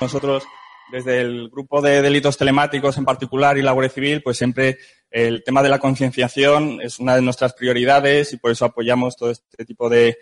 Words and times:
Nosotros, 0.00 0.44
desde 0.90 1.20
el 1.20 1.48
grupo 1.50 1.82
de 1.82 2.02
delitos 2.02 2.36
telemáticos 2.36 2.96
en 2.98 3.04
particular 3.04 3.58
y 3.58 3.62
la 3.62 3.72
Guardia 3.72 3.94
Civil, 3.94 4.22
pues 4.22 4.38
siempre 4.38 4.78
el 5.10 5.42
tema 5.42 5.62
de 5.62 5.68
la 5.68 5.78
concienciación 5.78 6.80
es 6.82 6.98
una 6.98 7.16
de 7.16 7.22
nuestras 7.22 7.54
prioridades 7.54 8.32
y 8.32 8.36
por 8.36 8.50
eso 8.50 8.64
apoyamos 8.64 9.16
todo 9.16 9.30
este 9.30 9.64
tipo 9.64 9.88
de, 9.88 10.16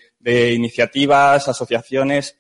iniciativas, 0.55 1.49
asociaciones. 1.49 2.39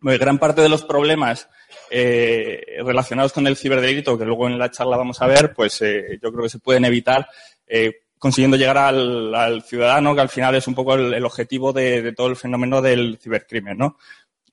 gran 0.00 0.38
parte 0.38 0.62
de 0.62 0.68
los 0.68 0.84
problemas 0.84 1.48
eh, 1.90 2.78
relacionados 2.84 3.32
con 3.32 3.46
el 3.46 3.56
ciberdelito, 3.56 4.18
que 4.18 4.24
luego 4.24 4.46
en 4.46 4.58
la 4.58 4.70
charla 4.70 4.96
vamos 4.96 5.20
a 5.20 5.26
ver, 5.26 5.52
pues 5.54 5.80
eh, 5.82 6.18
yo 6.22 6.32
creo 6.32 6.44
que 6.44 6.50
se 6.50 6.58
pueden 6.58 6.84
evitar 6.84 7.28
eh, 7.66 8.00
consiguiendo 8.18 8.56
llegar 8.56 8.78
al, 8.78 9.62
ciudadano, 9.62 10.14
que 10.14 10.20
al 10.20 10.28
final 10.28 10.54
es 10.54 10.66
un 10.66 10.74
poco 10.74 10.94
el, 10.94 11.24
objetivo 11.24 11.72
de, 11.72 12.12
todo 12.12 12.28
el 12.28 12.36
fenómeno 12.36 12.82
del 12.82 13.18
cibercrimen, 13.22 13.78
¿no? 13.78 13.96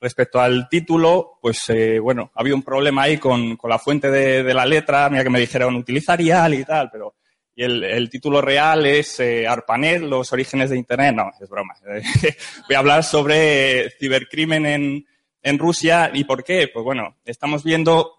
Respecto 0.00 0.40
al 0.40 0.68
título, 0.68 1.38
pues 1.40 1.68
eh, 1.68 1.98
bueno, 1.98 2.30
había 2.34 2.54
un 2.54 2.62
problema 2.62 3.02
ahí 3.02 3.18
con, 3.18 3.56
con 3.56 3.70
la 3.70 3.78
fuente 3.78 4.10
de, 4.10 4.42
de, 4.42 4.54
la 4.54 4.66
letra, 4.66 5.08
mira 5.08 5.24
que 5.24 5.30
me 5.30 5.40
dijeron 5.40 5.74
utilizaría 5.74 6.48
y 6.50 6.64
tal, 6.64 6.90
pero 6.90 7.14
y 7.58 7.64
el, 7.64 7.82
el 7.84 8.10
título 8.10 8.42
real 8.42 8.84
es 8.84 9.18
eh, 9.18 9.46
ARPANET, 9.48 10.02
los 10.02 10.30
orígenes 10.30 10.68
de 10.68 10.76
Internet. 10.76 11.14
No, 11.14 11.30
es 11.40 11.48
broma. 11.48 11.74
Voy 12.68 12.76
a 12.76 12.78
hablar 12.78 13.02
sobre 13.02 13.90
cibercrimen 13.98 14.66
en, 14.66 15.06
en 15.42 15.58
Rusia 15.58 16.10
y 16.12 16.24
por 16.24 16.44
qué. 16.44 16.68
Pues 16.68 16.84
bueno, 16.84 17.16
estamos 17.24 17.64
viendo 17.64 18.12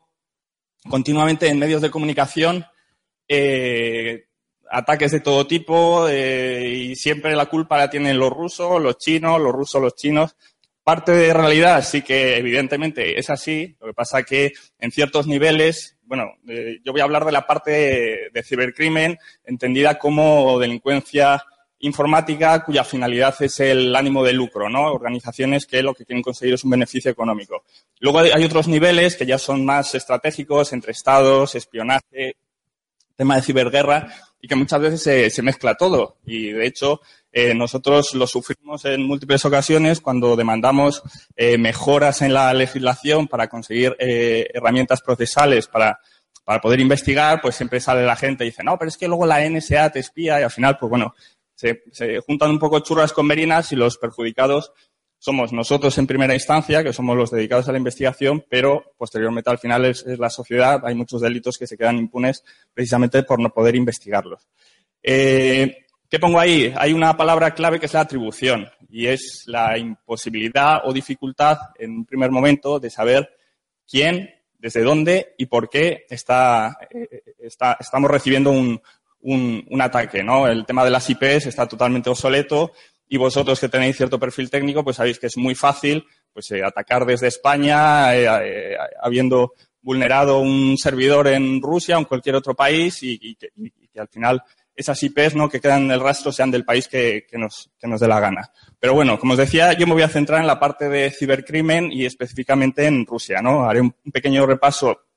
continuamente 0.89 1.47
en 1.47 1.59
medios 1.59 1.83
de 1.83 1.91
comunicación 1.91 2.65
eh, 3.27 4.25
ataques 4.71 5.11
de 5.11 5.19
todo 5.19 5.45
tipo 5.45 6.07
eh, 6.09 6.67
y 6.67 6.95
siempre 6.95 7.35
la 7.35 7.45
culpa 7.45 7.77
la 7.77 7.91
tienen 7.91 8.17
los 8.17 8.31
rusos, 8.31 8.81
los 8.81 8.97
chinos, 8.97 9.39
los 9.39 9.53
rusos, 9.53 9.79
los 9.79 9.95
chinos. 9.95 10.35
Parte 10.87 11.11
de 11.11 11.33
realidad 11.33 11.83
sí 11.83 12.01
que 12.01 12.37
evidentemente 12.37 13.19
es 13.19 13.29
así. 13.29 13.75
Lo 13.81 13.87
que 13.87 13.93
pasa 13.93 14.23
que 14.23 14.53
en 14.79 14.89
ciertos 14.89 15.27
niveles, 15.27 15.97
bueno, 16.03 16.35
eh, 16.47 16.79
yo 16.81 16.93
voy 16.93 17.01
a 17.01 17.03
hablar 17.03 17.25
de 17.25 17.33
la 17.33 17.45
parte 17.45 18.31
de, 18.31 18.43
cibercrimen 18.43 19.17
entendida 19.43 19.99
como 19.99 20.57
delincuencia 20.57 21.43
informática 21.79 22.63
cuya 22.63 22.85
finalidad 22.85 23.35
es 23.41 23.59
el 23.59 23.93
ánimo 23.97 24.23
de 24.23 24.31
lucro, 24.31 24.69
¿no? 24.69 24.93
Organizaciones 24.93 25.65
que 25.65 25.83
lo 25.83 25.93
que 25.93 26.05
quieren 26.05 26.23
conseguir 26.23 26.53
es 26.53 26.63
un 26.63 26.69
beneficio 26.69 27.11
económico. 27.11 27.65
Luego 27.99 28.19
hay 28.19 28.45
otros 28.45 28.69
niveles 28.69 29.17
que 29.17 29.25
ya 29.25 29.37
son 29.37 29.65
más 29.65 29.93
estratégicos 29.93 30.71
entre 30.71 30.93
estados, 30.93 31.53
espionaje, 31.53 32.37
tema 33.17 33.35
de 33.35 33.41
ciberguerra 33.41 34.07
y 34.39 34.47
que 34.47 34.55
muchas 34.55 34.79
veces 34.79 35.33
se, 35.33 35.41
mezcla 35.41 35.75
todo. 35.75 36.17
Y 36.25 36.51
de 36.51 36.65
hecho, 36.67 37.01
eh, 37.31 37.53
nosotros 37.53 38.13
lo 38.15 38.25
sufrimos 38.27 38.85
en 38.85 39.03
múltiples 39.03 39.43
ocasiones 39.45 40.01
cuando 40.01 40.35
demandamos 40.35 41.03
eh, 41.35 41.57
mejoras 41.57 42.21
en 42.21 42.33
la 42.33 42.53
legislación 42.53 43.27
para 43.27 43.47
conseguir 43.47 43.95
eh, 43.99 44.47
herramientas 44.53 45.01
procesales 45.01 45.67
para, 45.67 45.99
para 46.43 46.61
poder 46.61 46.79
investigar, 46.79 47.41
pues 47.41 47.55
siempre 47.55 47.79
sale 47.79 48.05
la 48.05 48.15
gente 48.15 48.43
y 48.43 48.47
dice, 48.47 48.63
no, 48.63 48.77
pero 48.77 48.89
es 48.89 48.97
que 48.97 49.07
luego 49.07 49.25
la 49.25 49.47
NSA 49.47 49.91
te 49.91 49.99
espía 49.99 50.39
y 50.39 50.43
al 50.43 50.51
final, 50.51 50.77
pues 50.79 50.89
bueno, 50.89 51.13
se, 51.55 51.83
se 51.91 52.19
juntan 52.19 52.51
un 52.51 52.59
poco 52.59 52.79
churras 52.79 53.13
con 53.13 53.27
merinas 53.27 53.71
y 53.71 53.75
los 53.75 53.97
perjudicados 53.97 54.71
somos 55.19 55.51
nosotros 55.51 55.97
en 55.97 56.07
primera 56.07 56.33
instancia, 56.33 56.83
que 56.83 56.93
somos 56.93 57.17
los 57.17 57.31
dedicados 57.31 57.67
a 57.67 57.71
la 57.71 57.79
investigación, 57.79 58.45
pero 58.47 58.93
posteriormente 58.97 59.49
al 59.49 59.57
final 59.57 59.85
es, 59.85 60.05
la 60.05 60.29
sociedad. 60.29 60.81
Hay 60.85 60.95
muchos 60.95 61.21
delitos 61.21 61.57
que 61.57 61.67
se 61.67 61.77
quedan 61.77 61.97
impunes 61.97 62.43
precisamente 62.73 63.23
por 63.23 63.39
no 63.39 63.49
poder 63.49 63.75
investigarlos. 63.75 64.47
¿Qué 66.09 66.19
pongo 66.19 66.39
ahí? 66.39 66.73
Hay 66.77 66.93
una 66.93 67.17
palabra 67.17 67.53
clave 67.53 67.79
que 67.79 67.85
es 67.85 67.93
la 67.93 68.01
atribución 68.01 68.69
y 68.89 69.07
es 69.07 69.43
la 69.45 69.77
imposibilidad 69.77 70.81
o 70.85 70.93
dificultad 70.93 71.57
en 71.77 71.91
un 71.91 72.05
primer 72.05 72.31
momento 72.31 72.79
de 72.79 72.89
saber 72.89 73.29
quién, 73.89 74.29
desde 74.57 74.83
dónde 74.83 75.35
y 75.37 75.47
por 75.47 75.69
qué 75.69 76.05
está, 76.09 76.77
eh, 76.89 77.23
estamos 77.79 78.09
recibiendo 78.09 78.51
un, 78.51 78.81
un, 79.21 79.81
ataque. 79.81 80.23
¿no? 80.23 80.47
El 80.47 80.65
tema 80.65 80.83
de 80.83 80.91
las 80.91 81.09
IPs 81.09 81.47
está 81.47 81.67
totalmente 81.67 82.09
obsoleto 82.09 82.71
y 83.09 83.17
vosotros 83.17 83.59
que 83.59 83.69
tenéis 83.69 83.97
cierto 83.97 84.19
perfil 84.19 84.49
técnico, 84.49 84.83
pues 84.83 84.97
sabéis 84.97 85.19
que 85.19 85.27
es 85.27 85.37
muy 85.37 85.55
fácil 85.55 86.05
pues, 86.33 86.51
eh, 86.51 86.63
atacar 86.63 87.05
desde 87.05 87.27
España, 87.27 88.15
eh, 88.15 88.25
eh, 88.25 88.77
habiendo 89.01 89.53
vulnerado 89.81 90.39
un 90.39 90.77
servidor 90.77 91.27
en 91.27 91.61
Rusia 91.61 91.95
o 91.95 91.99
en 91.99 92.05
cualquier 92.05 92.35
otro 92.35 92.53
país 92.55 93.01
y, 93.03 93.35
que, 93.35 93.51
al 93.97 94.09
final 94.09 94.43
esas 94.77 95.01
IPs 95.01 95.35
¿no? 95.35 95.49
que 95.49 95.59
quedan 95.59 95.83
en 95.83 95.91
el 95.91 95.99
rastro 95.99 96.31
sean 96.31 96.51
del 96.51 96.63
país 96.63 96.87
que, 96.87 97.25
nos, 97.33 97.71
que 97.79 97.87
nos 97.87 97.99
dé 97.99 98.07
la 98.07 98.19
gana. 98.19 98.51
Pero 98.79 98.93
bueno, 98.93 99.19
como 99.19 99.33
os 99.33 99.39
decía, 99.39 99.73
yo 99.73 99.87
me 99.87 99.93
voy 99.93 100.03
a 100.03 100.07
centrar 100.07 100.39
en 100.39 100.47
la 100.47 100.59
parte 100.59 100.87
de 100.87 101.09
cibercrimen 101.09 101.91
y 101.91 102.05
específicamente 102.05 102.85
en 102.85 103.05
Rusia. 103.05 103.41
¿no? 103.41 103.67
Haré 103.67 103.81
un 103.81 103.93
pequeño 104.13 104.45
repaso 104.45 105.07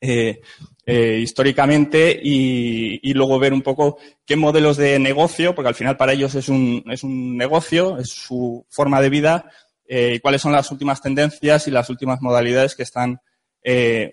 eh, 0.00 0.40
eh, 0.84 1.18
históricamente 1.20 2.18
y, 2.22 3.12
luego 3.12 3.38
ver 3.38 3.52
un 3.52 3.62
poco 3.62 3.98
qué 4.24 4.36
modelos 4.36 4.76
de 4.76 4.98
negocio, 4.98 5.54
porque 5.54 5.68
al 5.68 5.74
final 5.74 5.96
para 5.96 6.12
ellos 6.12 6.34
es 6.34 6.48
un, 6.48 6.84
es 6.90 7.02
un 7.02 7.36
negocio, 7.36 7.98
es 7.98 8.10
su 8.10 8.64
forma 8.70 9.00
de 9.00 9.10
vida, 9.10 9.50
eh, 9.86 10.14
y 10.16 10.20
cuáles 10.20 10.42
son 10.42 10.52
las 10.52 10.70
últimas 10.70 11.00
tendencias 11.00 11.66
y 11.66 11.70
las 11.70 11.90
últimas 11.90 12.20
modalidades 12.20 12.74
que 12.74 12.82
están 12.82 13.20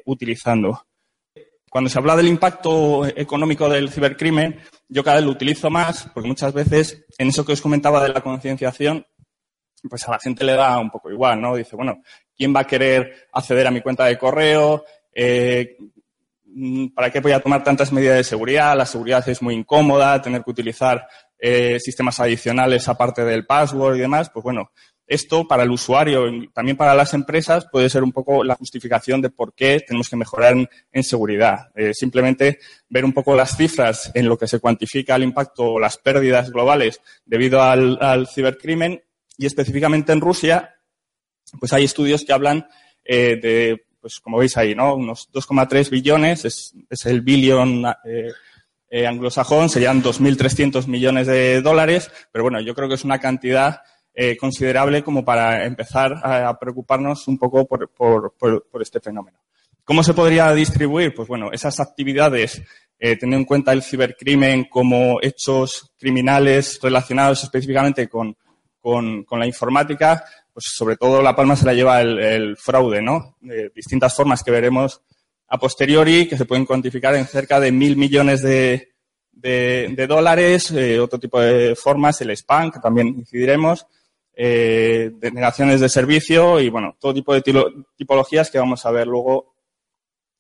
utilizando. 0.06 0.88
Cuando 1.74 1.90
se 1.90 1.98
habla 1.98 2.16
del 2.16 2.28
impacto 2.28 3.04
económico 3.04 3.68
del 3.68 3.90
cibercrimen, 3.90 4.60
yo 4.90 5.04
cada 5.04 5.16
vez 5.16 5.26
lo 5.26 5.32
utilizo 5.32 5.72
más, 5.72 6.08
porque 6.14 6.28
muchas 6.28 6.54
veces 6.54 7.04
en 7.18 7.30
eso 7.30 7.44
que 7.44 7.54
os 7.54 7.62
comentaba 7.62 8.04
de 8.04 8.10
la 8.14 8.22
concienciación, 8.22 9.04
pues 9.90 10.08
a 10.08 10.12
la 10.12 10.20
gente 10.20 10.44
le 10.44 10.54
da 10.54 10.78
un 10.78 10.92
poco 10.92 11.10
igual, 11.10 11.42
¿no? 11.42 11.56
Dice, 11.56 11.76
bueno, 11.76 12.04
¿quién 12.38 12.56
va 12.56 12.60
a 12.60 12.68
querer 12.68 13.28
acceder 13.34 13.66
a 13.66 13.72
mi 13.72 13.82
cuenta 13.82 14.06
de 14.06 14.20
correo? 14.20 14.86
Eh, 15.16 15.76
¿Para 16.94 17.10
qué 17.10 17.22
voy 17.22 17.32
a 17.32 17.40
tomar 17.40 17.64
tantas 17.64 17.92
medidas 17.92 18.18
de 18.18 18.24
seguridad? 18.24 18.78
La 18.78 18.86
seguridad 18.86 19.28
es 19.28 19.42
muy 19.42 19.56
incómoda, 19.56 20.22
tener 20.22 20.44
que 20.44 20.52
utilizar 20.52 21.08
eh, 21.40 21.80
sistemas 21.80 22.20
adicionales 22.20 22.88
aparte 22.88 23.26
del 23.26 23.48
password 23.48 23.96
y 23.96 24.02
demás. 24.02 24.30
Pues 24.30 24.44
bueno, 24.44 24.70
esto 25.14 25.48
para 25.48 25.64
el 25.64 25.72
usuario 25.72 26.28
y 26.28 26.48
también 26.50 26.76
para 26.76 26.96
las 26.96 27.14
empresas 27.14 27.68
puede 27.72 27.90
ser 27.90 28.04
un 28.04 28.12
poco 28.12 28.44
la 28.44 28.56
justificación 28.56 29.22
de 29.22 29.30
por 29.30 29.54
qué 29.54 29.80
tenemos 29.86 30.10
que 30.10 30.16
mejorar 30.16 30.56
en, 30.92 31.04
seguridad. 31.04 31.70
Eh, 31.76 31.94
simplemente 31.94 32.60
ver 32.90 33.06
un 33.06 33.14
poco 33.14 33.36
las 33.36 33.56
cifras 33.56 34.12
en 34.14 34.28
lo 34.28 34.38
que 34.38 34.48
se 34.48 34.60
cuantifica 34.60 35.16
el 35.16 35.24
impacto 35.24 35.74
o 35.74 35.80
las 35.80 35.98
pérdidas 35.98 36.52
globales 36.52 37.02
debido 37.26 37.62
al, 37.62 38.28
cibercrimen 38.28 39.04
y 39.38 39.46
específicamente 39.46 40.12
en 40.12 40.22
Rusia, 40.22 40.76
pues 41.60 41.74
hay 41.74 41.84
estudios 41.84 42.24
que 42.24 42.34
hablan 42.34 42.68
eh, 43.04 43.38
de 43.42 43.86
pues 44.00 44.20
como 44.20 44.40
veis 44.40 44.58
ahí, 44.58 44.76
¿no? 44.76 44.96
Unos 44.96 45.32
2,3 45.32 45.90
billones, 45.90 46.44
es, 46.44 46.74
es, 46.90 47.06
el 47.06 47.22
billón 47.22 47.86
eh, 48.04 49.08
anglosajón, 49.08 49.70
serían 49.70 50.04
2.300 50.04 50.88
millones 50.88 51.26
de 51.26 51.62
dólares, 51.62 52.12
pero 52.32 52.44
bueno, 52.44 52.60
yo 52.60 52.76
creo 52.76 52.88
que 52.88 52.96
es 52.96 53.04
una 53.04 53.20
cantidad 53.20 53.82
eh, 54.16 54.38
considerable 54.38 55.04
como 55.04 55.26
para 55.26 55.66
empezar 55.66 56.14
a, 56.24 56.58
preocuparnos 56.60 57.28
un 57.28 57.40
poco 57.40 57.66
por, 57.68 58.64
este 58.80 59.00
fenómeno. 59.00 59.40
¿Cómo 59.84 60.04
se 60.04 60.14
podría 60.14 60.54
distribuir? 60.54 61.16
Pues 61.16 61.28
bueno, 61.28 61.52
esas 61.52 61.80
actividades, 61.80 62.62
eh, 63.00 63.18
teniendo 63.18 63.38
en 63.38 63.46
cuenta 63.46 63.74
el 63.74 63.82
cibercrimen 63.82 64.66
como 64.66 65.20
hechos 65.20 65.94
criminales 65.98 66.80
relacionados 66.82 67.44
específicamente 67.44 68.08
con, 68.08 68.38
la 69.32 69.48
informática, 69.48 70.24
pues 70.54 70.66
sobre 70.76 70.96
todo 70.96 71.22
la 71.24 71.36
palma 71.36 71.56
se 71.56 71.66
la 71.66 71.74
lleva 71.74 72.00
el, 72.02 72.56
fraude, 72.56 73.02
¿no? 73.02 73.38
De 73.42 73.72
distintas 73.76 74.16
formas 74.16 74.44
que 74.44 74.52
veremos 74.52 75.02
a 75.48 75.58
posteriori, 75.58 76.28
que 76.28 76.38
se 76.38 76.46
pueden 76.46 76.66
cuantificar 76.66 77.16
en 77.16 77.26
cerca 77.26 77.60
de 77.60 77.72
mil 77.72 77.98
millones 77.98 78.44
de, 78.44 78.90
dólares, 80.08 80.70
eh, 80.70 81.00
otro 81.00 81.20
tipo 81.20 81.40
de 81.40 81.76
formas, 81.76 82.22
el 82.22 82.30
spam, 82.32 82.70
que 82.70 82.80
también 82.80 83.08
incidiremos, 83.08 83.88
eh, 84.36 85.12
denegaciones 85.14 85.80
de 85.80 85.90
servicio 85.90 86.60
y, 86.60 86.70
bueno, 86.70 86.98
todo 87.00 87.14
tipo 87.14 87.34
de 87.34 87.44
tipologías 87.96 88.50
que 88.50 88.60
vamos 88.60 88.86
a 88.86 88.92
ver 88.92 89.08
luego 89.08 89.56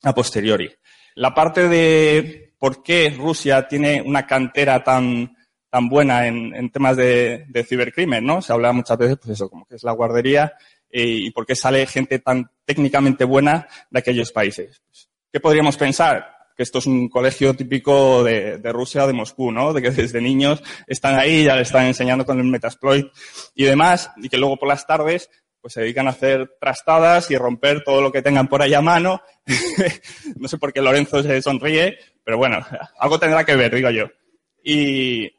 a 0.03 0.13
posteriori. 0.13 0.71
La 1.15 1.33
parte 1.33 1.67
de 1.67 2.53
por 2.57 2.81
qué 2.81 3.13
Rusia 3.15 3.67
tiene 3.67 4.01
una 4.01 4.25
cantera 4.25 4.83
tan, 4.83 5.35
tan 5.69 5.89
buena 5.89 6.27
en, 6.27 6.69
temas 6.71 6.97
de, 6.97 7.65
cibercrimen, 7.67 8.25
¿no? 8.25 8.41
Se 8.41 8.53
habla 8.53 8.73
muchas 8.73 8.97
veces, 8.97 9.17
pues 9.17 9.31
eso, 9.31 9.49
como 9.49 9.65
que 9.65 9.75
es 9.75 9.83
la 9.83 9.91
guardería 9.91 10.53
eh, 10.89 11.05
y 11.05 11.31
por 11.31 11.45
qué 11.45 11.55
sale 11.55 11.85
gente 11.85 12.19
tan 12.19 12.49
técnicamente 12.65 13.25
buena 13.25 13.67
de 13.89 13.99
aquellos 13.99 14.31
países. 14.31 14.81
¿Qué 15.31 15.39
podríamos 15.39 15.77
pensar? 15.77 16.32
Que 16.55 16.63
esto 16.63 16.79
es 16.79 16.85
un 16.85 17.09
colegio 17.09 17.53
típico 17.55 18.23
de, 18.23 18.59
Rusia 18.71 19.07
de 19.07 19.13
Moscú, 19.13 19.51
¿no? 19.51 19.73
De 19.73 19.81
que 19.81 19.91
desde 19.91 20.21
niños 20.21 20.61
están 20.87 21.15
ahí, 21.15 21.45
ya 21.45 21.55
le 21.55 21.63
están 21.63 21.85
enseñando 21.85 22.25
con 22.25 22.39
el 22.39 22.45
Metasploit 22.45 23.07
y 23.55 23.63
demás, 23.63 24.11
y 24.17 24.29
que 24.29 24.37
luego 24.37 24.57
por 24.57 24.67
las 24.67 24.85
tardes 24.85 25.29
pues 25.63 25.75
se 25.75 25.81
dedican 25.81 26.07
a 26.07 26.09
hacer 26.09 26.57
trastadas 26.59 27.31
y 27.31 27.37
romper 27.37 27.85
todo 27.85 28.01
lo 28.01 28.11
que 28.11 28.21
tengan 28.21 28.49
por 28.49 28.61
ahí 28.61 28.73
a 28.73 28.81
mano. 28.81 29.21
no 30.35 30.49
sé 30.49 30.57
por 30.57 30.73
qué 30.73 30.81
Lorenzo 30.81 31.23
se 31.23 31.41
sonríe, 31.41 31.97
pero 32.21 32.37
bueno, 32.37 32.65
algo 32.99 33.17
tendrá 33.17 33.45
que 33.45 33.55
ver, 33.55 33.73
digo 33.73 33.89
yo. 33.89 34.07
¿Y 34.61 35.31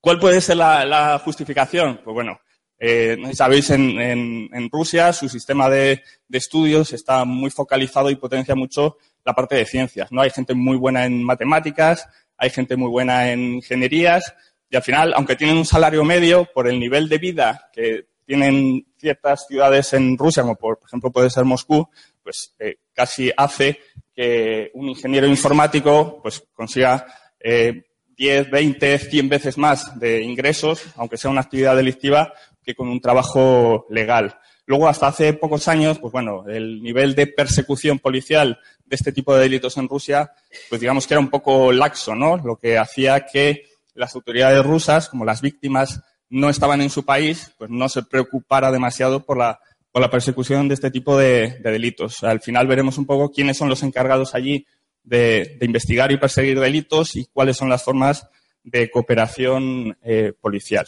cuál 0.00 0.18
puede 0.18 0.40
ser 0.40 0.56
la, 0.56 1.20
justificación? 1.22 2.00
Pues 2.02 2.14
bueno, 2.14 2.40
eh, 2.78 3.18
sabéis, 3.34 3.68
en, 3.68 3.98
en, 3.98 4.70
Rusia 4.70 5.12
su 5.12 5.28
sistema 5.28 5.68
de, 5.68 6.02
estudios 6.30 6.94
está 6.94 7.26
muy 7.26 7.50
focalizado 7.50 8.08
y 8.08 8.16
potencia 8.16 8.54
mucho 8.54 8.96
la 9.24 9.34
parte 9.34 9.56
de 9.56 9.66
ciencias. 9.66 10.10
¿no? 10.10 10.22
Hay 10.22 10.30
gente 10.30 10.54
muy 10.54 10.76
buena 10.76 11.04
en 11.04 11.22
matemáticas, 11.22 12.08
hay 12.36 12.50
gente 12.50 12.76
muy 12.76 12.88
buena 12.88 13.30
en 13.30 13.54
ingenierías, 13.54 14.34
y 14.72 14.76
al 14.76 14.82
final, 14.82 15.12
aunque 15.14 15.36
tienen 15.36 15.58
un 15.58 15.66
salario 15.66 16.02
medio, 16.02 16.46
por 16.46 16.66
el 16.66 16.80
nivel 16.80 17.06
de 17.08 17.18
vida 17.18 17.68
que 17.74 18.06
tienen 18.24 18.86
ciertas 18.96 19.46
ciudades 19.46 19.92
en 19.92 20.16
Rusia, 20.16 20.42
como 20.42 20.56
por, 20.56 20.78
ejemplo 20.86 21.10
puede 21.10 21.28
ser 21.28 21.44
Moscú, 21.44 21.86
pues 22.22 22.54
eh, 22.58 22.76
casi 22.94 23.30
hace 23.36 23.80
que 24.14 24.70
un 24.72 24.88
ingeniero 24.88 25.26
informático 25.26 26.20
pues 26.22 26.42
consiga 26.54 27.06
eh, 27.38 27.84
10, 28.16 28.50
20, 28.50 28.98
100 28.98 29.28
veces 29.28 29.58
más 29.58 29.98
de 29.98 30.22
ingresos, 30.22 30.82
aunque 30.96 31.18
sea 31.18 31.30
una 31.30 31.42
actividad 31.42 31.76
delictiva, 31.76 32.32
que 32.62 32.74
con 32.74 32.88
un 32.88 33.00
trabajo 33.00 33.86
legal. 33.90 34.38
Luego, 34.72 34.88
hasta 34.88 35.08
hace 35.08 35.34
pocos 35.34 35.68
años, 35.68 35.98
pues 35.98 36.12
bueno, 36.12 36.44
el 36.48 36.82
nivel 36.82 37.14
de 37.14 37.26
persecución 37.26 37.98
policial 37.98 38.58
de 38.86 38.96
este 38.96 39.12
tipo 39.12 39.34
de 39.34 39.42
delitos 39.42 39.76
en 39.76 39.86
Rusia, 39.86 40.32
pues 40.70 40.80
digamos 40.80 41.06
que 41.06 41.12
era 41.12 41.20
un 41.20 41.28
poco 41.28 41.72
laxo, 41.72 42.14
¿no? 42.14 42.38
Lo 42.38 42.56
que 42.56 42.78
hacía 42.78 43.26
que 43.26 43.66
las 43.92 44.14
autoridades 44.14 44.64
rusas, 44.64 45.10
como 45.10 45.26
las 45.26 45.42
víctimas 45.42 46.00
no 46.30 46.48
estaban 46.48 46.80
en 46.80 46.88
su 46.88 47.04
país, 47.04 47.52
pues 47.58 47.68
no 47.68 47.86
se 47.90 48.02
preocupara 48.02 48.72
demasiado 48.72 49.26
por 49.26 49.36
la, 49.36 49.60
por 49.90 50.00
la 50.00 50.10
persecución 50.10 50.68
de 50.68 50.74
este 50.74 50.90
tipo 50.90 51.18
de, 51.18 51.58
delitos. 51.62 52.22
Al 52.22 52.40
final 52.40 52.66
veremos 52.66 52.96
un 52.96 53.04
poco 53.04 53.30
quiénes 53.30 53.58
son 53.58 53.68
los 53.68 53.82
encargados 53.82 54.34
allí 54.34 54.64
de, 55.04 55.58
investigar 55.60 56.12
y 56.12 56.16
perseguir 56.16 56.58
delitos 56.58 57.14
y 57.16 57.26
cuáles 57.26 57.58
son 57.58 57.68
las 57.68 57.84
formas 57.84 58.26
de 58.64 58.90
cooperación 58.90 59.98
eh, 60.02 60.32
policial. 60.40 60.86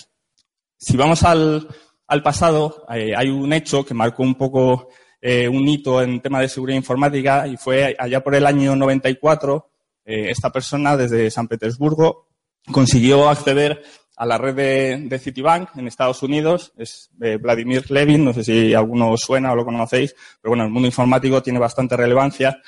Si 0.78 0.96
vamos 0.96 1.22
al, 1.22 1.68
pasado, 2.22 2.84
eh, 2.94 3.12
hay 3.16 3.28
un 3.28 3.52
hecho 3.52 3.84
que 3.84 3.94
marcó 3.94 4.22
un 4.22 4.34
poco 4.34 4.88
eh, 5.20 5.48
un 5.48 5.66
hito 5.68 6.02
en 6.02 6.20
tema 6.20 6.40
de 6.40 6.48
seguridad 6.48 6.76
informática 6.76 7.46
y 7.46 7.56
fue 7.56 7.96
allá 7.98 8.22
por 8.22 8.34
el 8.34 8.46
año 8.46 8.76
94, 8.76 9.70
esta 10.06 10.50
persona 10.50 10.98
desde 10.98 11.30
San 11.30 11.48
Petersburgo 11.48 12.28
consiguió 12.70 13.28
acceder 13.30 13.82
a 14.16 14.26
la 14.26 14.38
red 14.38 14.54
de, 15.08 15.18
Citibank 15.18 15.76
en 15.76 15.88
Estados 15.88 16.22
Unidos, 16.22 16.72
es 16.76 17.10
eh, 17.20 17.36
Vladimir 17.36 17.90
Levin, 17.90 18.24
no 18.24 18.32
sé 18.32 18.44
si 18.44 18.72
alguno 18.72 19.16
suena 19.16 19.52
o 19.52 19.56
lo 19.56 19.64
conocéis, 19.64 20.14
pero 20.40 20.50
bueno, 20.50 20.64
el 20.64 20.70
mundo 20.70 20.86
informático 20.86 21.42
tiene 21.42 21.58
bastante 21.58 21.96
relevancia, 21.96 22.60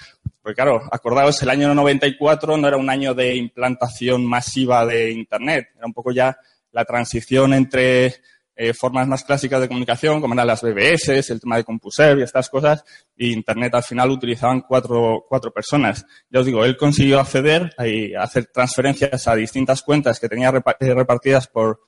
porque 0.43 0.57
claro, 0.57 0.83
acordaos, 0.91 1.41
el 1.43 1.51
año 1.51 1.73
94 1.73 2.57
no 2.57 2.67
era 2.67 2.77
un 2.77 2.91
año 2.91 3.15
de 3.15 3.37
implantación 3.37 4.27
masiva 4.27 4.85
de 4.87 5.13
Internet, 5.13 5.69
era 5.77 5.87
un 5.87 5.93
poco 5.93 6.11
ya 6.11 6.37
la 6.73 6.85
transición 6.85 7.55
entre 7.55 8.17
eh, 8.59 8.73
formas 8.73 9.07
más 9.07 9.23
clásicas 9.23 9.61
de 9.61 9.69
comunicación, 9.69 10.19
como 10.19 10.33
eran 10.33 10.47
las 10.47 10.63
BBS, 10.63 11.31
el 11.31 11.41
tema 11.41 11.57
de 11.57 11.65
CompuServe 11.65 12.23
y 12.23 12.25
estas 12.25 12.49
cosas, 12.49 12.85
y 13.15 13.35
Internet 13.35 13.75
al 13.75 13.83
final 13.83 14.11
utilizaban 14.11 14.63
cuatro, 14.63 15.27
cuatro 15.29 15.53
personas. 15.53 16.07
Ya 16.31 16.41
os 16.41 16.47
digo, 16.47 16.65
él 16.65 16.75
consiguió 16.79 17.21
acceder 17.21 17.75
y 17.85 18.15
hacer 18.15 18.47
transferencias 18.47 19.29
a 19.29 19.35
distintas 19.35 19.83
cuentas 19.83 20.19
que 20.19 20.31
tenía 20.31 20.49
eh, 20.49 20.95
repartidas 20.95 21.49
por, 21.49 21.81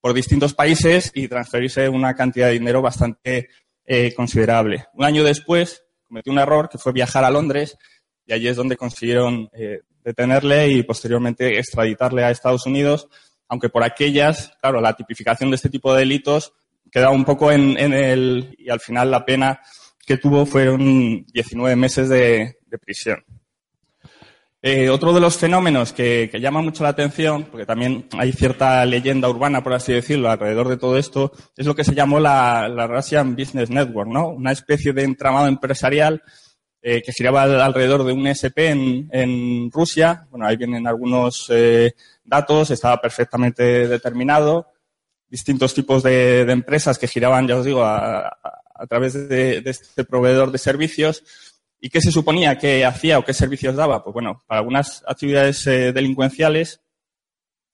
por 0.00 0.14
distintos 0.14 0.54
países 0.54 1.12
y 1.14 1.28
transferirse 1.28 1.86
una 1.90 2.14
cantidad 2.14 2.46
de 2.46 2.54
dinero 2.54 2.80
bastante 2.80 3.50
eh, 3.84 4.14
considerable. 4.14 4.86
Un 4.94 5.04
año 5.04 5.22
después 5.22 5.84
cometió 6.08 6.32
un 6.32 6.38
error 6.38 6.70
que 6.70 6.78
fue 6.78 6.92
viajar 6.92 7.24
a 7.24 7.30
Londres 7.30 7.76
y 8.24 8.32
allí 8.32 8.48
es 8.48 8.56
donde 8.56 8.78
consiguieron 8.78 9.50
detenerle 10.02 10.68
y 10.68 10.82
posteriormente 10.82 11.58
extraditarle 11.58 12.24
a 12.24 12.30
Estados 12.30 12.64
Unidos 12.64 13.08
aunque 13.48 13.68
por 13.68 13.82
aquellas, 13.82 14.52
claro, 14.60 14.80
la 14.80 14.94
tipificación 14.94 15.50
de 15.50 15.56
este 15.56 15.70
tipo 15.70 15.92
de 15.92 16.00
delitos 16.00 16.52
queda 16.90 17.10
un 17.10 17.24
poco 17.24 17.52
en, 17.52 17.76
el, 17.78 18.54
y 18.58 18.70
al 18.70 18.80
final 18.80 19.10
la 19.10 19.24
pena 19.24 19.60
que 20.06 20.16
tuvo 20.16 20.46
fueron 20.46 21.24
19 21.26 21.76
meses 21.76 22.08
de, 22.08 22.56
prisión. 22.80 23.24
Eh, 24.60 24.90
otro 24.90 25.12
de 25.14 25.20
los 25.20 25.36
fenómenos 25.36 25.92
que, 25.92 26.30
llama 26.40 26.60
mucho 26.60 26.82
la 26.82 26.90
atención, 26.90 27.44
porque 27.44 27.66
también 27.66 28.06
hay 28.18 28.32
cierta 28.32 28.84
leyenda 28.84 29.28
urbana, 29.28 29.62
por 29.62 29.72
así 29.72 29.92
decirlo, 29.92 30.30
alrededor 30.30 30.68
de 30.68 30.76
todo 30.76 30.98
esto, 30.98 31.32
es 31.56 31.66
lo 31.66 31.74
que 31.74 31.84
se 31.84 31.94
llamó 31.94 32.20
la, 32.20 32.68
Russian 32.86 33.34
Business 33.34 33.70
Network, 33.70 34.08
¿no? 34.10 34.28
Una 34.28 34.52
especie 34.52 34.92
de 34.92 35.04
entramado 35.04 35.46
empresarial 35.46 36.22
eh, 36.88 37.02
que 37.02 37.12
giraba 37.12 37.42
alrededor 37.42 38.04
de 38.04 38.12
un 38.12 38.28
SP 38.30 38.70
en, 38.70 39.72
Rusia. 39.72 40.28
Bueno, 40.30 40.46
ahí 40.46 40.56
vienen 40.56 40.86
algunos 40.86 41.48
eh, 41.50 41.96
datos, 42.24 42.70
estaba 42.70 43.00
perfectamente 43.00 43.88
determinado. 43.88 44.68
Distintos 45.28 45.74
tipos 45.74 46.04
de, 46.04 46.42
empresas 46.42 46.96
que 46.96 47.08
giraban, 47.08 47.48
ya 47.48 47.56
os 47.56 47.64
digo, 47.64 47.82
a, 47.82 48.38
través 48.88 49.28
de, 49.28 49.64
este 49.66 50.04
proveedor 50.04 50.52
de 50.52 50.58
servicios. 50.58 51.24
¿Y 51.80 51.90
qué 51.90 52.00
se 52.00 52.12
suponía 52.12 52.56
que 52.56 52.84
hacía 52.84 53.18
o 53.18 53.24
qué 53.24 53.34
servicios 53.34 53.74
daba? 53.74 54.04
Pues 54.04 54.14
bueno, 54.14 54.44
para 54.46 54.60
algunas 54.60 55.02
actividades 55.08 55.66
eh, 55.66 55.92
delincuenciales, 55.92 56.82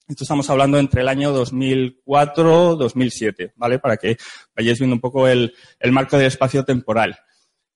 esto 0.08 0.24
estamos 0.24 0.48
hablando 0.48 0.78
entre 0.78 1.02
el 1.02 1.08
año 1.08 1.36
2004-2007, 1.36 3.52
¿vale? 3.56 3.78
Para 3.78 3.98
que 3.98 4.16
vayáis 4.56 4.78
viendo 4.78 4.96
un 4.96 5.02
poco 5.02 5.28
el, 5.28 5.54
el 5.80 5.92
marco 5.92 6.16
del 6.16 6.28
espacio 6.28 6.64
temporal. 6.64 7.18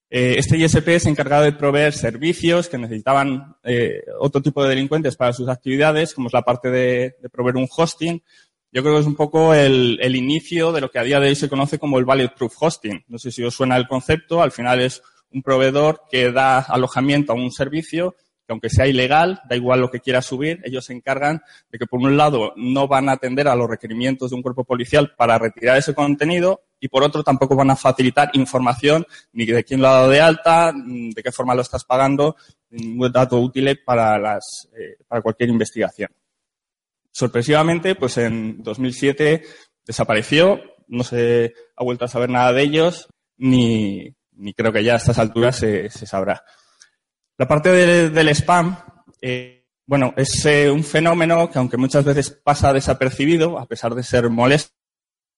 Eh, 0.08 0.36
este 0.38 0.56
ISP 0.56 0.98
se 0.98 1.08
encargado 1.08 1.42
de 1.42 1.52
proveer 1.52 1.92
servicios 1.92 2.68
que 2.68 2.78
necesitaban 2.78 3.56
eh, 3.64 4.02
otro 4.20 4.40
tipo 4.40 4.62
de 4.62 4.70
delincuentes 4.70 5.16
para 5.16 5.32
sus 5.32 5.48
actividades, 5.48 6.14
como 6.14 6.28
es 6.28 6.32
la 6.32 6.42
parte 6.42 6.70
de, 6.70 7.16
proveer 7.32 7.56
un 7.56 7.68
hosting. 7.75 8.22
Yo 8.70 8.82
creo 8.82 8.94
que 8.94 9.00
es 9.00 9.06
un 9.06 9.16
poco 9.16 9.54
el, 9.54 9.98
el, 10.00 10.14
inicio 10.14 10.70
de 10.72 10.80
lo 10.80 10.90
que 10.90 10.98
a 10.98 11.02
día 11.02 11.18
de 11.18 11.28
hoy 11.28 11.34
se 11.34 11.48
conoce 11.48 11.78
como 11.78 11.98
el 11.98 12.04
Valid 12.04 12.30
Proof 12.36 12.54
Hosting. 12.60 13.04
No 13.08 13.18
sé 13.18 13.32
si 13.32 13.42
os 13.42 13.54
suena 13.54 13.76
el 13.76 13.88
concepto, 13.88 14.42
al 14.42 14.52
final 14.52 14.80
es 14.80 15.02
un 15.30 15.42
proveedor 15.42 16.02
que 16.10 16.30
da 16.30 16.58
alojamiento 16.58 17.32
a 17.32 17.36
un 17.36 17.50
servicio 17.50 18.14
que 18.46 18.52
aunque 18.52 18.70
sea 18.70 18.86
ilegal, 18.86 19.40
da 19.48 19.56
igual 19.56 19.80
lo 19.80 19.90
que 19.90 20.00
quiera 20.00 20.22
subir, 20.22 20.60
ellos 20.64 20.84
se 20.84 20.92
encargan 20.92 21.42
de 21.70 21.78
que 21.78 21.86
por 21.86 22.00
un 22.00 22.16
lado 22.16 22.52
no 22.56 22.86
van 22.86 23.08
a 23.08 23.12
atender 23.12 23.48
a 23.48 23.56
los 23.56 23.68
requerimientos 23.68 24.30
de 24.30 24.36
un 24.36 24.42
cuerpo 24.42 24.64
policial 24.64 25.14
para 25.16 25.38
retirar 25.38 25.76
ese 25.76 25.94
contenido 25.94 26.62
y 26.78 26.88
por 26.88 27.02
otro 27.02 27.24
tampoco 27.24 27.56
van 27.56 27.70
a 27.70 27.76
facilitar 27.76 28.30
información 28.34 29.04
ni 29.32 29.46
de 29.46 29.64
quién 29.64 29.80
lo 29.80 29.88
ha 29.88 29.94
dado 29.94 30.10
de 30.10 30.20
alta, 30.20 30.72
de 30.74 31.22
qué 31.22 31.32
forma 31.32 31.54
lo 31.54 31.62
estás 31.62 31.84
pagando, 31.84 32.36
ningún 32.70 33.10
dato 33.10 33.40
útil 33.40 33.80
para, 33.84 34.18
las, 34.18 34.68
eh, 34.78 34.96
para 35.08 35.22
cualquier 35.22 35.50
investigación. 35.50 36.10
Sorpresivamente, 37.10 37.94
pues 37.94 38.18
en 38.18 38.62
2007 38.62 39.42
desapareció, 39.84 40.60
no 40.86 41.02
se 41.02 41.54
ha 41.74 41.82
vuelto 41.82 42.04
a 42.04 42.08
saber 42.08 42.30
nada 42.30 42.52
de 42.52 42.62
ellos, 42.62 43.08
ni, 43.38 44.14
ni 44.32 44.52
creo 44.54 44.72
que 44.72 44.84
ya 44.84 44.94
a 44.94 44.98
estas 44.98 45.18
alturas 45.18 45.56
se, 45.56 45.90
se 45.90 46.06
sabrá. 46.06 46.44
La 47.38 47.47
parte 47.47 47.71
del 48.09 48.28
spam, 48.31 48.78
eh, 49.21 49.66
bueno, 49.85 50.14
es 50.16 50.47
eh, 50.47 50.71
un 50.71 50.83
fenómeno 50.83 51.50
que 51.50 51.59
aunque 51.59 51.76
muchas 51.76 52.02
veces 52.02 52.31
pasa 52.31 52.73
desapercibido, 52.73 53.59
a 53.59 53.66
pesar 53.66 53.95
de 53.95 54.02
ser 54.02 54.31
molesto, 54.31 54.75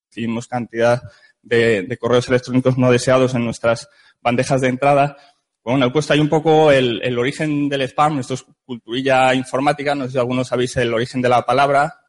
recibimos 0.08 0.46
cantidad 0.46 1.02
de, 1.42 1.98
correos 2.00 2.28
electrónicos 2.28 2.78
no 2.78 2.92
deseados 2.92 3.34
en 3.34 3.44
nuestras 3.44 3.88
bandejas 4.20 4.60
de 4.60 4.68
entrada. 4.68 5.16
Bueno, 5.64 5.86
he 5.86 5.90
puesto 5.90 6.12
ahí 6.12 6.20
un 6.20 6.28
poco 6.28 6.70
el, 6.70 7.18
origen 7.18 7.68
del 7.68 7.82
spam, 7.82 8.20
esto 8.20 8.34
es 8.34 8.44
culturilla 8.64 9.34
informática, 9.34 9.96
no 9.96 10.04
sé 10.04 10.12
si 10.12 10.18
algunos 10.18 10.46
sabéis 10.46 10.76
el 10.76 10.94
origen 10.94 11.20
de 11.20 11.28
la 11.28 11.44
palabra. 11.44 12.00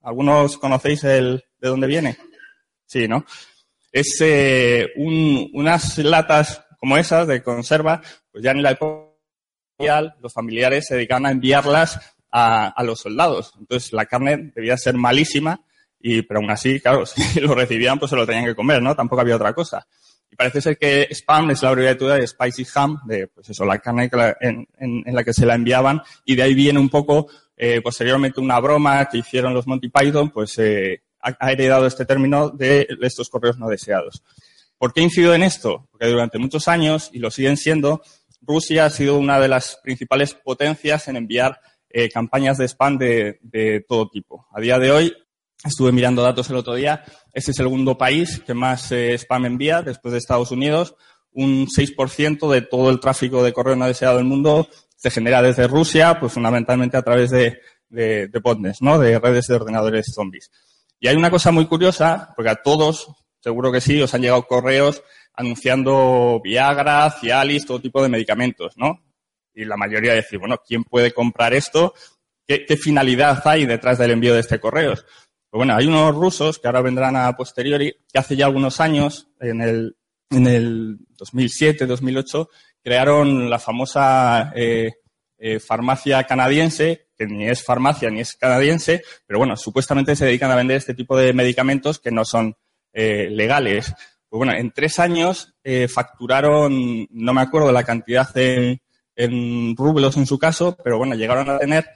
¿Algunos 0.00 0.56
conocéis 0.56 1.04
el, 1.04 1.44
de 1.58 1.68
dónde 1.68 1.86
viene? 1.86 2.16
Sí, 2.86 3.08
¿no? 3.08 3.26
Es 3.92 4.16
eh, 4.20 4.88
unas 4.96 5.98
latas 5.98 6.64
como 6.78 6.96
esas 6.96 7.26
de 7.26 7.42
conserva, 7.42 8.00
pues 8.30 8.42
ya 8.42 8.50
en 8.50 8.62
la 8.62 8.72
época 8.72 9.03
los 9.78 10.32
familiares 10.32 10.86
se 10.86 10.94
dedicaban 10.96 11.26
a 11.26 11.30
enviarlas 11.30 11.98
a, 12.30 12.82
los 12.84 13.00
soldados. 13.00 13.52
Entonces 13.58 13.92
la 13.92 14.06
carne 14.06 14.52
debía 14.54 14.76
ser 14.76 14.94
malísima, 14.94 15.60
y, 16.00 16.22
pero 16.22 16.40
aún 16.40 16.50
así, 16.50 16.80
claro, 16.80 17.06
si 17.06 17.40
lo 17.40 17.54
recibían, 17.54 17.98
pues 17.98 18.10
se 18.10 18.16
lo 18.16 18.26
tenían 18.26 18.44
que 18.44 18.54
comer, 18.54 18.82
¿no? 18.82 18.94
Tampoco 18.94 19.20
había 19.20 19.36
otra 19.36 19.54
cosa. 19.54 19.86
Y 20.30 20.36
parece 20.36 20.60
ser 20.60 20.76
que 20.76 21.06
spam 21.10 21.50
es 21.50 21.62
la 21.62 21.68
abreviatura 21.68 22.14
de 22.14 22.26
spicy 22.26 22.66
ham, 22.74 23.00
de 23.06 23.28
pues 23.28 23.50
eso, 23.50 23.64
la 23.64 23.78
carne 23.78 24.10
en, 24.40 24.66
en, 24.78 25.14
la 25.14 25.22
que 25.22 25.32
se 25.32 25.46
la 25.46 25.54
enviaban, 25.54 26.02
y 26.24 26.34
de 26.34 26.42
ahí 26.42 26.54
viene 26.54 26.80
un 26.80 26.88
poco 26.88 27.28
eh, 27.56 27.80
posteriormente 27.82 28.40
una 28.40 28.58
broma 28.58 29.08
que 29.08 29.18
hicieron 29.18 29.54
los 29.54 29.66
Monty 29.66 29.88
Python, 29.88 30.30
pues 30.30 30.58
eh, 30.58 31.02
ha, 31.20 31.52
heredado 31.52 31.86
este 31.86 32.04
término 32.04 32.50
de 32.50 32.88
estos 33.02 33.28
correos 33.28 33.58
no 33.58 33.68
deseados. 33.68 34.22
¿Por 34.76 34.92
qué 34.92 35.00
incido 35.00 35.34
en 35.34 35.42
esto? 35.42 35.88
Porque 35.90 36.08
durante 36.08 36.38
muchos 36.38 36.68
años, 36.68 37.10
y 37.12 37.18
lo 37.18 37.30
siguen 37.30 37.56
siendo, 37.56 38.02
Rusia 38.46 38.86
ha 38.86 38.90
sido 38.90 39.18
una 39.18 39.40
de 39.40 39.48
las 39.48 39.78
principales 39.82 40.34
potencias 40.34 41.08
en 41.08 41.16
enviar 41.16 41.60
eh, 41.90 42.10
campañas 42.10 42.58
de 42.58 42.66
spam 42.66 42.98
de, 42.98 43.84
todo 43.88 44.08
tipo. 44.08 44.46
A 44.52 44.60
día 44.60 44.78
de 44.78 44.90
hoy, 44.90 45.14
estuve 45.64 45.92
mirando 45.92 46.22
datos 46.22 46.50
el 46.50 46.56
otro 46.56 46.74
día, 46.74 47.04
es 47.32 47.48
el 47.48 47.54
segundo 47.54 47.96
país 47.96 48.42
que 48.46 48.54
más 48.54 48.90
eh, 48.92 49.14
spam 49.14 49.46
envía 49.46 49.82
después 49.82 50.12
de 50.12 50.18
Estados 50.18 50.50
Unidos. 50.50 50.96
Un 51.32 51.66
6% 51.66 52.50
de 52.50 52.62
todo 52.62 52.90
el 52.90 53.00
tráfico 53.00 53.42
de 53.42 53.52
correo 53.52 53.76
no 53.76 53.86
deseado 53.86 54.16
del 54.16 54.24
mundo 54.24 54.68
se 54.96 55.10
genera 55.10 55.42
desde 55.42 55.66
Rusia, 55.66 56.18
pues 56.20 56.32
fundamentalmente 56.32 56.96
a 56.96 57.02
través 57.02 57.30
de, 57.30 57.60
de 57.88 58.40
botnets, 58.42 58.80
¿no? 58.82 58.98
De 58.98 59.18
redes 59.18 59.46
de 59.46 59.54
ordenadores 59.54 60.06
zombies. 60.14 60.50
Y 61.00 61.08
hay 61.08 61.16
una 61.16 61.30
cosa 61.30 61.50
muy 61.50 61.66
curiosa, 61.66 62.32
porque 62.34 62.50
a 62.50 62.62
todos, 62.62 63.08
seguro 63.40 63.70
que 63.70 63.80
sí, 63.80 64.00
os 64.00 64.14
han 64.14 64.22
llegado 64.22 64.46
correos 64.46 65.02
anunciando 65.34 66.40
Viagra, 66.42 67.10
Cialis, 67.10 67.66
todo 67.66 67.80
tipo 67.80 68.02
de 68.02 68.08
medicamentos, 68.08 68.76
¿no? 68.76 69.02
Y 69.54 69.64
la 69.64 69.76
mayoría 69.76 70.14
decir, 70.14 70.38
bueno, 70.38 70.58
¿quién 70.66 70.84
puede 70.84 71.12
comprar 71.12 71.54
esto? 71.54 71.94
¿Qué, 72.46 72.76
finalidad 72.76 73.40
hay 73.46 73.66
detrás 73.66 73.98
del 73.98 74.12
envío 74.12 74.34
de 74.34 74.40
este 74.40 74.60
correo? 74.60 74.94
Pues 74.94 75.06
bueno, 75.50 75.76
hay 75.76 75.86
unos 75.86 76.14
rusos 76.14 76.58
que 76.58 76.66
ahora 76.66 76.82
vendrán 76.82 77.16
a 77.16 77.32
posteriori, 77.36 77.94
que 78.12 78.18
hace 78.18 78.36
ya 78.36 78.46
algunos 78.46 78.80
años, 78.80 79.28
en 79.40 79.60
el, 79.60 79.96
en 80.30 80.46
el 80.46 80.98
2007, 81.16 81.86
2008, 81.86 82.48
crearon 82.82 83.48
la 83.48 83.58
famosa 83.58 84.52
eh, 84.54 84.92
eh, 85.38 85.60
farmacia 85.60 86.24
canadiense, 86.24 87.08
que 87.16 87.26
ni 87.26 87.48
es 87.48 87.64
farmacia 87.64 88.10
ni 88.10 88.20
es 88.20 88.34
canadiense, 88.34 89.02
pero 89.26 89.38
bueno, 89.38 89.56
supuestamente 89.56 90.16
se 90.16 90.26
dedican 90.26 90.50
a 90.50 90.56
vender 90.56 90.76
este 90.76 90.94
tipo 90.94 91.16
de 91.16 91.32
medicamentos 91.32 91.98
que 91.98 92.10
no 92.10 92.24
son 92.24 92.56
eh, 92.92 93.28
legales. 93.30 93.94
Pues 94.34 94.48
bueno, 94.48 94.58
en 94.58 94.72
tres 94.72 94.98
años 94.98 95.54
eh, 95.62 95.86
facturaron, 95.86 97.06
no 97.08 97.32
me 97.32 97.40
acuerdo 97.40 97.70
la 97.70 97.84
cantidad 97.84 98.28
en, 98.36 99.76
rublos 99.76 100.16
en 100.16 100.26
su 100.26 100.40
caso, 100.40 100.76
pero 100.82 100.98
bueno, 100.98 101.14
llegaron 101.14 101.48
a 101.48 101.56
tener 101.60 101.86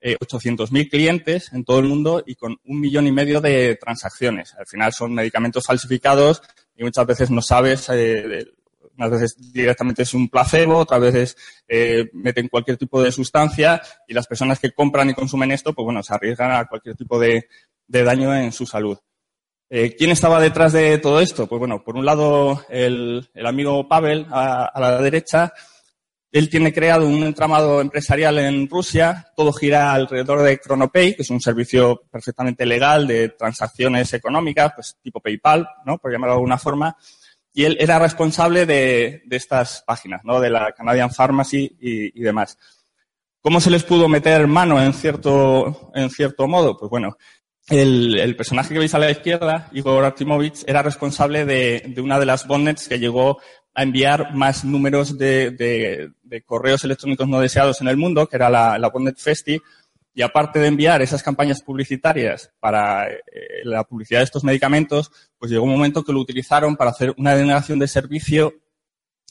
eh, 0.00 0.16
800.000 0.20 0.88
clientes 0.88 1.52
en 1.52 1.64
todo 1.64 1.80
el 1.80 1.86
mundo 1.86 2.22
y 2.24 2.36
con 2.36 2.56
un 2.66 2.80
millón 2.80 3.08
y 3.08 3.10
medio 3.10 3.40
de 3.40 3.74
transacciones. 3.74 4.54
Al 4.54 4.68
final 4.68 4.92
son 4.92 5.12
medicamentos 5.12 5.66
falsificados 5.66 6.40
y 6.76 6.84
muchas 6.84 7.04
veces 7.04 7.32
no 7.32 7.42
sabes 7.42 7.88
eh, 7.88 8.46
unas 8.96 9.10
veces 9.10 9.52
directamente 9.52 10.02
es 10.02 10.14
un 10.14 10.28
placebo, 10.28 10.76
otras 10.76 11.00
veces 11.00 11.36
eh, 11.66 12.10
meten 12.12 12.46
cualquier 12.46 12.76
tipo 12.76 13.02
de 13.02 13.10
sustancia 13.10 13.82
y 14.06 14.14
las 14.14 14.28
personas 14.28 14.60
que 14.60 14.70
compran 14.70 15.10
y 15.10 15.14
consumen 15.14 15.50
esto, 15.50 15.74
pues 15.74 15.84
bueno, 15.84 16.04
se 16.04 16.14
arriesgan 16.14 16.52
a 16.52 16.66
cualquier 16.66 16.94
tipo 16.94 17.18
de, 17.18 17.48
daño 17.88 18.32
en 18.36 18.52
su 18.52 18.66
salud. 18.66 18.96
Eh, 19.70 19.94
¿Quién 19.96 20.10
estaba 20.10 20.40
detrás 20.40 20.72
de 20.72 20.96
todo 20.96 21.20
esto? 21.20 21.46
Pues 21.46 21.58
bueno, 21.58 21.84
por 21.84 21.96
un 21.96 22.06
lado 22.06 22.64
el, 22.70 23.28
amigo 23.44 23.86
Pavel 23.86 24.26
a, 24.30 24.72
la 24.80 25.02
derecha, 25.02 25.52
él 26.32 26.48
tiene 26.48 26.72
creado 26.72 27.06
un 27.06 27.22
entramado 27.22 27.82
empresarial 27.82 28.38
en 28.38 28.66
Rusia, 28.66 29.28
todo 29.36 29.52
gira 29.52 29.92
alrededor 29.92 30.40
de 30.42 30.58
Chronopay, 30.58 31.14
que 31.14 31.22
es 31.22 31.30
un 31.30 31.42
servicio 31.42 32.02
perfectamente 32.10 32.64
legal 32.64 33.06
de 33.06 33.28
transacciones 33.30 34.14
económicas, 34.14 34.72
pues 34.74 34.96
tipo 35.02 35.20
PayPal, 35.20 35.68
¿no? 35.84 35.98
Por 35.98 36.12
llamarlo 36.12 36.32
de 36.32 36.38
alguna 36.38 36.58
forma, 36.58 36.96
y 37.52 37.64
él 37.64 37.76
era 37.78 37.98
responsable 37.98 38.64
de, 38.64 39.22
estas 39.30 39.82
páginas, 39.86 40.22
¿no? 40.24 40.40
De 40.40 40.48
la 40.48 40.72
Canadian 40.72 41.10
Pharmacy 41.10 41.76
y, 41.78 42.20
demás. 42.20 42.56
¿Cómo 43.42 43.60
se 43.60 43.70
les 43.70 43.84
pudo 43.84 44.08
meter 44.08 44.46
mano 44.46 44.82
en 44.82 44.94
cierto, 44.94 45.90
en 45.94 46.08
cierto 46.08 46.46
modo? 46.48 46.76
Pues 46.76 46.90
bueno, 46.90 47.16
el, 47.68 48.34
personaje 48.36 48.72
que 48.72 48.78
veis 48.78 48.94
a 48.94 48.98
la 48.98 49.10
izquierda, 49.10 49.68
Igor 49.72 50.04
Artimovich, 50.04 50.64
era 50.66 50.82
responsable 50.82 51.44
de, 51.44 51.94
una 51.98 52.18
de 52.18 52.26
las 52.26 52.46
botnets 52.46 52.88
que 52.88 52.98
llegó 52.98 53.38
a 53.74 53.82
enviar 53.82 54.34
más 54.34 54.64
números 54.64 55.18
de, 55.18 56.10
correos 56.46 56.84
electrónicos 56.84 57.28
no 57.28 57.40
deseados 57.40 57.80
en 57.80 57.88
el 57.88 57.96
mundo, 57.96 58.26
que 58.26 58.36
era 58.36 58.48
la, 58.50 58.78
la 58.78 58.88
botnet 58.88 59.18
Festi, 59.18 59.60
y 60.14 60.22
aparte 60.22 60.58
de 60.58 60.66
enviar 60.66 61.00
esas 61.00 61.22
campañas 61.22 61.62
publicitarias 61.62 62.50
para 62.58 63.08
eh, 63.08 63.20
la 63.62 63.84
publicidad 63.84 64.20
de 64.20 64.24
estos 64.24 64.42
medicamentos, 64.42 65.12
pues 65.38 65.52
llegó 65.52 65.64
un 65.64 65.70
momento 65.70 66.02
que 66.02 66.12
lo 66.12 66.18
utilizaron 66.18 66.74
para 66.74 66.90
hacer 66.90 67.14
una 67.18 67.36
denegación 67.36 67.78
de 67.78 67.86
servicio 67.86 68.54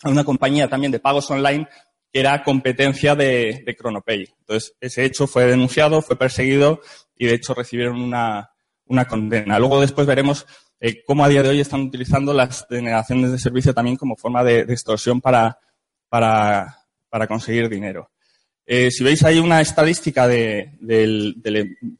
a 0.03 0.09
una 0.09 0.23
compañía 0.23 0.69
también 0.69 0.93
de 0.93 0.99
pagos 0.99 1.29
online 1.29 1.67
que 2.13 2.21
era 2.21 2.41
competencia 2.41 3.15
de, 3.15 3.63
de 3.65 3.75
Chronopay. 3.75 4.29
Entonces, 4.39 4.75
ese 4.79 5.03
hecho 5.03 5.27
fue 5.27 5.45
denunciado, 5.45 6.01
fue 6.01 6.15
perseguido 6.15 6.79
y 7.17 7.25
de 7.25 7.35
hecho 7.35 7.53
recibieron 7.53 8.01
una, 8.01 8.51
una 8.85 9.05
condena. 9.05 9.59
Luego 9.59 9.81
después 9.81 10.07
veremos 10.07 10.45
eh, 10.79 11.03
cómo 11.05 11.25
a 11.25 11.29
día 11.29 11.43
de 11.43 11.49
hoy 11.49 11.59
están 11.59 11.81
utilizando 11.81 12.33
las 12.33 12.67
denegaciones 12.69 13.31
de 13.31 13.39
servicio 13.39 13.73
también 13.73 13.97
como 13.97 14.15
forma 14.15 14.43
de, 14.43 14.65
de 14.65 14.73
extorsión 14.73 15.21
para, 15.21 15.59
para, 16.09 16.77
para 17.09 17.27
conseguir 17.27 17.69
dinero. 17.69 18.09
Eh, 18.69 18.91
si 18.91 19.01
veis 19.01 19.23
ahí 19.23 19.39
una 19.39 19.61
estadística 19.61 20.27
del, 20.27 20.77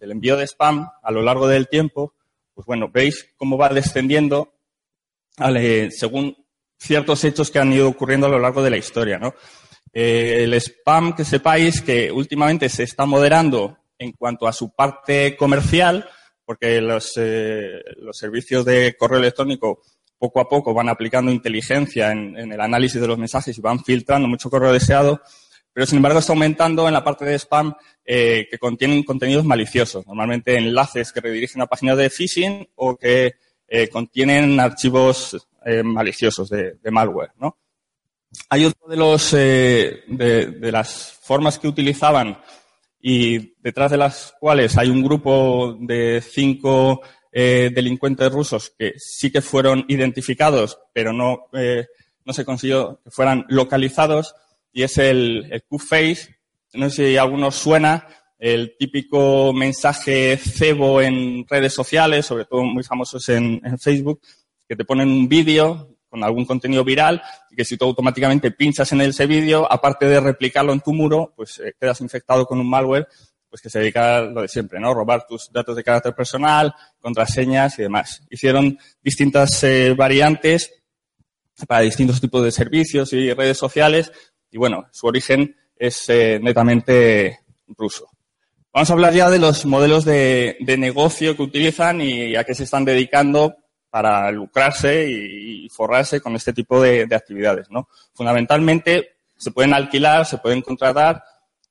envío 0.02 0.36
de 0.36 0.44
spam 0.46 0.90
a 1.02 1.12
lo 1.12 1.22
largo 1.22 1.48
del 1.48 1.70
tiempo, 1.70 2.14
pues 2.54 2.66
bueno, 2.68 2.90
veis 2.94 3.34
cómo 3.38 3.58
va 3.58 3.70
descendiendo 3.70 4.54
según 5.92 6.36
ciertos 6.78 7.24
hechos 7.24 7.52
que 7.52 7.60
han 7.60 7.72
ido 7.72 7.88
ocurriendo 7.88 8.28
a 8.28 8.30
lo 8.30 8.40
largo 8.40 8.62
de 8.62 8.72
la 8.72 8.78
historia, 8.78 9.18
¿no? 9.18 9.34
Eh, 9.94 10.44
el 10.44 10.54
spam, 10.56 11.16
que 11.16 11.24
sepáis 11.24 11.82
que 11.82 12.12
últimamente 12.12 12.68
se 12.68 12.84
está 12.84 13.06
moderando 13.06 13.78
en 14.00 14.12
cuanto 14.12 14.48
a 14.48 14.54
su 14.54 14.72
parte 14.72 15.36
comercial, 15.38 16.08
porque 16.46 16.80
los, 16.82 17.14
eh, 17.18 17.82
los 17.98 18.18
servicios 18.18 18.66
de 18.66 18.96
correo 18.98 19.20
electrónico 19.20 19.82
poco 20.18 20.40
a 20.40 20.50
poco 20.50 20.74
van 20.74 20.90
aplicando 20.90 21.32
inteligencia 21.32 22.12
en, 22.12 22.36
el 22.52 22.60
análisis 22.60 23.00
de 23.00 23.08
los 23.08 23.18
mensajes 23.18 23.58
y 23.58 23.62
van 23.62 23.84
filtrando 23.84 24.28
mucho 24.28 24.50
correo 24.50 24.74
deseado, 24.74 25.22
pero 25.72 25.86
sin 25.86 25.98
embargo 25.98 26.20
está 26.20 26.34
aumentando 26.34 26.88
en 26.88 26.94
la 26.94 27.04
parte 27.04 27.26
de 27.26 27.38
spam 27.38 27.76
eh, 28.04 28.48
que 28.50 28.58
contienen 28.58 29.04
contenidos 29.04 29.46
maliciosos, 29.46 30.06
normalmente 30.08 30.58
enlaces 30.58 31.12
que 31.12 31.22
redirigen 31.22 31.62
a 31.62 31.68
páginas 31.68 31.98
de 31.98 32.10
phishing 32.10 32.68
o 32.76 32.98
que 32.98 33.36
eh, 33.68 33.88
contienen 33.90 34.60
archivos 34.60 35.48
eh, 35.66 35.84
maliciosos 35.84 36.50
de, 36.50 36.78
malware. 36.90 37.32
¿no? 37.40 37.58
Hay 38.50 38.66
otro 38.66 38.88
de, 38.88 38.98
los, 38.98 39.32
de, 39.32 40.04
de 40.08 40.72
las 40.72 41.12
formas 41.22 41.60
que 41.60 41.68
utilizaban 41.68 42.40
y 43.10 43.54
detrás 43.62 43.92
de 43.92 43.96
las 43.96 44.34
cuales 44.38 44.78
hay 44.78 44.90
un 44.90 45.02
grupo 45.02 45.78
de 45.80 46.22
cinco 46.22 47.02
delincuentes 47.32 48.32
rusos 48.32 48.74
que 48.78 48.94
sí 48.98 49.32
que 49.32 49.42
fueron 49.42 49.86
identificados, 49.88 50.80
pero 50.92 51.14
no, 51.14 51.46
no 52.26 52.34
se 52.34 52.44
consiguió 52.44 53.00
que 53.04 53.12
fueran 53.12 53.46
localizados 53.48 54.36
y 54.74 54.84
es 54.84 54.98
el, 54.98 55.48
el 55.52 55.64
Q-Face. 55.64 56.36
No 56.74 56.90
sé 56.90 57.10
si 57.10 57.18
a 57.18 57.22
algunos 57.22 57.56
suena, 57.56 58.08
el 58.40 58.76
típico 58.78 59.52
mensaje 59.54 60.38
cebo 60.38 61.02
en 61.02 61.46
redes 61.48 61.74
sociales, 61.74 62.26
sobre 62.26 62.46
todo 62.46 62.64
muy 62.64 62.84
famosos 62.84 63.28
en, 63.30 63.62
Facebook, 63.80 64.22
que 64.68 64.76
te 64.76 64.86
ponen 64.86 65.10
un 65.10 65.28
vídeo 65.28 65.97
con 66.10 66.24
algún 66.24 66.46
contenido 66.46 66.84
viral 66.84 67.22
y 67.52 67.56
que 67.56 67.66
si 67.66 67.78
tú 67.78 67.86
automáticamente 67.86 68.52
pinchas 68.52 68.92
en 68.92 69.02
ese 69.02 69.26
vídeo, 69.26 69.72
aparte 69.72 70.06
de 70.06 70.20
replicarlo 70.20 70.74
en 70.74 70.82
tu 70.82 70.94
muro, 70.94 71.34
pues 71.36 71.60
eh, 71.60 71.74
quedas 71.80 72.02
infectado 72.02 72.46
con 72.46 72.60
un 72.60 72.70
malware 72.70 73.08
pues 73.50 73.62
que 73.62 73.70
se 73.70 73.80
dedica 73.80 74.18
a 74.18 74.22
lo 74.22 74.42
de 74.42 74.48
siempre, 74.50 74.80
¿no? 74.80 74.94
Robar 74.94 75.26
tus 75.26 75.50
datos 75.52 75.76
de 75.76 75.84
carácter 75.84 76.14
personal, 76.14 76.74
contraseñas 77.00 77.80
y 77.80 77.84
demás. 77.84 78.22
Hicieron 78.30 78.78
distintas 79.02 79.64
eh, 79.64 79.94
variantes 79.94 80.74
para 81.66 81.82
distintos 81.82 82.20
tipos 82.20 82.44
de 82.44 82.52
servicios 82.52 83.14
y 83.14 83.34
redes 83.34 83.58
sociales 83.58 84.12
y 84.52 84.58
bueno, 84.58 84.88
su 84.92 85.08
origen 85.08 85.56
es 85.76 86.10
eh, 86.10 86.40
netamente 86.42 87.40
ruso. 87.68 88.10
Vamos 88.74 88.90
a 88.90 88.94
hablar 88.94 89.14
ya 89.14 89.30
de 89.30 89.40
los 89.40 89.66
modelos 89.66 90.06
de, 90.06 90.58
negocio 90.78 91.36
que 91.36 91.42
utilizan 91.42 92.02
y 92.02 92.36
a 92.36 92.44
qué 92.44 92.54
se 92.54 92.64
están 92.64 92.86
dedicando 92.86 93.56
para 93.90 94.32
lucrarse 94.32 95.10
y, 95.10 95.70
forrarse 95.70 96.22
con 96.22 96.36
este 96.36 96.54
tipo 96.54 96.82
de, 96.82 97.08
actividades. 97.14 97.70
¿no? 97.70 97.88
Fundamentalmente 98.14 99.18
se 99.36 99.52
pueden 99.52 99.74
alquilar, 99.74 100.26
se 100.26 100.38
pueden 100.38 100.62
contratar 100.62 101.24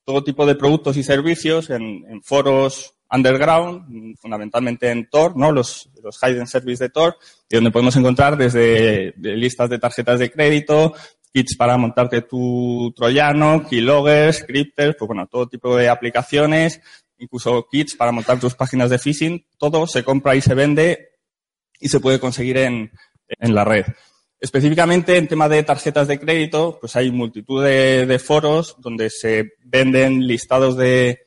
todo 0.04 0.22
tipo 0.22 0.46
de 0.46 0.54
productos 0.54 0.96
y 0.96 1.02
servicios 1.02 1.70
en, 1.70 2.22
foros 2.22 2.94
underground, 3.10 4.16
fundamentalmente 4.18 4.90
en 4.90 5.08
Tor, 5.08 5.36
¿no? 5.36 5.52
los, 5.52 5.88
los 6.02 6.18
hidden 6.22 6.46
service 6.46 6.82
de 6.82 6.90
Tor, 6.90 7.16
y 7.48 7.54
donde 7.54 7.70
podemos 7.70 7.96
encontrar 7.96 8.36
desde 8.36 9.14
listas 9.16 9.70
de 9.70 9.78
tarjetas 9.78 10.18
de 10.18 10.30
crédito, 10.30 10.94
kits 11.32 11.56
para 11.56 11.76
montarte 11.76 12.22
tu 12.22 12.92
troyano, 12.96 13.66
keyloggers, 13.68 14.38
scripters, 14.38 14.96
pues 14.98 15.06
bueno, 15.06 15.26
todo 15.26 15.48
tipo 15.48 15.76
de 15.76 15.88
aplicaciones, 15.88 16.80
incluso 17.18 17.66
kits 17.70 17.94
para 17.94 18.12
montar 18.12 18.40
tus 18.40 18.54
páginas 18.54 18.90
de 18.90 18.98
phishing, 18.98 19.44
todo 19.58 19.86
se 19.86 20.02
compra 20.02 20.34
y 20.34 20.40
se 20.40 20.54
vende 20.54 21.15
y 21.80 21.88
se 21.88 22.00
puede 22.00 22.20
conseguir 22.20 22.58
en, 22.58 22.90
en 23.28 23.54
la 23.54 23.64
red. 23.64 23.84
Específicamente 24.38 25.16
en 25.16 25.28
tema 25.28 25.48
de 25.48 25.62
tarjetas 25.62 26.08
de 26.08 26.20
crédito, 26.20 26.76
pues 26.78 26.94
hay 26.94 27.10
multitud 27.10 27.64
de, 27.64 28.18
foros 28.18 28.76
donde 28.78 29.08
se 29.08 29.52
venden 29.64 30.26
listados 30.26 30.76
de, 30.76 31.20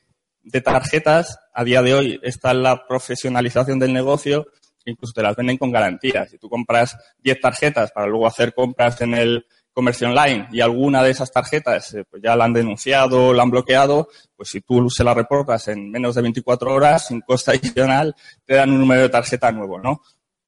tarjetas. 0.64 1.38
A 1.52 1.64
día 1.64 1.82
de 1.82 1.94
hoy 1.94 2.20
está 2.22 2.54
la 2.54 2.86
profesionalización 2.86 3.80
del 3.80 3.92
negocio, 3.92 4.46
incluso 4.84 5.12
te 5.12 5.22
las 5.22 5.34
venden 5.34 5.58
con 5.58 5.72
garantías. 5.72 6.30
Si 6.30 6.38
tú 6.38 6.48
compras 6.48 6.96
10 7.18 7.40
tarjetas 7.40 7.90
para 7.90 8.06
luego 8.06 8.28
hacer 8.28 8.54
compras 8.54 9.00
en 9.00 9.14
el 9.14 9.44
comercio 9.72 10.08
online 10.08 10.48
y 10.52 10.60
alguna 10.60 11.02
de 11.02 11.10
esas 11.10 11.32
tarjetas 11.32 11.94
eh, 11.94 12.04
pues 12.08 12.22
ya 12.22 12.36
la 12.36 12.44
han 12.44 12.52
denunciado, 12.52 13.32
la 13.32 13.42
han 13.42 13.50
bloqueado, 13.50 14.08
pues 14.36 14.50
si 14.50 14.60
tú 14.60 14.88
se 14.90 15.04
la 15.04 15.14
reportas 15.14 15.68
en 15.68 15.90
menos 15.90 16.14
de 16.14 16.22
24 16.22 16.72
horas, 16.72 17.08
sin 17.08 17.20
coste 17.20 17.52
adicional, 17.52 18.14
te 18.44 18.54
dan 18.54 18.70
un 18.70 18.80
número 18.80 19.02
de 19.02 19.08
tarjeta 19.08 19.50
nuevo, 19.52 19.80
¿no? 19.80 20.00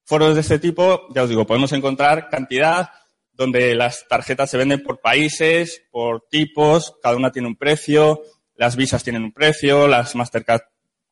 Foros 0.05 0.35
de 0.35 0.41
este 0.41 0.59
tipo, 0.59 1.07
ya 1.13 1.23
os 1.23 1.29
digo, 1.29 1.45
podemos 1.45 1.71
encontrar 1.71 2.29
cantidad 2.29 2.89
donde 3.31 3.73
las 3.73 4.07
tarjetas 4.07 4.49
se 4.49 4.57
venden 4.57 4.83
por 4.83 4.99
países, 4.99 5.83
por 5.91 6.27
tipos, 6.29 6.95
cada 7.01 7.15
una 7.15 7.31
tiene 7.31 7.47
un 7.47 7.55
precio, 7.55 8.21
las 8.55 8.75
visas 8.75 9.03
tienen 9.03 9.23
un 9.23 9.31
precio, 9.31 9.87
las 9.87 10.15
Mastercard 10.15 10.61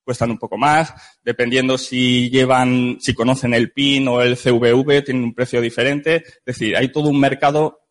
cuestan 0.04 0.32
un 0.32 0.38
poco 0.38 0.58
más, 0.58 0.94
dependiendo 1.24 1.78
si 1.78 2.30
llevan, 2.30 2.98
si 3.00 3.14
conocen 3.14 3.54
el 3.54 3.72
PIN 3.72 4.08
o 4.08 4.22
el 4.22 4.36
CVV, 4.36 5.04
tienen 5.04 5.24
un 5.24 5.34
precio 5.34 5.62
diferente. 5.62 6.18
Es 6.18 6.46
decir, 6.46 6.76
hay 6.76 6.92
todo 6.92 7.10
un 7.10 7.20
mercado 7.20 7.82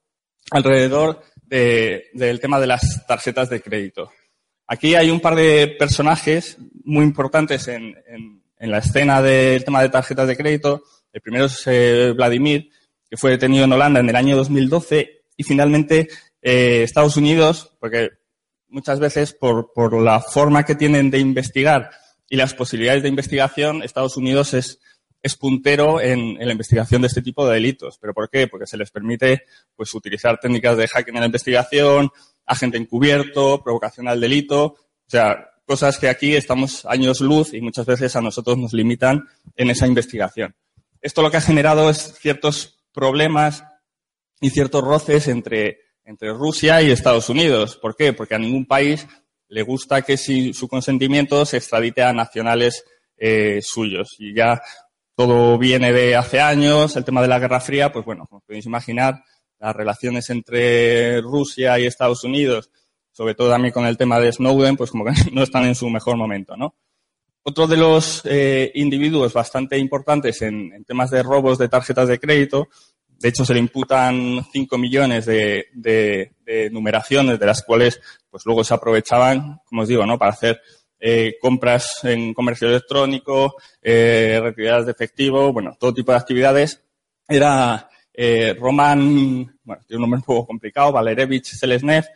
alrededor 0.50 1.23
del 1.42 2.40
tema 2.40 2.61
de 2.61 2.66
las 2.66 3.07
tarjetas 3.07 3.49
de 3.50 3.61
crédito. 3.61 4.12
Aquí 4.66 4.95
hay 4.95 5.11
un 5.11 5.21
par 5.21 5.35
de 5.35 5.66
personajes 5.78 6.57
muy 6.85 7.04
importantes 7.04 7.66
en, 7.69 8.39
la 8.69 8.79
escena 8.79 9.23
del 9.23 9.64
tema 9.64 9.81
de 9.81 9.88
tarjetas 9.88 10.29
de 10.29 10.37
crédito. 10.37 10.83
El 11.12 11.23
primero 11.23 11.47
es 11.47 11.62
eh, 11.67 12.12
Vladimir, 12.14 12.71
que 13.09 13.17
fue 13.17 13.31
detenido 13.31 13.64
en 13.64 13.73
Holanda 13.73 14.00
en 14.00 14.09
el 14.09 14.17
año 14.17 14.37
2012 14.37 15.23
y 15.37 15.43
finalmente 15.43 16.09
eh, 16.43 16.83
Estados 16.83 17.17
Unidos, 17.17 17.75
porque 17.81 18.11
muchas 18.69 19.00
veces 19.00 19.33
por, 19.33 19.73
la 20.02 20.21
forma 20.21 20.64
que 20.64 20.75
tienen 20.75 21.11
de 21.11 21.19
investigar 21.19 21.90
y 22.29 22.37
las 22.37 22.52
posibilidades 22.52 23.02
de 23.02 23.09
investigación, 23.09 23.83
Estados 23.83 24.17
Unidos 24.19 24.52
es 24.52 24.79
puntero 25.38 26.00
en, 26.00 26.35
la 26.38 26.52
investigación 26.52 27.02
de 27.02 27.09
este 27.09 27.23
tipo 27.23 27.47
de 27.47 27.55
delitos. 27.55 27.99
¿Pero 27.99 28.12
por 28.12 28.29
qué? 28.29 28.47
Porque 28.47 28.67
se 28.67 28.76
les 28.76 28.90
permite 28.90 29.45
pues, 29.75 29.95
utilizar 29.95 30.38
técnicas 30.38 30.76
de 30.76 30.87
hacking 30.87 31.14
en 31.14 31.21
la 31.21 31.26
investigación, 31.26 32.11
agente 32.47 32.79
encubierto, 32.79 33.62
provocación 33.62 34.09
al 34.09 34.21
delito, 34.21 34.64
o 34.64 35.11
sea, 35.11 35.50
cosas 35.71 36.00
que 36.00 36.09
aquí 36.09 36.35
estamos 36.35 36.85
años 36.85 37.21
luz 37.21 37.55
y 37.55 37.61
muchas 37.61 37.87
veces 37.87 38.17
a 38.17 38.21
nosotros 38.21 38.59
nos 38.59 38.73
limitan 38.73 39.29
en 39.55 39.71
esa 39.71 39.87
investigación. 39.87 40.53
Esto 41.00 41.23
lo 41.23 41.31
que 41.31 41.37
ha 41.37 41.41
generado 41.41 41.89
es 41.89 42.19
ciertos 42.19 42.83
problemas 42.93 43.62
y 44.41 44.50
ciertos 44.50 44.83
roces 44.83 45.29
entre, 45.29 45.79
entre 46.05 46.33
Rusia 46.33 46.83
y 46.83 46.91
Estados 46.91 47.29
Unidos. 47.29 47.77
¿Por 47.77 47.95
qué? 47.95 48.12
Porque 48.12 48.35
a 48.35 48.41
ningún 48.41 48.67
país 48.67 49.07
le 49.47 49.62
gusta 49.62 50.03
que 50.03 50.17
sin 50.17 50.55
su 50.55 50.67
consentimiento 50.67 51.47
se 51.47 51.59
extradite 51.59 52.03
a 52.03 52.12
nacionales 52.12 52.83
eh, 53.17 53.61
suyos. 53.62 54.17
Y 54.19 54.35
ya 54.35 54.61
todo 55.15 55.57
viene 55.57 55.93
de 55.93 56.17
hace 56.17 56.41
años, 56.41 56.97
el 56.97 57.05
tema 57.05 57.23
de 57.23 57.29
la 57.29 57.39
Guerra 57.39 57.61
Fría, 57.61 57.93
pues 57.93 58.05
bueno, 58.05 58.27
como 58.29 58.41
podéis 58.41 58.67
imaginar, 58.67 59.23
las 59.61 59.77
relaciones 59.77 60.31
entre 60.31 61.21
Rusia 61.21 61.79
y 61.79 61.87
Estados 61.87 62.25
Unidos, 62.25 62.71
sobre 63.21 63.35
todo 63.35 63.50
también 63.50 63.75
con 63.75 63.85
el 63.85 63.99
tema 63.99 64.19
de 64.19 64.33
Snowden, 64.33 64.79
pues 64.79 64.91
como 64.91 65.05
que 65.05 65.12
no 65.35 65.43
están 65.43 65.67
en 65.67 65.75
su 65.75 65.91
mejor 65.91 66.17
momento, 66.17 66.57
¿no? 66.57 66.75
Otro 67.43 67.67
de 67.67 67.77
los 67.77 68.23
eh, 68.25 68.73
individuos 68.77 69.35
bastante 69.35 69.77
importantes 69.77 70.41
en, 70.41 70.83
temas 70.87 71.11
de 71.11 71.23
robos 71.23 71.59
de 71.59 71.69
tarjetas 71.69 72.09
de 72.09 72.19
crédito, 72.19 72.69
de 73.19 73.29
hecho 73.29 73.45
se 73.45 73.53
le 73.53 73.61
imputan 73.61 74.43
5 74.50 74.79
millones 74.79 75.27
de, 75.27 76.33
numeraciones, 76.73 77.39
de 77.39 77.45
las 77.45 77.62
cuales 77.62 78.00
pues 78.31 78.47
luego 78.47 78.65
se 78.65 78.73
aprovechaban, 78.73 79.61
como 79.67 79.83
os 79.83 79.89
digo, 79.89 80.07
¿no? 80.07 80.19
Para 80.19 80.33
hacer 80.33 80.59
eh, 80.99 81.35
compras 81.43 82.03
en 82.05 82.33
comercio 82.33 82.69
electrónico, 82.69 83.57
eh, 83.83 84.40
retiradas 84.42 84.87
de 84.87 84.92
efectivo, 84.92 85.53
bueno, 85.53 85.77
todo 85.79 85.92
tipo 85.92 86.12
de 86.12 86.18
actividades. 86.18 86.83
Era 87.29 87.87
eh, 88.14 88.55
Roman, 88.59 89.59
bueno, 89.62 89.83
tiene 89.87 89.99
un 89.99 90.01
nombre 90.01 90.21
un 90.21 90.25
poco 90.25 90.47
complicado, 90.47 90.92
Valerevich 90.92 91.49
Selesnev, 91.49 92.07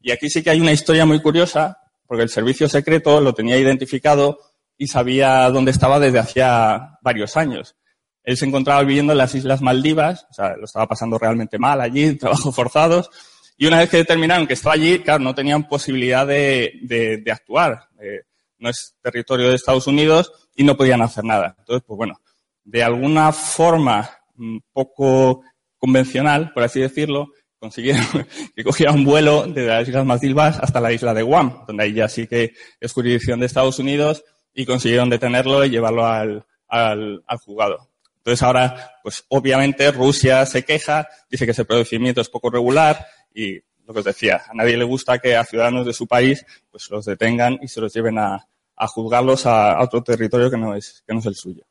y 0.00 0.10
aquí 0.10 0.28
sí 0.30 0.42
que 0.42 0.50
hay 0.50 0.60
una 0.60 0.72
historia 0.72 1.06
muy 1.06 1.20
curiosa, 1.20 1.78
porque 2.06 2.22
el 2.22 2.28
servicio 2.28 2.68
secreto 2.68 3.20
lo 3.20 3.34
tenía 3.34 3.58
identificado 3.58 4.38
y 4.76 4.86
sabía 4.86 5.50
dónde 5.50 5.70
estaba 5.70 5.98
desde 5.98 6.18
hacía 6.18 6.98
varios 7.02 7.36
años. 7.36 7.76
Él 8.22 8.36
se 8.36 8.46
encontraba 8.46 8.82
viviendo 8.82 9.12
en 9.12 9.18
las 9.18 9.34
Islas 9.34 9.60
Maldivas, 9.60 10.26
o 10.30 10.34
sea, 10.34 10.56
lo 10.56 10.64
estaba 10.64 10.86
pasando 10.86 11.18
realmente 11.18 11.58
mal 11.58 11.80
allí, 11.80 12.14
trabajos 12.18 12.54
forzados, 12.54 13.10
y 13.56 13.66
una 13.66 13.78
vez 13.78 13.90
que 13.90 13.96
determinaron 13.96 14.46
que 14.46 14.54
estaba 14.54 14.74
allí, 14.74 15.00
claro, 15.00 15.24
no 15.24 15.34
tenían 15.34 15.66
posibilidad 15.66 16.26
de, 16.26 16.74
de, 16.82 17.18
de 17.18 17.32
actuar. 17.32 17.88
Eh, 18.00 18.22
no 18.58 18.70
es 18.70 18.94
territorio 19.02 19.48
de 19.48 19.56
Estados 19.56 19.86
Unidos 19.86 20.32
y 20.54 20.64
no 20.64 20.76
podían 20.76 21.02
hacer 21.02 21.24
nada. 21.24 21.56
Entonces, 21.58 21.82
pues 21.86 21.96
bueno, 21.96 22.20
de 22.64 22.82
alguna 22.82 23.32
forma 23.32 24.08
un 24.36 24.62
poco 24.72 25.42
convencional, 25.76 26.52
por 26.52 26.62
así 26.62 26.80
decirlo, 26.80 27.32
consiguieron 27.58 28.04
que 28.56 28.64
cogiera 28.64 28.92
un 28.92 29.04
vuelo 29.04 29.46
desde 29.46 29.68
las 29.68 29.88
Islas 29.88 30.06
Maldivas 30.06 30.58
hasta 30.60 30.80
la 30.80 30.92
isla 30.92 31.14
de 31.14 31.22
Guam, 31.22 31.64
donde 31.66 31.84
ahí 31.84 31.92
ya 31.92 32.08
sí 32.08 32.26
que 32.26 32.54
es 32.80 32.92
jurisdicción 32.92 33.40
de 33.40 33.46
Estados 33.46 33.78
Unidos 33.78 34.24
y 34.54 34.66
consiguieron 34.66 35.10
detenerlo 35.10 35.64
y 35.64 35.70
llevarlo 35.70 36.06
al, 36.06 36.44
al, 36.68 37.22
al 37.26 37.38
juzgado. 37.38 37.88
Entonces 38.18 38.42
ahora, 38.42 38.92
pues 39.02 39.24
obviamente 39.28 39.90
Rusia 39.90 40.44
se 40.44 40.64
queja, 40.64 41.08
dice 41.30 41.44
que 41.44 41.52
ese 41.52 41.64
procedimiento 41.64 42.20
es 42.20 42.28
poco 42.28 42.50
regular 42.50 43.06
y 43.34 43.60
lo 43.86 43.94
que 43.94 44.00
os 44.00 44.04
decía, 44.04 44.42
a 44.46 44.52
nadie 44.52 44.76
le 44.76 44.84
gusta 44.84 45.18
que 45.18 45.34
a 45.34 45.44
ciudadanos 45.44 45.86
de 45.86 45.94
su 45.94 46.06
país 46.06 46.44
pues 46.70 46.90
los 46.90 47.06
detengan 47.06 47.58
y 47.62 47.68
se 47.68 47.80
los 47.80 47.92
lleven 47.94 48.18
a, 48.18 48.46
juzgarlos 48.76 49.46
a, 49.46 49.80
otro 49.80 50.02
territorio 50.02 50.50
que 50.50 50.58
no, 50.58 50.74
es, 50.74 51.02
que 51.06 51.14
no 51.14 51.20
es 51.20 51.26
el 51.26 51.34
suyo. 51.34 51.64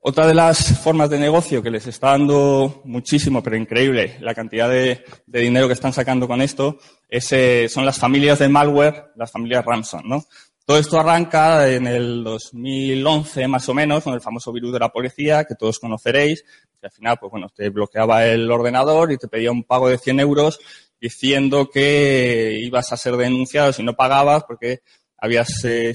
Otra 0.00 0.28
de 0.28 0.34
las 0.34 0.80
formas 0.80 1.10
de 1.10 1.18
negocio 1.18 1.60
que 1.60 1.70
les 1.70 1.86
está 1.88 2.10
dando 2.10 2.82
muchísimo, 2.84 3.42
pero 3.42 3.56
increíble, 3.56 4.16
la 4.20 4.34
cantidad 4.34 4.68
de, 4.68 5.04
dinero 5.26 5.66
que 5.66 5.72
están 5.72 5.92
sacando 5.92 6.28
con 6.28 6.40
esto, 6.40 6.78
es, 7.08 7.32
eh, 7.32 7.68
son 7.68 7.84
las 7.84 7.98
familias 7.98 8.38
de 8.38 8.48
malware, 8.48 9.10
las 9.16 9.32
familias 9.32 9.64
Ransom, 9.64 10.02
¿no? 10.04 10.24
Todo 10.64 10.78
esto 10.78 11.00
arranca 11.00 11.68
en 11.68 11.86
el 11.86 12.22
2011 12.22 13.48
más 13.48 13.68
o 13.68 13.74
menos, 13.74 14.04
con 14.04 14.14
el 14.14 14.20
famoso 14.20 14.52
virus 14.52 14.72
de 14.72 14.78
la 14.78 14.90
policía, 14.90 15.44
que 15.44 15.54
todos 15.54 15.78
conoceréis, 15.78 16.44
que 16.78 16.86
al 16.86 16.92
final, 16.92 17.16
pues 17.18 17.30
bueno, 17.30 17.48
te 17.48 17.68
bloqueaba 17.70 18.26
el 18.26 18.50
ordenador 18.50 19.10
y 19.10 19.16
te 19.16 19.28
pedía 19.28 19.50
un 19.50 19.64
pago 19.64 19.88
de 19.88 19.98
100 19.98 20.20
euros 20.20 20.60
diciendo 21.00 21.70
que 21.70 22.58
ibas 22.62 22.92
a 22.92 22.96
ser 22.96 23.16
denunciado 23.16 23.72
si 23.72 23.82
no 23.82 23.94
pagabas 23.94 24.44
porque 24.44 24.80
habías 25.16 25.64
eh, 25.64 25.94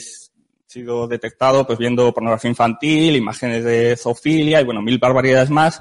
sido 0.73 1.07
detectado 1.07 1.65
pues 1.65 1.77
viendo 1.77 2.13
pornografía 2.13 2.49
infantil, 2.49 3.15
imágenes 3.15 3.63
de 3.63 3.95
zoofilia 3.95 4.59
y 4.59 4.65
bueno, 4.65 4.81
mil 4.81 4.97
barbaridades 4.97 5.49
más 5.49 5.79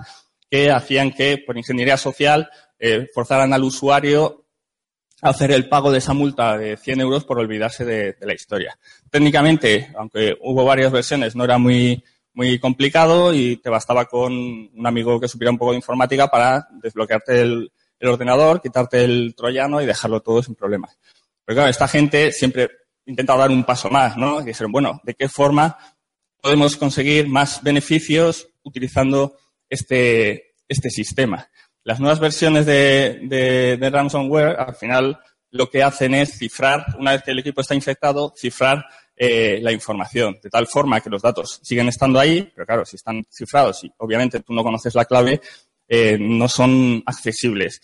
que 0.50 0.70
hacían 0.70 1.12
que 1.12 1.38
por 1.38 1.56
ingeniería 1.56 1.96
social 1.96 2.50
eh, 2.78 3.08
forzaran 3.14 3.54
al 3.54 3.64
usuario 3.64 4.44
a 5.22 5.30
hacer 5.30 5.50
el 5.52 5.68
pago 5.68 5.90
de 5.90 5.98
esa 5.98 6.12
multa 6.12 6.58
de 6.58 6.76
100 6.76 7.00
euros 7.00 7.24
por 7.24 7.38
olvidarse 7.38 7.84
de, 7.84 8.16
la 8.20 8.34
historia. 8.34 8.76
Técnicamente, 9.10 9.90
aunque 9.96 10.36
hubo 10.40 10.64
varias 10.64 10.92
versiones, 10.92 11.34
no 11.34 11.44
era 11.44 11.58
muy 11.58 12.04
muy 12.34 12.58
complicado 12.58 13.34
y 13.34 13.58
te 13.58 13.68
bastaba 13.68 14.06
con 14.06 14.32
un 14.32 14.86
amigo 14.86 15.20
que 15.20 15.28
supiera 15.28 15.50
un 15.50 15.58
poco 15.58 15.72
de 15.72 15.76
informática 15.76 16.28
para 16.28 16.66
desbloquearte 16.82 17.42
el, 17.42 17.72
el 17.98 18.08
ordenador, 18.08 18.62
quitarte 18.62 19.04
el 19.04 19.34
troyano 19.36 19.82
y 19.82 19.86
dejarlo 19.86 20.20
todo 20.20 20.42
sin 20.42 20.54
problemas. 20.54 20.98
Pero 21.44 21.56
claro, 21.56 21.70
esta 21.70 21.88
gente 21.88 22.32
siempre 22.32 22.70
intenta 23.06 23.36
dar 23.36 23.50
un 23.50 23.64
paso 23.64 23.90
más, 23.90 24.16
¿no? 24.16 24.40
Y 24.40 24.44
dijeron, 24.44 24.72
bueno, 24.72 25.00
¿de 25.04 25.14
qué 25.14 25.28
forma 25.28 25.76
podemos 26.40 26.76
conseguir 26.76 27.28
más 27.28 27.62
beneficios 27.62 28.48
utilizando 28.62 29.36
este, 29.68 30.54
este 30.68 30.90
sistema? 30.90 31.48
Las 31.84 31.98
nuevas 31.98 32.20
versiones 32.20 32.66
de, 32.66 33.20
de, 33.78 33.90
ransomware, 33.90 34.56
al 34.58 34.74
final, 34.74 35.20
lo 35.50 35.68
que 35.68 35.82
hacen 35.82 36.14
es 36.14 36.38
cifrar, 36.38 36.86
una 36.98 37.12
vez 37.12 37.22
que 37.22 37.32
el 37.32 37.40
equipo 37.40 37.60
está 37.60 37.74
infectado, 37.74 38.32
cifrar 38.36 38.84
eh, 39.16 39.58
la 39.60 39.72
información, 39.72 40.38
de 40.42 40.48
tal 40.48 40.66
forma 40.66 41.00
que 41.00 41.10
los 41.10 41.22
datos 41.22 41.60
siguen 41.62 41.88
estando 41.88 42.20
ahí, 42.20 42.50
pero 42.54 42.66
claro, 42.66 42.84
si 42.84 42.96
están 42.96 43.24
cifrados 43.30 43.82
y 43.84 43.92
obviamente 43.98 44.40
tú 44.40 44.52
no 44.52 44.62
conoces 44.62 44.94
la 44.94 45.04
clave, 45.04 45.40
eh, 45.88 46.16
no 46.18 46.48
son 46.48 47.02
accesibles. 47.04 47.80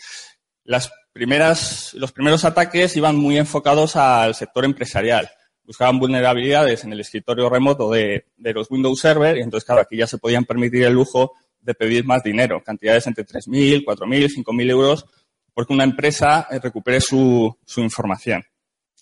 Las 0.65 0.91
primeras, 1.19 1.95
los 1.95 2.13
primeros 2.13 2.45
ataques 2.45 2.97
iban 2.97 3.17
muy 3.17 3.39
enfocados 3.39 3.97
al 3.97 4.37
sector 4.37 4.65
empresarial. 4.65 5.29
Buscaban 5.65 5.99
vulnerabilidades 5.99 6.85
en 6.85 6.93
el 6.93 7.01
escritorio 7.01 7.51
remoto 7.51 7.91
de, 7.91 8.27
los 8.37 8.71
Windows 8.71 9.01
Server 9.01 9.37
y 9.37 9.41
entonces, 9.41 9.67
claro, 9.67 9.81
aquí 9.81 9.97
ya 9.97 10.07
se 10.07 10.19
podían 10.19 10.45
permitir 10.45 10.85
el 10.85 10.93
lujo 10.93 11.33
de 11.61 11.75
pedir 11.75 12.05
más 12.05 12.23
dinero, 12.23 12.63
cantidades 12.63 13.09
entre 13.09 13.27
3.000, 13.27 13.85
4.000, 13.85 14.45
5.000 14.45 14.71
euros, 14.71 15.07
porque 15.53 15.73
una 15.73 15.83
empresa 15.83 16.47
eh, 16.53 16.61
recupere 16.63 17.01
su, 17.01 17.59
su 17.65 17.81
información. 17.81 18.45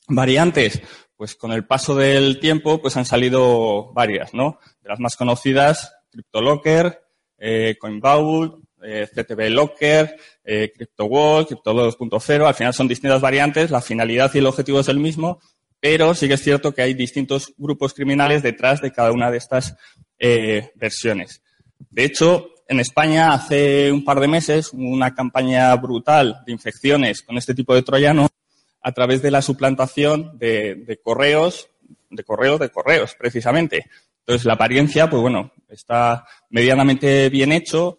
Variantes, 0.09 0.81
pues 1.17 1.37
con 1.37 1.53
el 1.53 1.67
paso 1.67 1.95
del 1.95 2.41
tiempo, 2.41 2.81
pues 2.81 2.97
han 2.97 3.05
salido 3.05 3.93
varias, 3.93 4.33
¿no? 4.33 4.59
De 4.81 4.89
las 4.89 5.01
más 5.01 5.17
conocidas, 5.17 5.93
CryptoLocker, 6.11 6.99
eh, 7.37 7.77
Coinvault, 7.79 8.66
eh, 8.83 9.09
CTB 9.13 9.51
Locker, 9.51 10.17
eh, 10.45 10.73
CryptoWall, 10.75 11.47
Crypto 11.47 11.73
2.0. 11.73 12.47
Al 12.47 12.55
final 12.55 12.75
son 12.75 12.89
distintas 12.89 13.21
variantes, 13.21 13.71
la 13.71 13.81
finalidad 13.81 14.31
y 14.35 14.39
el 14.39 14.47
objetivo 14.47 14.81
es 14.81 14.89
el 14.89 14.99
mismo, 14.99 15.41
pero 15.81 16.15
sí 16.15 16.29
que 16.29 16.35
es 16.35 16.43
cierto 16.43 16.73
que 16.73 16.83
hay 16.83 16.95
distintos 16.95 17.53
grupos 17.57 17.95
criminales 17.95 18.43
detrás 18.43 18.81
de 18.81 18.93
cada 18.93 19.13
una 19.13 19.31
de 19.31 19.39
estas 19.39 19.77
eh, 20.19 20.71
versiones. 20.77 21.43
De 21.91 22.05
hecho, 22.05 22.51
en 22.69 22.81
España 22.81 23.33
hace 23.33 23.93
un 23.93 24.05
par 24.05 24.21
de 24.21 24.29
meses 24.29 24.71
una 24.73 25.15
campaña 25.15 25.75
brutal 25.77 26.43
de 26.47 26.53
infecciones 26.53 27.23
con 27.23 27.39
este 27.39 27.55
tipo 27.55 27.75
de 27.75 27.83
troyano 27.83 28.29
a 28.83 28.93
través 28.93 29.23
de 29.23 29.31
la 29.31 29.43
suplantación 29.43 30.39
de, 30.39 31.01
correos, 31.03 31.69
de 32.11 32.25
correos, 32.25 32.61
de 32.61 32.71
correos, 32.71 33.17
precisamente. 33.19 33.87
Entonces, 34.21 34.45
la 34.45 34.55
apariencia, 34.55 35.11
pues 35.11 35.23
bueno, 35.23 35.53
está 35.69 36.27
medianamente 36.51 37.29
bien 37.29 37.53
hecho 37.53 37.99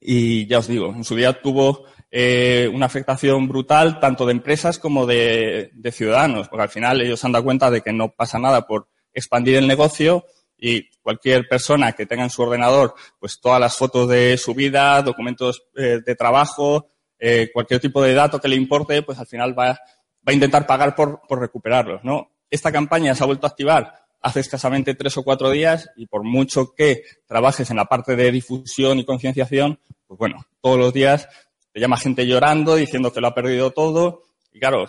y 0.00 0.46
ya 0.46 0.58
os 0.58 0.68
digo, 0.68 0.92
en 0.94 1.04
su 1.04 1.14
día 1.14 1.40
tuvo 1.40 1.84
eh, 2.10 2.70
una 2.72 2.86
afectación 2.86 3.48
brutal 3.48 4.00
tanto 4.00 4.26
de 4.26 4.32
empresas 4.32 4.78
como 4.78 5.06
de, 5.06 5.70
ciudadanos, 5.92 6.48
porque 6.48 6.62
al 6.62 6.68
final 6.68 7.00
ellos 7.00 7.20
se 7.20 7.26
han 7.26 7.32
dado 7.32 7.44
cuenta 7.44 7.70
de 7.70 7.80
que 7.80 7.92
no 7.92 8.12
pasa 8.14 8.38
nada 8.38 8.66
por 8.66 8.88
expandir 9.12 9.56
el 9.56 9.66
negocio 9.66 10.24
y 10.56 10.90
cualquier 11.00 11.48
persona 11.48 11.92
que 11.92 12.06
tenga 12.06 12.24
en 12.24 12.30
su 12.30 12.42
ordenador 12.42 12.94
pues 13.18 13.40
todas 13.40 13.60
las 13.60 13.76
fotos 13.76 14.08
de 14.08 14.38
su 14.38 14.54
vida, 14.54 15.02
documentos 15.02 15.64
eh, 15.76 16.00
de 16.04 16.14
trabajo, 16.14 16.88
eh, 17.18 17.50
cualquier 17.52 17.80
tipo 17.80 18.02
de 18.02 18.14
dato 18.14 18.40
que 18.40 18.48
le 18.48 18.56
importe, 18.56 19.02
pues 19.02 19.18
al 19.18 19.26
final 19.26 19.58
va, 19.58 19.78
a 20.24 20.32
intentar 20.32 20.66
pagar 20.66 20.94
por 20.94 21.20
recuperarlos, 21.40 22.02
¿no? 22.02 22.32
Esta 22.50 22.72
campaña 22.72 23.14
se 23.14 23.22
ha 23.22 23.26
vuelto 23.26 23.46
a 23.46 23.50
activar 23.50 24.05
hace 24.26 24.40
escasamente 24.40 24.96
tres 24.96 25.16
o 25.18 25.22
cuatro 25.22 25.50
días 25.50 25.88
y 25.94 26.06
por 26.06 26.24
mucho 26.24 26.74
que 26.74 27.04
trabajes 27.26 27.70
en 27.70 27.76
la 27.76 27.84
parte 27.84 28.16
de 28.16 28.32
difusión 28.32 28.98
y 28.98 29.04
concienciación, 29.04 29.78
pues 30.08 30.18
bueno, 30.18 30.44
todos 30.60 30.78
los 30.78 30.92
días 30.92 31.28
te 31.72 31.78
llama 31.78 31.96
gente 31.96 32.26
llorando, 32.26 32.74
diciendo 32.74 33.12
que 33.12 33.20
lo 33.20 33.28
ha 33.28 33.34
perdido 33.34 33.70
todo 33.70 34.24
y 34.52 34.58
claro, 34.58 34.86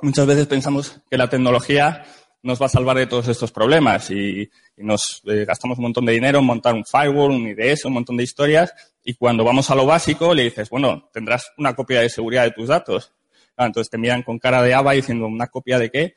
muchas 0.00 0.26
veces 0.26 0.46
pensamos 0.46 0.98
que 1.10 1.18
la 1.18 1.28
tecnología 1.28 2.06
nos 2.42 2.60
va 2.60 2.66
a 2.66 2.70
salvar 2.70 2.96
de 2.96 3.06
todos 3.06 3.28
estos 3.28 3.52
problemas 3.52 4.10
y, 4.10 4.50
nos 4.78 5.22
eh, 5.26 5.44
gastamos 5.44 5.76
un 5.78 5.84
montón 5.84 6.06
de 6.06 6.14
dinero 6.14 6.38
en 6.38 6.46
montar 6.46 6.74
un 6.74 6.84
firewall, 6.86 7.32
un 7.32 7.46
IDS, 7.46 7.84
un 7.84 7.92
montón 7.92 8.16
de 8.16 8.24
historias 8.24 8.72
y 9.04 9.14
cuando 9.14 9.44
vamos 9.44 9.70
a 9.70 9.74
lo 9.74 9.84
básico 9.84 10.32
le 10.32 10.44
dices, 10.44 10.70
bueno, 10.70 11.10
tendrás 11.12 11.52
una 11.58 11.76
copia 11.76 12.00
de 12.00 12.08
seguridad 12.08 12.44
de 12.44 12.52
tus 12.52 12.68
datos. 12.68 13.12
Ah, 13.58 13.66
entonces 13.66 13.90
te 13.90 13.98
miran 13.98 14.22
con 14.22 14.38
cara 14.38 14.62
de 14.62 14.72
aba 14.72 14.92
diciendo, 14.92 15.26
¿una 15.26 15.48
copia 15.48 15.78
de 15.78 15.90
qué? 15.90 16.14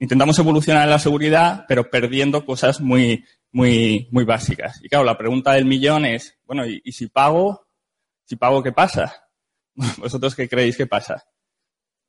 Intentamos 0.00 0.38
evolucionar 0.38 0.84
en 0.84 0.90
la 0.90 0.98
seguridad, 0.98 1.64
pero 1.66 1.90
perdiendo 1.90 2.44
cosas 2.44 2.80
muy, 2.80 3.24
muy, 3.50 4.08
muy 4.12 4.24
básicas. 4.24 4.80
Y 4.82 4.88
claro, 4.88 5.04
la 5.04 5.18
pregunta 5.18 5.52
del 5.52 5.64
millón 5.64 6.04
es, 6.04 6.38
bueno, 6.44 6.64
¿y, 6.66 6.92
si 6.92 7.08
pago? 7.08 7.66
Si 8.24 8.36
pago, 8.36 8.62
¿qué 8.62 8.72
pasa? 8.72 9.28
¿Vosotros 9.98 10.34
qué 10.34 10.48
creéis 10.48 10.76
que 10.76 10.86
pasa? 10.86 11.24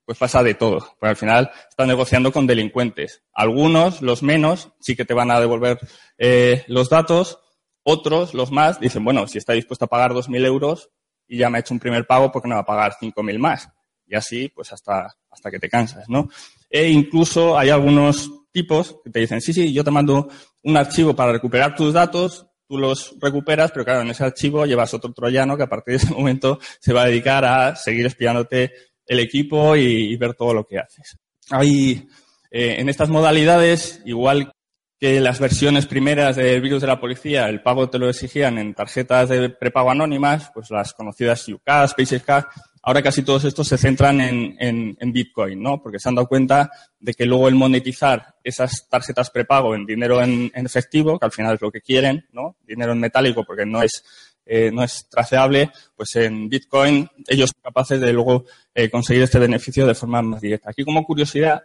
pues 0.09 0.17
pasa 0.17 0.41
de 0.41 0.55
todo. 0.55 0.79
Porque 0.99 1.09
al 1.09 1.15
final 1.15 1.51
estás 1.69 1.85
negociando 1.85 2.31
con 2.31 2.47
delincuentes. 2.47 3.21
Algunos, 3.31 4.01
los 4.01 4.23
menos, 4.23 4.71
sí 4.79 4.95
que 4.95 5.05
te 5.05 5.13
van 5.13 5.29
a 5.29 5.39
devolver 5.39 5.77
eh, 6.17 6.65
los 6.65 6.89
datos. 6.89 7.39
Otros, 7.83 8.33
los 8.33 8.51
más, 8.51 8.79
dicen, 8.79 9.03
bueno, 9.03 9.27
si 9.27 9.37
está 9.37 9.53
dispuesto 9.53 9.85
a 9.85 9.87
pagar 9.87 10.13
2.000 10.13 10.47
euros 10.47 10.89
y 11.27 11.37
ya 11.37 11.51
me 11.51 11.59
ha 11.59 11.61
hecho 11.61 11.75
un 11.75 11.79
primer 11.79 12.07
pago, 12.07 12.31
¿por 12.31 12.41
qué 12.41 12.47
no 12.47 12.55
va 12.55 12.61
a 12.61 12.65
pagar 12.65 12.95
5.000 12.99 13.37
más? 13.37 13.69
Y 14.07 14.15
así, 14.15 14.49
pues 14.49 14.73
hasta, 14.73 15.15
hasta 15.29 15.51
que 15.51 15.59
te 15.59 15.69
cansas, 15.69 16.09
¿no? 16.09 16.27
E 16.69 16.89
incluso 16.89 17.57
hay 17.57 17.69
algunos 17.69 18.29
tipos 18.51 18.97
que 19.03 19.09
te 19.09 19.19
dicen, 19.19 19.41
sí, 19.41 19.53
sí, 19.53 19.73
yo 19.73 19.83
te 19.83 19.91
mando 19.91 20.29
un 20.63 20.77
archivo 20.77 21.15
para 21.15 21.31
recuperar 21.31 21.75
tus 21.75 21.93
datos, 21.93 22.47
tú 22.67 22.77
los 22.77 23.15
recuperas, 23.19 23.71
pero 23.71 23.85
claro, 23.85 24.01
en 24.01 24.09
ese 24.09 24.23
archivo 24.23 24.65
llevas 24.65 24.93
otro 24.93 25.11
troyano 25.13 25.57
que 25.57 25.63
a 25.63 25.69
partir 25.69 25.93
de 25.93 26.05
ese 26.05 26.13
momento 26.13 26.59
se 26.79 26.93
va 26.93 27.03
a 27.03 27.07
dedicar 27.07 27.45
a 27.45 27.75
seguir 27.75 28.05
espiándote 28.05 28.71
el 29.05 29.19
equipo 29.19 29.75
y, 29.75 30.15
ver 30.17 30.35
todo 30.35 30.53
lo 30.53 30.65
que 30.65 30.77
haces. 30.77 31.17
Hay, 31.49 32.07
eh, 32.51 32.75
en 32.77 32.89
estas 32.89 33.09
modalidades, 33.09 34.01
igual 34.05 34.53
que 34.99 35.19
las 35.19 35.39
versiones 35.39 35.87
primeras 35.87 36.35
del 36.35 36.61
virus 36.61 36.81
de 36.81 36.87
la 36.87 36.99
policía, 36.99 37.47
el 37.47 37.63
pago 37.63 37.89
te 37.89 37.97
lo 37.97 38.09
exigían 38.09 38.59
en 38.59 38.73
tarjetas 38.73 39.29
de 39.29 39.49
prepago 39.49 39.89
anónimas, 39.89 40.51
pues 40.53 40.69
las 40.69 40.93
conocidas 40.93 41.47
UK, 41.47 41.87
SpaceX, 41.87 42.45
ahora 42.81 43.01
casi 43.01 43.23
todos 43.23 43.43
estos 43.45 43.67
se 43.67 43.77
centran 43.77 44.21
en, 44.21 44.97
en, 44.99 45.11
Bitcoin, 45.11 45.61
¿no? 45.61 45.81
Porque 45.81 45.99
se 45.99 46.09
han 46.09 46.15
dado 46.15 46.27
cuenta 46.27 46.71
de 46.99 47.13
que 47.13 47.25
luego 47.25 47.47
el 47.47 47.55
monetizar 47.55 48.35
esas 48.43 48.87
tarjetas 48.89 49.29
prepago 49.29 49.75
en 49.75 49.85
dinero 49.85 50.21
en, 50.21 50.51
efectivo, 50.53 51.19
que 51.19 51.25
al 51.25 51.31
final 51.31 51.55
es 51.55 51.61
lo 51.61 51.71
que 51.71 51.81
quieren, 51.81 52.27
¿no? 52.31 52.55
Dinero 52.65 52.91
en 52.93 52.99
metálico 52.99 53.43
porque 53.43 53.65
no 53.65 53.81
es 53.81 54.03
eh, 54.51 54.71
no 54.71 54.81
es 54.83 55.07
traceable, 55.09 55.69
pues 55.95 56.15
en 56.15 56.49
Bitcoin 56.49 57.07
ellos 57.27 57.51
son 57.53 57.61
capaces 57.61 58.01
de 58.01 58.11
luego 58.11 58.45
eh, 58.73 58.89
conseguir 58.89 59.21
este 59.21 59.37
beneficio 59.37 59.85
de 59.85 59.93
forma 59.93 60.23
más 60.23 60.41
directa. 60.41 60.71
Aquí 60.71 60.83
como 60.83 61.05
curiosidad, 61.05 61.61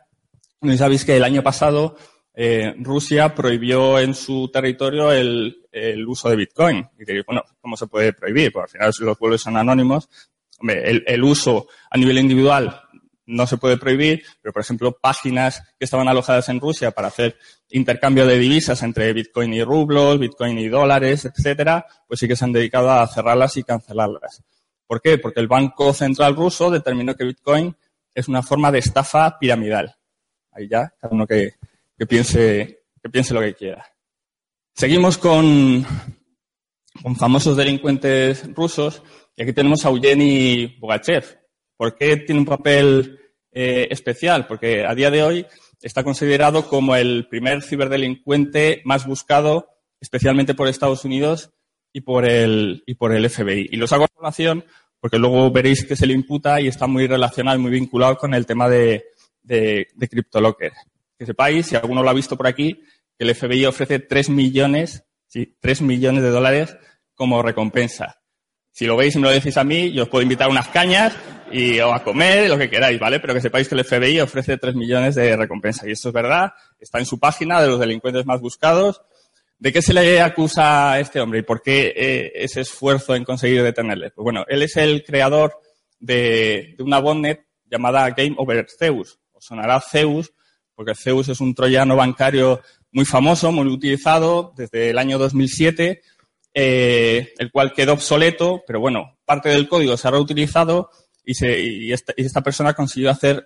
sabéis 0.77 1.07
que 1.07 1.16
el 1.16 1.24
año 1.24 1.42
pasado 1.42 1.96
eh, 2.37 2.74
Rusia 2.79 3.33
prohibió 3.33 4.00
en 4.00 4.12
su 4.12 4.50
territorio 4.53 5.12
el, 5.12 5.57
uso 6.07 6.29
de 6.29 6.37
Bitcoin. 6.37 6.87
Y 6.98 7.05
diréis, 7.05 7.24
bueno, 7.27 7.42
¿cómo 7.61 7.77
se 7.77 7.87
puede 7.87 8.12
prohibir? 8.12 8.53
Porque 8.53 8.79
al 8.79 8.92
final 8.92 9.07
los 9.07 9.18
pueblos 9.18 9.40
son 9.40 9.57
anónimos, 9.57 10.09
el, 10.62 11.04
el 11.06 11.24
uso 11.24 11.68
a 11.90 11.96
nivel 11.98 12.18
individual 12.18 12.82
no 13.26 13.46
se 13.46 13.56
puede 13.56 13.76
prohibir, 13.76 14.22
pero 14.42 14.52
por 14.52 14.62
ejemplo, 14.62 14.98
páginas 15.00 15.62
que 15.78 15.84
estaban 15.84 16.08
alojadas 16.08 16.48
en 16.48 16.60
Rusia 16.60 16.90
para 16.90 17.08
hacer 17.08 17.36
intercambio 17.70 18.26
de 18.26 18.38
divisas 18.38 18.82
entre 18.82 19.12
Bitcoin 19.12 19.52
y 19.54 19.62
rublos, 19.62 20.18
Bitcoin 20.18 20.58
y 20.58 20.68
dólares, 20.68 21.24
etcétera, 21.24 21.86
pues 22.06 22.20
sí 22.20 22.28
que 22.28 22.36
se 22.36 22.44
han 22.44 22.52
dedicado 22.52 22.90
a 22.90 23.06
cerrarlas 23.06 23.56
y 23.56 23.62
cancelarlas. 23.62 24.42
¿Por 24.86 25.00
qué? 25.00 25.18
Porque 25.18 25.40
el 25.40 25.48
Banco 25.48 25.92
Central 25.94 26.36
ruso 26.36 26.70
determinó 26.70 27.14
que 27.14 27.24
Bitcoin 27.24 27.74
es 28.14 28.28
una 28.28 28.42
forma 28.42 28.70
de 28.70 28.78
estafa 28.78 29.38
piramidal. 29.38 29.96
Ahí 30.52 30.68
ya, 30.68 30.92
cada 31.00 31.14
uno 31.14 31.26
que, 31.26 31.54
piense, 32.06 32.84
que 33.02 33.08
piense 33.08 33.34
lo 33.34 33.40
que 33.40 33.54
quiera. 33.54 33.84
Seguimos 34.74 35.18
con, 35.18 35.84
con 37.02 37.16
famosos 37.16 37.56
delincuentes 37.56 38.54
rusos 38.54 39.02
y 39.36 39.42
aquí 39.42 39.52
tenemos 39.52 39.84
a 39.84 39.90
Eugeni 39.90 40.76
Bogachev, 40.78 41.44
¿Por 41.76 41.96
qué 41.96 42.16
tiene 42.18 42.40
un 42.40 42.46
papel 42.46 43.18
eh, 43.52 43.88
especial? 43.90 44.46
Porque 44.46 44.86
a 44.86 44.94
día 44.94 45.10
de 45.10 45.22
hoy 45.22 45.46
está 45.82 46.04
considerado 46.04 46.68
como 46.68 46.94
el 46.94 47.26
primer 47.28 47.62
ciberdelincuente 47.62 48.80
más 48.84 49.06
buscado, 49.06 49.68
especialmente 50.00 50.54
por 50.54 50.68
Estados 50.68 51.04
Unidos 51.04 51.50
y 51.92 52.02
por 52.02 52.24
el, 52.24 52.84
y 52.86 52.94
por 52.94 53.12
el 53.12 53.28
FBI. 53.28 53.68
Y 53.72 53.76
los 53.76 53.92
hago 53.92 54.04
a 54.04 54.08
colación 54.08 54.64
porque 55.00 55.18
luego 55.18 55.50
veréis 55.50 55.84
que 55.84 55.96
se 55.96 56.06
le 56.06 56.14
imputa 56.14 56.60
y 56.60 56.68
está 56.68 56.86
muy 56.86 57.06
relacionado, 57.06 57.58
muy 57.58 57.72
vinculado 57.72 58.16
con 58.16 58.32
el 58.32 58.46
tema 58.46 58.68
de, 58.68 59.04
de, 59.42 59.88
de 59.94 60.08
CryptoLocker. 60.08 60.72
Que 61.18 61.26
sepáis, 61.26 61.66
si 61.66 61.76
alguno 61.76 62.02
lo 62.02 62.10
ha 62.10 62.14
visto 62.14 62.36
por 62.36 62.46
aquí, 62.46 62.80
que 63.18 63.24
el 63.24 63.34
FBI 63.34 63.66
ofrece 63.66 63.98
3 63.98 64.30
millones, 64.30 65.04
sí, 65.26 65.56
3 65.60 65.82
millones 65.82 66.22
de 66.22 66.30
dólares 66.30 66.76
como 67.14 67.42
recompensa. 67.42 68.23
Si 68.74 68.87
lo 68.87 68.96
veis 68.96 69.14
y 69.14 69.18
me 69.18 69.28
lo 69.28 69.30
decís 69.30 69.56
a 69.56 69.62
mí, 69.62 69.92
yo 69.92 70.02
os 70.02 70.08
puedo 70.08 70.22
invitar 70.22 70.50
unas 70.50 70.66
cañas 70.66 71.14
y, 71.52 71.78
o 71.78 71.94
a 71.94 72.02
comer, 72.02 72.48
lo 72.48 72.58
que 72.58 72.68
queráis, 72.68 72.98
¿vale? 72.98 73.20
Pero 73.20 73.32
que 73.32 73.40
sepáis 73.40 73.68
que 73.68 73.76
el 73.76 73.84
FBI 73.84 74.18
ofrece 74.20 74.58
3 74.58 74.74
millones 74.74 75.14
de 75.14 75.37
recompensa. 75.37 75.87
Y 75.87 75.92
esto 75.92 76.08
es 76.08 76.12
verdad, 76.12 76.54
está 76.80 76.98
en 76.98 77.06
su 77.06 77.20
página 77.20 77.62
de 77.62 77.68
los 77.68 77.78
delincuentes 77.78 78.26
más 78.26 78.40
buscados. 78.40 79.00
¿De 79.60 79.72
qué 79.72 79.80
se 79.80 79.94
le 79.94 80.20
acusa 80.20 80.90
a 80.90 80.98
este 80.98 81.20
hombre 81.20 81.38
y 81.38 81.42
por 81.42 81.62
qué 81.62 81.94
eh, 81.96 82.32
ese 82.34 82.62
esfuerzo 82.62 83.14
en 83.14 83.22
conseguir 83.22 83.62
detenerle? 83.62 84.10
Pues 84.10 84.24
bueno, 84.24 84.44
él 84.48 84.62
es 84.62 84.76
el 84.76 85.04
creador 85.04 85.54
de, 86.00 86.74
de 86.76 86.82
una 86.82 86.98
botnet 86.98 87.46
llamada 87.70 88.10
Game 88.10 88.34
Over 88.37 88.66
Zeus. 88.76 89.20
Os 89.30 89.44
sonará 89.44 89.80
Zeus, 89.80 90.32
porque 90.74 90.96
Zeus 90.96 91.28
es 91.28 91.40
un 91.40 91.54
troyano 91.54 91.94
bancario 91.94 92.60
muy 92.90 93.04
famoso, 93.04 93.52
muy 93.52 93.68
utilizado 93.68 94.52
desde 94.56 94.90
el 94.90 94.98
año 94.98 95.16
2007 95.18 96.02
eh, 96.56 97.34
el 97.38 97.50
cual 97.50 97.72
quedó 97.72 97.94
obsoleto, 97.94 98.62
pero 98.64 98.78
bueno, 98.78 99.18
parte 99.24 99.48
del 99.48 99.68
código 99.68 99.96
se 99.96 100.06
ha 100.06 100.12
reutilizado 100.12 100.88
y, 101.24 101.34
se, 101.34 101.60
y, 101.60 101.92
esta, 101.92 102.42
persona 102.42 102.74
consiguió 102.74 103.10
hacer, 103.10 103.44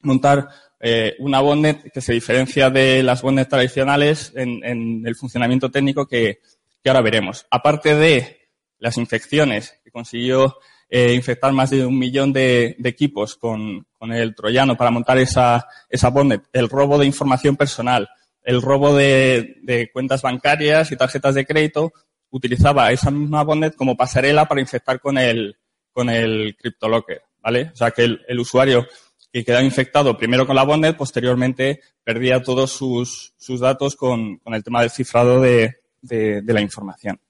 montar 0.00 0.48
eh, 0.80 1.14
una 1.18 1.40
botnet 1.40 1.92
que 1.92 2.00
se 2.00 2.14
diferencia 2.14 2.70
de 2.70 3.02
las 3.02 3.20
botnets 3.20 3.50
tradicionales 3.50 4.32
en, 4.34 5.06
el 5.06 5.14
funcionamiento 5.14 5.70
técnico 5.70 6.06
que, 6.06 6.40
ahora 6.86 7.02
veremos. 7.02 7.46
Aparte 7.50 7.94
de 7.94 8.48
las 8.78 8.96
infecciones, 8.96 9.78
que 9.84 9.90
consiguió 9.90 10.56
eh, 10.88 11.12
infectar 11.12 11.52
más 11.52 11.68
de 11.68 11.84
un 11.84 11.98
millón 11.98 12.32
de, 12.32 12.76
equipos 12.82 13.36
con, 13.36 13.86
el 14.00 14.34
troyano 14.34 14.74
para 14.74 14.90
montar 14.90 15.18
esa, 15.18 15.68
esa 15.90 16.08
botnet, 16.08 16.48
el 16.54 16.70
robo 16.70 16.98
de 16.98 17.04
información 17.04 17.56
personal, 17.56 18.08
el 18.42 18.62
robo 18.62 18.96
de, 18.96 19.56
de 19.62 19.90
cuentas 19.92 20.22
bancarias 20.22 20.90
y 20.90 20.96
tarjetas 20.96 21.34
de 21.34 21.44
crédito, 21.44 21.92
utilizaba 22.32 22.90
esa 22.90 23.10
misma 23.10 23.44
botnet 23.44 23.76
como 23.76 23.96
pasarela 23.96 24.46
para 24.46 24.60
infectar 24.60 25.00
con 25.00 25.16
el, 25.18 25.56
con 25.92 26.10
el 26.10 26.56
CryptoLocker, 26.58 27.22
¿vale? 27.40 27.70
O 27.72 27.76
sea 27.76 27.92
que 27.92 28.04
el, 28.04 28.40
usuario 28.40 28.86
que 29.32 29.44
quedaba 29.44 29.62
infectado 29.62 30.16
primero 30.16 30.46
con 30.46 30.56
la 30.56 30.64
botnet, 30.64 30.96
posteriormente 30.96 31.80
perdía 32.02 32.42
todos 32.42 32.72
sus, 32.72 33.34
sus 33.36 33.60
datos 33.60 33.94
con, 33.94 34.38
con, 34.38 34.54
el 34.54 34.64
tema 34.64 34.80
del 34.80 34.90
cifrado 34.90 35.40
de, 35.40 35.76
de, 36.00 36.42
la 36.46 36.60
información. 36.60 37.20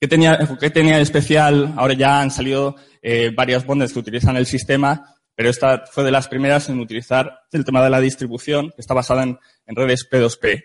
¿Qué 0.00 0.08
tenía, 0.08 0.38
qué 0.58 0.70
tenía 0.70 0.96
de 0.96 1.02
especial? 1.02 1.74
Ahora 1.76 1.94
ya 1.94 2.20
han 2.20 2.30
salido 2.30 2.76
eh, 3.02 3.30
varias 3.34 3.64
bondnets 3.64 3.92
que 3.92 3.98
utilizan 3.98 4.36
el 4.36 4.46
sistema, 4.46 5.14
pero 5.34 5.50
esta 5.50 5.84
fue 5.90 6.04
de 6.04 6.10
las 6.10 6.28
primeras 6.28 6.68
en 6.68 6.80
utilizar 6.80 7.40
el 7.52 7.64
tema 7.64 7.82
de 7.82 7.90
la 7.90 8.00
distribución, 8.00 8.70
que 8.70 8.80
está 8.80 8.94
basada 8.94 9.22
en, 9.22 9.38
redes 9.66 10.08
P2P. 10.10 10.64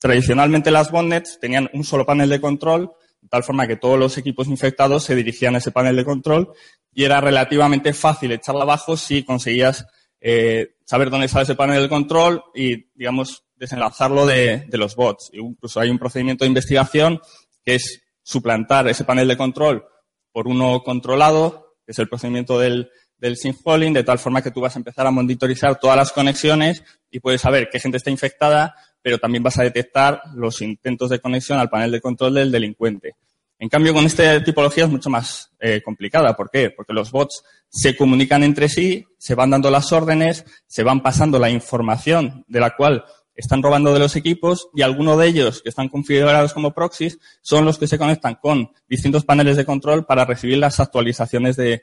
Tradicionalmente 0.00 0.70
las 0.70 0.90
bondnets 0.90 1.38
tenían 1.38 1.68
un 1.74 1.84
solo 1.84 2.06
panel 2.06 2.30
de 2.30 2.40
control, 2.40 2.90
de 3.20 3.28
tal 3.28 3.44
forma 3.44 3.66
que 3.66 3.76
todos 3.76 3.98
los 3.98 4.16
equipos 4.16 4.48
infectados 4.48 5.04
se 5.04 5.14
dirigían 5.14 5.54
a 5.54 5.58
ese 5.58 5.72
panel 5.72 5.94
de 5.94 6.06
control 6.06 6.54
y 6.92 7.04
era 7.04 7.20
relativamente 7.20 7.92
fácil 7.92 8.32
echarla 8.32 8.62
abajo 8.62 8.96
si 8.96 9.22
conseguías 9.24 9.86
eh, 10.20 10.76
saber 10.86 11.10
dónde 11.10 11.26
estaba 11.26 11.42
ese 11.42 11.54
panel 11.54 11.82
de 11.82 11.88
control 11.90 12.42
y, 12.54 12.90
digamos, 12.94 13.44
desenlazarlo 13.56 14.24
de, 14.24 14.64
de 14.68 14.78
los 14.78 14.96
bots. 14.96 15.30
Incluso 15.34 15.80
hay 15.80 15.90
un 15.90 15.98
procedimiento 15.98 16.44
de 16.44 16.48
investigación 16.48 17.20
que 17.62 17.74
es 17.74 18.02
suplantar 18.22 18.88
ese 18.88 19.04
panel 19.04 19.28
de 19.28 19.36
control 19.36 19.84
por 20.32 20.48
uno 20.48 20.82
controlado, 20.82 21.76
que 21.84 21.92
es 21.92 21.98
el 21.98 22.08
procedimiento 22.08 22.58
del, 22.58 22.90
del 23.18 23.36
de 23.36 24.04
tal 24.04 24.18
forma 24.18 24.42
que 24.42 24.50
tú 24.50 24.60
vas 24.60 24.76
a 24.76 24.78
empezar 24.78 25.06
a 25.06 25.10
monitorizar 25.10 25.78
todas 25.78 25.96
las 25.96 26.12
conexiones 26.12 26.82
y 27.10 27.20
puedes 27.20 27.42
saber 27.42 27.68
qué 27.70 27.78
gente 27.78 27.98
está 27.98 28.10
infectada, 28.10 28.74
pero 29.02 29.18
también 29.18 29.42
vas 29.42 29.58
a 29.58 29.62
detectar 29.62 30.22
los 30.34 30.60
intentos 30.62 31.10
de 31.10 31.20
conexión 31.20 31.58
al 31.58 31.70
panel 31.70 31.90
de 31.90 32.00
control 32.00 32.34
del 32.34 32.50
delincuente. 32.52 33.16
En 33.58 33.68
cambio, 33.68 33.92
con 33.92 34.06
esta 34.06 34.42
tipología 34.42 34.84
es 34.84 34.90
mucho 34.90 35.10
más 35.10 35.52
eh, 35.60 35.82
complicada. 35.84 36.34
¿Por 36.34 36.50
qué? 36.50 36.70
Porque 36.70 36.94
los 36.94 37.10
bots 37.10 37.42
se 37.68 37.94
comunican 37.94 38.42
entre 38.42 38.70
sí, 38.70 39.04
se 39.18 39.34
van 39.34 39.50
dando 39.50 39.70
las 39.70 39.92
órdenes, 39.92 40.46
se 40.66 40.82
van 40.82 41.02
pasando 41.02 41.38
la 41.38 41.50
información 41.50 42.44
de 42.48 42.60
la 42.60 42.74
cual 42.74 43.04
están 43.34 43.62
robando 43.62 43.92
de 43.92 43.98
los 43.98 44.16
equipos 44.16 44.68
y 44.74 44.82
algunos 44.82 45.18
de 45.18 45.26
ellos 45.26 45.62
que 45.62 45.70
están 45.70 45.88
configurados 45.88 46.52
como 46.52 46.72
proxies 46.72 47.18
son 47.40 47.64
los 47.64 47.78
que 47.78 47.86
se 47.86 47.98
conectan 47.98 48.36
con 48.36 48.70
distintos 48.88 49.24
paneles 49.24 49.56
de 49.56 49.64
control 49.64 50.04
para 50.04 50.24
recibir 50.24 50.58
las 50.58 50.80
actualizaciones 50.80 51.56
de, 51.56 51.82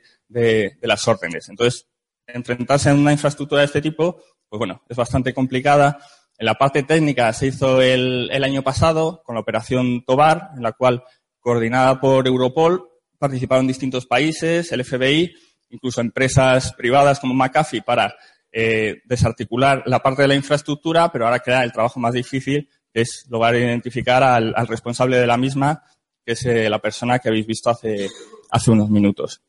las 0.82 1.08
órdenes. 1.08 1.49
Entonces, 1.49 1.88
enfrentarse 2.27 2.89
a 2.89 2.93
una 2.93 3.12
infraestructura 3.12 3.62
de 3.62 3.65
este 3.65 3.82
tipo, 3.82 4.21
pues 4.49 4.58
bueno, 4.58 4.84
es 4.88 4.97
bastante 4.97 5.34
complicada. 5.34 5.99
En 6.38 6.45
la 6.45 6.56
parte 6.56 6.84
técnica 6.84 7.34
se 7.34 7.47
hizo 7.47 7.82
el, 7.82 8.30
el 8.32 8.43
año 8.43 8.62
pasado 8.62 9.21
con 9.23 9.36
la 9.36 9.41
operación 9.41 10.04
Tobar, 10.06 10.52
en 10.56 10.63
la 10.63 10.73
cual, 10.73 11.04
coordinada 11.39 12.00
por 12.00 12.28
Europol, 12.28 12.89
participaron 13.17 13.67
distintos 13.67 14.06
países, 14.06 14.71
el 14.71 14.86
FBI, 14.86 15.34
incluso 15.69 16.02
empresas 16.02 16.73
privadas 16.73 17.19
como 17.19 17.34
McAfee 17.34 17.82
para 17.82 18.15
eh, 18.52 19.02
desarticular 19.06 19.84
la 19.86 20.00
parte 20.00 20.21
de 20.21 20.30
la 20.30 20.36
infraestructura, 20.36 21.12
pero 21.12 21.26
ahora 21.26 21.39
queda 21.39 21.63
el 21.63 21.71
trabajo 21.71 22.00
más 22.00 22.13
difícil, 22.13 22.69
que 22.93 23.02
es 23.02 23.26
lograr 23.30 23.56
identificar 23.56 24.23
al, 24.23 24.67
responsable 24.67 25.17
de 25.17 25.28
la 25.28 25.38
misma, 25.38 25.84
que 26.26 26.34
es 26.34 26.45
eh, 26.45 26.69
la 26.69 26.80
persona 26.80 27.19
que 27.19 27.30
habéis 27.30 27.45
visto 27.45 27.69
hace, 27.69 28.08
hace 28.50 28.71
unos 28.71 28.89
minutos. 28.89 29.41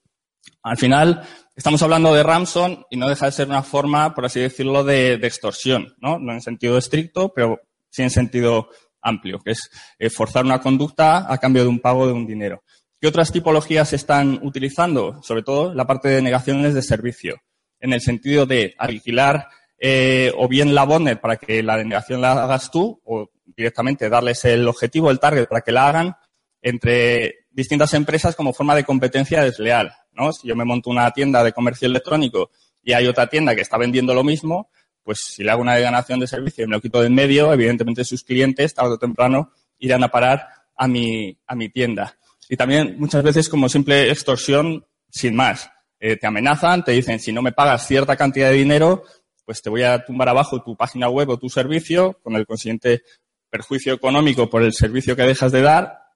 Al 0.63 0.77
final, 0.77 1.23
estamos 1.57 1.83
hablando 1.83 2.15
de 2.15 2.23
Ramson 2.23 2.85
y 2.91 2.97
no 2.97 3.09
deja 3.09 3.27
de 3.27 3.33
ser 3.33 3.49
una 3.49 3.63
forma, 3.63 4.15
por 4.15 4.27
así 4.27 4.41
decirlo, 4.41 4.85
de, 4.85 5.15
extorsión, 5.15 5.95
¿no? 5.99 6.19
No 6.19 6.33
en 6.33 6.41
sentido 6.41 6.79
estricto, 6.79 7.33
pero 7.35 7.61
sí 7.91 8.03
en 8.03 8.11
sentido 8.11 8.69
amplio, 9.01 9.39
que 9.41 9.53
es 9.53 9.71
eh, 9.99 10.11
forzar 10.11 10.45
una 10.45 10.61
conducta 10.61 11.33
a 11.33 11.39
cambio 11.39 11.63
de 11.63 11.69
un 11.69 11.81
pago 11.81 12.07
de 12.07 12.13
un 12.13 12.27
dinero. 12.27 12.63
¿Qué 13.01 13.07
otras 13.07 13.31
tipologías 13.31 13.91
se 13.91 13.97
están 13.97 14.41
utilizando? 14.43 15.23
Sobre 15.23 15.43
todo 15.43 15.73
la 15.73 15.87
parte 15.87 16.09
de 16.09 16.23
negaciones 16.23 16.75
de 16.75 16.83
servicio 16.83 17.41
en 17.81 17.93
el 17.93 18.01
sentido 18.01 18.45
de 18.45 18.75
alquilar 18.77 19.49
eh, 19.79 20.33
o 20.37 20.49
bien 20.49 20.75
la 20.75 20.85
bondnet 20.85 21.21
para 21.21 21.37
que 21.37 21.63
la 21.63 21.77
denegación 21.77 22.21
la 22.21 22.33
hagas 22.33 22.71
tú 22.71 23.01
o 23.05 23.31
directamente 23.45 24.09
darles 24.09 24.45
el 24.45 24.67
objetivo, 24.67 25.11
el 25.11 25.21
target 25.21 25.47
para 25.47 25.61
que 25.61 25.73
la 25.73 25.89
hagan 25.89 26.17
entre 26.61 27.38
distintas 27.59 27.93
empresas 27.95 28.37
como 28.37 28.53
forma 28.53 28.77
de 28.77 28.85
competencia 28.85 29.43
desleal. 29.43 29.93
¿no? 30.13 30.33
Si 30.33 30.47
yo 30.47 30.55
me 30.55 30.65
monto 30.65 30.91
una 30.91 31.11
tienda 31.11 31.43
de 31.43 31.53
comercio 31.53 31.87
electrónico 31.89 32.53
y 32.85 32.93
hay 32.93 33.09
otra 33.09 33.27
tienda 33.27 33.57
que 33.57 33.63
está 33.63 33.77
vendiendo 33.77 34.15
lo 34.15 34.23
mismo, 34.23 34.71
pues 35.03 35.23
si 35.25 35.43
le 35.43 35.51
hago 35.51 35.63
una 35.63 35.75
denegación 35.75 36.21
de 36.21 36.29
servicio 36.29 36.63
y 36.63 36.69
me 36.69 36.77
lo 36.77 36.81
quito 36.81 37.01
de 37.01 37.09
en 37.09 37.17
medio, 37.17 37.53
evidentemente 37.53 38.05
sus 38.05 38.23
clientes 38.23 38.75
tarde 38.75 38.93
o 38.93 38.99
temprano 38.99 39.51
irán 39.81 40.05
a 40.05 40.09
parar 40.09 40.47
a 40.77 40.87
mi, 40.87 41.37
a 41.49 41.57
mi 41.57 41.69
tienda. 41.69 42.17
Y 42.49 42.57
también 42.57 42.95
muchas 42.97 43.25
veces 43.25 43.49
como 43.49 43.69
simple 43.69 44.09
extorsión 44.09 44.87
sin 45.11 45.35
más. 45.35 45.69
Eh, 45.99 46.17
te 46.17 46.29
amenazan, 46.29 46.85
te 46.85 46.93
dicen, 46.93 47.19
si 47.19 47.33
no 47.33 47.43
me 47.43 47.51
pagas 47.51 47.89
cierta 47.89 48.17
cantidad 48.17 48.51
de 48.51 48.55
dinero, 48.55 49.03
pues 49.45 49.63
te 49.63 49.69
voy 49.69 49.83
a 49.83 50.05
tumbar 50.05 50.29
abajo 50.29 50.63
tu 50.63 50.77
página 50.77 51.09
web 51.09 51.31
o 51.31 51.39
tu 51.39 51.49
servicio, 51.49 52.21
con 52.23 52.37
el 52.37 52.47
consiguiente 52.47 53.03
perjuicio 53.51 53.95
económico 53.95 54.49
por 54.49 54.63
el 54.63 54.73
servicio 54.73 55.17
que 55.17 55.23
dejas 55.23 55.51
de 55.51 55.63
dar, 55.63 56.08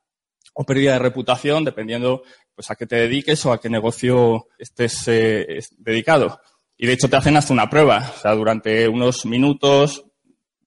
o 0.52 0.64
pérdida 0.64 0.92
de 0.92 0.98
reputación, 0.98 1.64
dependiendo 1.64 2.22
pues 2.54 2.70
a 2.70 2.76
qué 2.76 2.86
te 2.86 2.96
dediques 2.96 3.44
o 3.46 3.52
a 3.52 3.60
qué 3.60 3.70
negocio 3.70 4.48
estés 4.58 5.08
eh, 5.08 5.60
dedicado. 5.78 6.40
Y 6.76 6.86
de 6.86 6.92
hecho 6.92 7.08
te 7.08 7.16
hacen 7.16 7.36
hasta 7.36 7.52
una 7.52 7.70
prueba. 7.70 8.12
O 8.16 8.20
sea, 8.20 8.34
durante 8.34 8.88
unos 8.88 9.24
minutos 9.24 10.04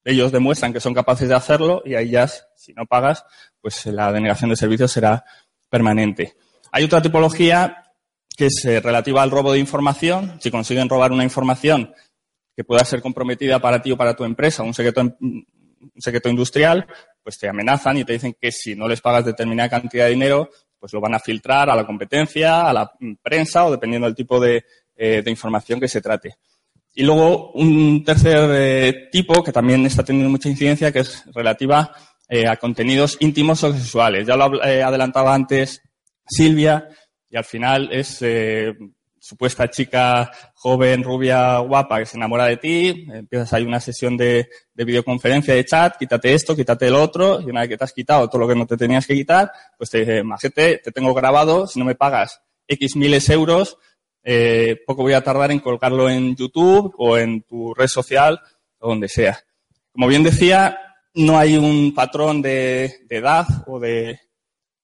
ellos 0.03 0.31
demuestran 0.31 0.71
que 0.71 0.79
son 0.79 0.93
capaces 0.93 1.27
de 1.27 1.35
hacerlo 1.35 1.81
y 1.83 1.95
ahí 1.95 2.11
ya, 2.11 2.27
si 2.55 2.73
no 2.73 2.85
pagas, 2.85 3.25
pues 3.59 3.85
la 3.87 4.11
denegación 4.11 4.51
de 4.51 4.55
servicios 4.55 4.91
será 4.91 5.25
permanente. 5.69 6.35
Hay 6.71 6.83
otra 6.83 7.01
tipología 7.01 7.83
que 8.37 8.47
es 8.47 8.65
eh, 8.65 8.79
relativa 8.79 9.23
al 9.23 9.31
robo 9.31 9.51
de 9.51 9.59
información. 9.59 10.37
Si 10.41 10.51
consiguen 10.51 10.89
robar 10.89 11.11
una 11.11 11.23
información 11.23 11.93
que 12.55 12.63
pueda 12.63 12.85
ser 12.85 13.01
comprometida 13.01 13.59
para 13.59 13.81
ti 13.81 13.91
o 13.91 13.97
para 13.97 14.15
tu 14.15 14.23
empresa, 14.23 14.63
un 14.63 14.73
secreto, 14.73 15.01
un 15.01 15.45
secreto 15.97 16.29
industrial, 16.29 16.87
pues 17.25 17.39
te 17.39 17.49
amenazan 17.49 17.97
y 17.97 18.05
te 18.05 18.13
dicen 18.13 18.37
que 18.39 18.51
si 18.51 18.75
no 18.75 18.87
les 18.87 19.01
pagas 19.01 19.25
determinada 19.25 19.67
cantidad 19.67 20.05
de 20.05 20.11
dinero, 20.11 20.51
pues 20.79 20.93
lo 20.93 21.01
van 21.01 21.15
a 21.15 21.19
filtrar 21.19 21.71
a 21.71 21.75
la 21.75 21.83
competencia, 21.83 22.69
a 22.69 22.71
la 22.71 22.91
prensa 23.19 23.65
o 23.65 23.71
dependiendo 23.71 24.05
del 24.05 24.15
tipo 24.15 24.39
de, 24.39 24.63
eh, 24.95 25.23
información 25.25 25.79
que 25.79 25.87
se 25.87 26.01
trate. 26.01 26.35
Y 26.93 27.03
luego 27.03 27.51
un 27.53 28.03
tercer 28.03 28.49
eh, 28.53 29.09
tipo 29.11 29.43
que 29.43 29.51
también 29.51 29.83
está 29.87 30.03
teniendo 30.03 30.29
mucha 30.29 30.49
incidencia, 30.49 30.91
que 30.91 30.99
es 30.99 31.25
relativa 31.33 31.91
a 32.47 32.57
contenidos 32.57 33.17
íntimos 33.19 33.63
o 33.63 33.73
sexuales. 33.73 34.25
Ya 34.25 34.35
lo 34.35 34.45
adelantaba 34.63 35.33
antes 35.33 35.81
Silvia, 36.27 36.89
y 37.29 37.37
al 37.37 37.43
final 37.43 37.89
es 37.91 38.21
eh, 38.21 38.73
supuesta 39.25 39.67
chica 39.71 40.31
joven, 40.53 41.01
rubia, 41.01 41.57
guapa 41.57 41.97
que 41.97 42.05
se 42.05 42.15
enamora 42.15 42.45
de 42.45 42.57
ti, 42.57 43.07
empiezas 43.11 43.51
ahí 43.53 43.63
una 43.63 43.79
sesión 43.79 44.15
de, 44.15 44.47
videoconferencia, 44.75 45.55
de 45.55 45.65
chat, 45.65 45.97
quítate 45.97 46.35
esto, 46.35 46.55
quítate 46.55 46.87
el 46.87 46.93
otro, 46.93 47.41
y 47.41 47.45
una 47.45 47.61
vez 47.61 47.69
que 47.69 47.77
te 47.77 47.83
has 47.83 47.91
quitado 47.91 48.29
todo 48.29 48.41
lo 48.41 48.47
que 48.47 48.53
no 48.53 48.67
te 48.67 48.77
tenías 48.77 49.07
que 49.07 49.15
quitar, 49.15 49.51
pues 49.79 49.89
te 49.89 50.01
dice, 50.01 50.21
majete, 50.21 50.77
te 50.77 50.91
tengo 50.91 51.11
grabado, 51.15 51.65
si 51.65 51.79
no 51.79 51.85
me 51.85 51.95
pagas 51.95 52.39
X 52.67 52.95
miles 52.95 53.27
euros, 53.29 53.79
eh, 54.23 54.79
poco 54.85 55.01
voy 55.01 55.13
a 55.13 55.23
tardar 55.23 55.51
en 55.51 55.59
colgarlo 55.59 56.07
en 56.07 56.35
YouTube 56.35 56.93
o 56.95 57.17
en 57.17 57.41
tu 57.41 57.73
red 57.73 57.87
social 57.87 58.39
o 58.77 58.89
donde 58.89 59.09
sea. 59.09 59.39
Como 59.91 60.07
bien 60.07 60.21
decía, 60.21 60.77
no 61.15 61.39
hay 61.39 61.57
un 61.57 61.95
patrón 61.95 62.43
de 62.43 62.93
edad 63.09 63.47
o 63.65 63.79
de 63.79 64.19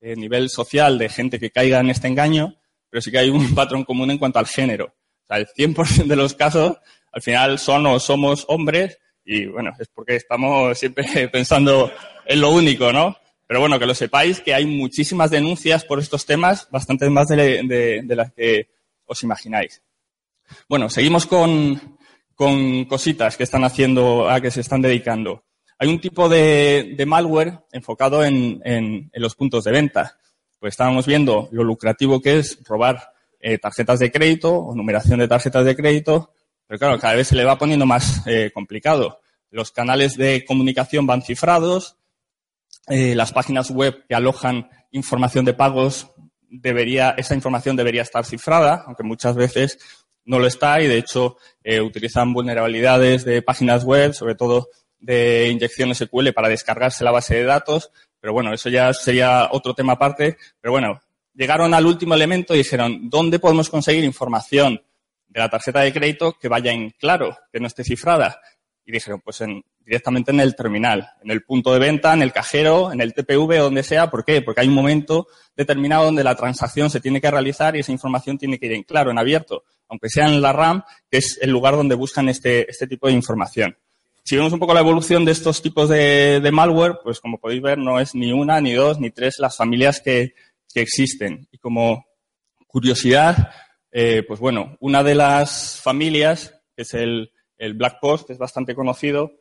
nivel 0.01 0.49
social 0.49 0.97
de 0.97 1.09
gente 1.09 1.39
que 1.39 1.51
caiga 1.51 1.79
en 1.79 1.91
este 1.91 2.07
engaño, 2.07 2.55
pero 2.91 3.01
sí 3.01 3.09
que 3.09 3.17
hay 3.17 3.29
un 3.29 3.55
patrón 3.55 3.83
común 3.83 4.11
en 4.11 4.19
cuanto 4.19 4.37
al 4.37 4.45
género. 4.45 4.93
O 5.23 5.25
sea, 5.27 5.37
el 5.37 5.47
100% 5.47 6.05
de 6.05 6.15
los 6.15 6.35
casos 6.35 6.77
al 7.11 7.21
final 7.23 7.57
son 7.57 7.87
o 7.87 7.99
somos 7.99 8.45
hombres 8.47 8.99
y 9.25 9.45
bueno, 9.45 9.71
es 9.79 9.87
porque 9.87 10.15
estamos 10.15 10.77
siempre 10.77 11.27
pensando 11.31 11.91
en 12.25 12.41
lo 12.41 12.51
único, 12.51 12.93
¿no? 12.93 13.17
Pero 13.47 13.59
bueno, 13.59 13.79
que 13.79 13.85
lo 13.85 13.95
sepáis 13.95 14.39
que 14.39 14.53
hay 14.53 14.65
muchísimas 14.65 15.29
denuncias 15.29 15.83
por 15.83 15.99
estos 15.99 16.25
temas, 16.25 16.69
bastante 16.71 17.09
más 17.09 17.27
de, 17.27 18.03
las 18.07 18.31
que 18.31 18.69
os 19.05 19.23
imagináis. 19.23 19.81
Bueno, 20.69 20.89
seguimos 20.89 21.25
con, 21.25 21.97
con 22.33 22.85
cositas 22.85 23.35
que 23.35 23.43
están 23.43 23.65
haciendo, 23.65 24.29
a 24.29 24.39
que 24.39 24.51
se 24.51 24.61
están 24.61 24.81
dedicando. 24.81 25.43
Hay 25.81 25.89
un 25.89 25.99
tipo 25.99 26.29
de, 26.29 27.03
malware 27.07 27.59
enfocado 27.71 28.23
en, 28.23 29.09
los 29.13 29.35
puntos 29.35 29.63
de 29.63 29.71
venta. 29.71 30.17
Pues 30.61 30.73
estábamos 30.73 31.07
viendo 31.07 31.49
lo 31.51 31.63
lucrativo 31.63 32.21
que 32.21 32.37
es 32.37 32.59
robar 32.65 33.13
eh, 33.39 33.57
tarjetas 33.57 33.97
de 33.97 34.11
crédito 34.11 34.53
o 34.53 34.75
numeración 34.75 35.17
de 35.17 35.27
tarjetas 35.27 35.65
de 35.65 35.75
crédito, 35.75 36.35
pero 36.67 36.77
claro, 36.77 36.99
cada 36.99 37.15
vez 37.15 37.29
se 37.29 37.35
le 37.35 37.45
va 37.45 37.57
poniendo 37.57 37.87
más 37.87 38.21
eh, 38.27 38.51
complicado. 38.53 39.21
Los 39.49 39.71
canales 39.71 40.17
de 40.17 40.45
comunicación 40.45 41.07
van 41.07 41.23
cifrados, 41.23 41.97
eh, 42.85 43.15
las 43.15 43.33
páginas 43.33 43.71
web 43.71 44.05
que 44.07 44.13
alojan 44.13 44.69
información 44.91 45.45
de 45.45 45.55
pagos 45.55 46.11
debería, 46.47 47.15
esa 47.17 47.33
información 47.33 47.75
debería 47.75 48.03
estar 48.03 48.23
cifrada, 48.23 48.83
aunque 48.85 49.01
muchas 49.01 49.35
veces 49.35 49.79
no 50.25 50.37
lo 50.37 50.45
está 50.45 50.79
y 50.79 50.85
de 50.85 50.99
hecho 50.99 51.37
utilizan 51.83 52.33
vulnerabilidades 52.33 53.25
de 53.25 53.41
páginas 53.41 53.83
web, 53.83 54.13
sobre 54.13 54.35
todo 54.35 54.67
de 54.99 55.49
inyección 55.49 55.95
SQL 55.95 56.33
para 56.35 56.49
descargarse 56.49 57.03
la 57.03 57.09
base 57.09 57.33
de 57.33 57.45
datos, 57.45 57.89
pero 58.21 58.33
bueno, 58.33 58.53
eso 58.53 58.69
ya 58.69 58.93
sería 58.93 59.49
otro 59.51 59.73
tema 59.73 59.93
aparte. 59.93 60.37
Pero 60.61 60.71
bueno, 60.71 61.01
llegaron 61.33 61.73
al 61.73 61.85
último 61.85 62.13
elemento 62.13 62.53
y 62.53 62.59
dijeron, 62.59 63.09
¿dónde 63.09 63.39
podemos 63.39 63.69
conseguir 63.69 64.03
información 64.03 64.81
de 65.27 65.39
la 65.39 65.49
tarjeta 65.49 65.81
de 65.81 65.91
crédito 65.91 66.37
que 66.39 66.47
vaya 66.47 66.71
en 66.71 66.91
claro, 66.91 67.37
que 67.51 67.59
no 67.59 67.67
esté 67.67 67.83
cifrada? 67.83 68.39
Y 68.85 68.91
dijeron, 68.91 69.21
pues 69.21 69.41
en 69.41 69.63
directamente 69.85 70.31
en 70.31 70.39
el 70.39 70.55
terminal, 70.55 71.09
en 71.23 71.31
el 71.31 71.43
punto 71.43 71.73
de 71.73 71.79
venta, 71.79 72.13
en 72.13 72.21
el 72.21 72.31
cajero, 72.31 72.91
en 72.91 73.01
el 73.01 73.13
TPV, 73.13 73.57
donde 73.57 73.83
sea. 73.83 74.09
¿Por 74.09 74.23
qué? 74.23 74.41
Porque 74.41 74.61
hay 74.61 74.67
un 74.67 74.73
momento 74.73 75.27
determinado 75.55 76.05
donde 76.05 76.23
la 76.23 76.35
transacción 76.35 76.89
se 76.89 77.01
tiene 77.01 77.19
que 77.19 77.31
realizar 77.31 77.75
y 77.75 77.79
esa 77.79 77.91
información 77.91 78.37
tiene 78.37 78.59
que 78.59 78.67
ir 78.67 78.73
en 78.73 78.83
claro, 78.83 79.11
en 79.11 79.17
abierto, 79.17 79.63
aunque 79.89 80.09
sea 80.09 80.27
en 80.27 80.41
la 80.41 80.53
RAM, 80.53 80.83
que 81.09 81.17
es 81.17 81.39
el 81.41 81.49
lugar 81.49 81.75
donde 81.75 81.95
buscan 81.95 82.29
este, 82.29 82.69
este 82.69 82.87
tipo 82.87 83.07
de 83.07 83.13
información. 83.13 83.75
Si 84.23 84.35
vemos 84.35 84.53
un 84.53 84.59
poco 84.59 84.73
la 84.73 84.79
evolución 84.81 85.25
de 85.25 85.31
estos 85.31 85.61
tipos 85.61 85.89
de, 85.89 86.49
malware, 86.51 86.99
pues 87.03 87.19
como 87.19 87.39
podéis 87.39 87.61
ver, 87.61 87.77
no 87.77 87.99
es 87.99 88.15
ni 88.15 88.31
una, 88.31 88.61
ni 88.61 88.73
dos, 88.73 88.99
ni 88.99 89.11
tres 89.11 89.39
las 89.39 89.57
familias 89.57 90.01
que, 90.01 90.33
existen. 90.73 91.47
Y 91.51 91.57
como 91.57 92.05
curiosidad, 92.65 93.51
eh, 93.91 94.23
pues 94.25 94.39
bueno, 94.39 94.77
una 94.79 95.03
de 95.03 95.15
las 95.15 95.81
familias, 95.81 96.53
que 96.73 96.83
es 96.83 96.93
el, 96.93 97.31
el 97.57 97.73
Black 97.73 97.99
Post, 97.99 98.27
que 98.27 98.33
es 98.33 98.39
bastante 98.39 98.73
conocido, 98.73 99.33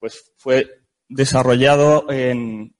pues 0.00 0.32
fue 0.36 0.66
desarrollado 1.08 2.06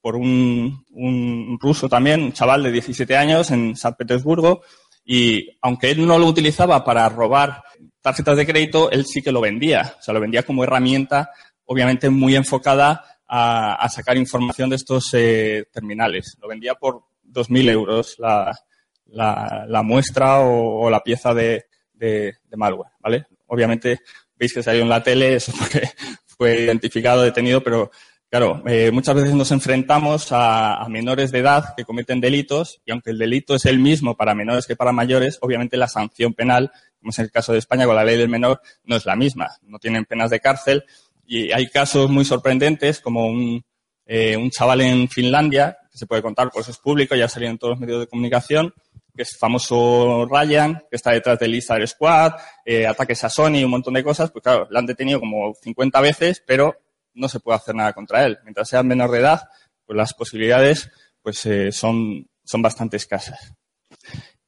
por 0.01 0.15
un, 0.15 1.57
ruso 1.59 1.87
también, 1.87 2.23
un 2.23 2.33
chaval 2.33 2.63
de 2.63 2.71
17 2.71 3.15
años 3.15 3.51
en 3.51 3.75
San 3.75 3.95
Petersburgo, 3.95 4.61
y 5.05 5.57
aunque 5.61 5.91
él 5.91 6.05
no 6.05 6.17
lo 6.17 6.27
utilizaba 6.27 6.83
para 6.83 7.07
robar 7.09 7.63
tarjetas 8.03 8.37
de 8.37 8.45
crédito, 8.45 8.91
él 8.91 9.05
sí 9.05 9.23
que 9.23 9.31
lo 9.31 9.41
vendía. 9.41 9.95
O 9.97 10.01
sea, 10.03 10.13
lo 10.13 10.19
vendía 10.19 10.43
como 10.43 10.63
herramienta, 10.63 11.31
obviamente 11.65 12.09
muy 12.09 12.35
enfocada 12.35 13.03
a, 13.27 13.89
sacar 13.89 14.17
información 14.17 14.69
de 14.69 14.75
estos 14.75 15.09
eh, 15.13 15.65
terminales. 15.71 16.37
Lo 16.39 16.47
vendía 16.47 16.75
por 16.75 17.05
2.000 17.25 17.69
euros 17.71 18.17
la, 18.19 19.83
muestra 19.83 20.41
o, 20.41 20.89
la 20.89 20.99
pieza 21.01 21.33
de, 21.33 21.65
de, 21.93 22.35
malware, 22.55 22.91
¿vale? 22.99 23.25
Obviamente 23.47 24.01
veis 24.35 24.53
que 24.53 24.61
salió 24.61 24.81
en 24.81 24.89
la 24.89 25.01
tele, 25.01 25.35
eso 25.35 25.53
porque 25.57 25.89
fue 26.25 26.61
identificado, 26.61 27.21
detenido, 27.23 27.63
pero 27.63 27.89
claro, 28.29 28.61
eh, 28.67 28.91
muchas 28.91 29.15
veces 29.15 29.33
nos 29.33 29.51
enfrentamos 29.51 30.27
a, 30.31 30.85
menores 30.89 31.31
de 31.31 31.39
edad 31.39 31.73
que 31.77 31.85
cometen 31.85 32.19
delitos 32.19 32.81
y 32.85 32.91
aunque 32.91 33.11
el 33.11 33.17
delito 33.17 33.55
es 33.55 33.65
el 33.65 33.79
mismo 33.79 34.17
para 34.17 34.35
menores 34.35 34.67
que 34.67 34.75
para 34.75 34.91
mayores, 34.91 35.37
obviamente 35.41 35.77
la 35.77 35.87
sanción 35.87 36.33
penal, 36.33 36.71
como 37.03 37.11
es 37.11 37.19
el 37.19 37.31
caso 37.31 37.51
de 37.51 37.59
España 37.59 37.85
con 37.85 37.97
la 37.97 38.05
ley 38.05 38.17
del 38.17 38.29
menor, 38.29 38.61
no 38.85 38.95
es 38.95 39.05
la 39.05 39.17
misma. 39.17 39.49
No 39.63 39.77
tienen 39.77 40.05
penas 40.05 40.29
de 40.29 40.39
cárcel 40.39 40.85
y 41.25 41.51
hay 41.51 41.67
casos 41.67 42.09
muy 42.09 42.23
sorprendentes 42.23 43.01
como 43.01 43.27
un, 43.27 43.65
eh, 44.05 44.37
un 44.37 44.49
chaval 44.49 44.79
en 44.79 45.09
Finlandia, 45.09 45.77
que 45.91 45.97
se 45.97 46.07
puede 46.07 46.21
contar, 46.21 46.49
pues 46.49 46.69
es 46.69 46.77
público, 46.77 47.13
ya 47.13 47.27
salido 47.27 47.51
en 47.51 47.57
todos 47.57 47.71
los 47.71 47.79
medios 47.81 47.99
de 47.99 48.07
comunicación, 48.07 48.73
que 49.13 49.23
es 49.23 49.37
famoso 49.37 50.25
Ryan, 50.29 50.81
que 50.89 50.95
está 50.95 51.11
detrás 51.11 51.37
de 51.39 51.49
Lizard 51.49 51.85
Squad, 51.87 52.35
eh, 52.63 52.87
ataques 52.87 53.21
a 53.25 53.29
Sony, 53.29 53.65
un 53.65 53.71
montón 53.71 53.95
de 53.95 54.03
cosas, 54.03 54.31
pues 54.31 54.41
claro, 54.41 54.65
lo 54.69 54.79
han 54.79 54.85
detenido 54.85 55.19
como 55.19 55.53
50 55.61 55.99
veces, 55.99 56.41
pero 56.47 56.77
no 57.13 57.27
se 57.27 57.41
puede 57.41 57.57
hacer 57.57 57.75
nada 57.75 57.91
contra 57.91 58.25
él. 58.25 58.39
Mientras 58.43 58.69
sea 58.69 58.81
menor 58.81 59.11
de 59.11 59.19
edad, 59.19 59.49
pues 59.85 59.97
las 59.97 60.13
posibilidades 60.13 60.89
pues 61.21 61.45
eh, 61.47 61.73
son, 61.73 62.29
son 62.45 62.61
bastante 62.61 62.95
escasas. 62.95 63.53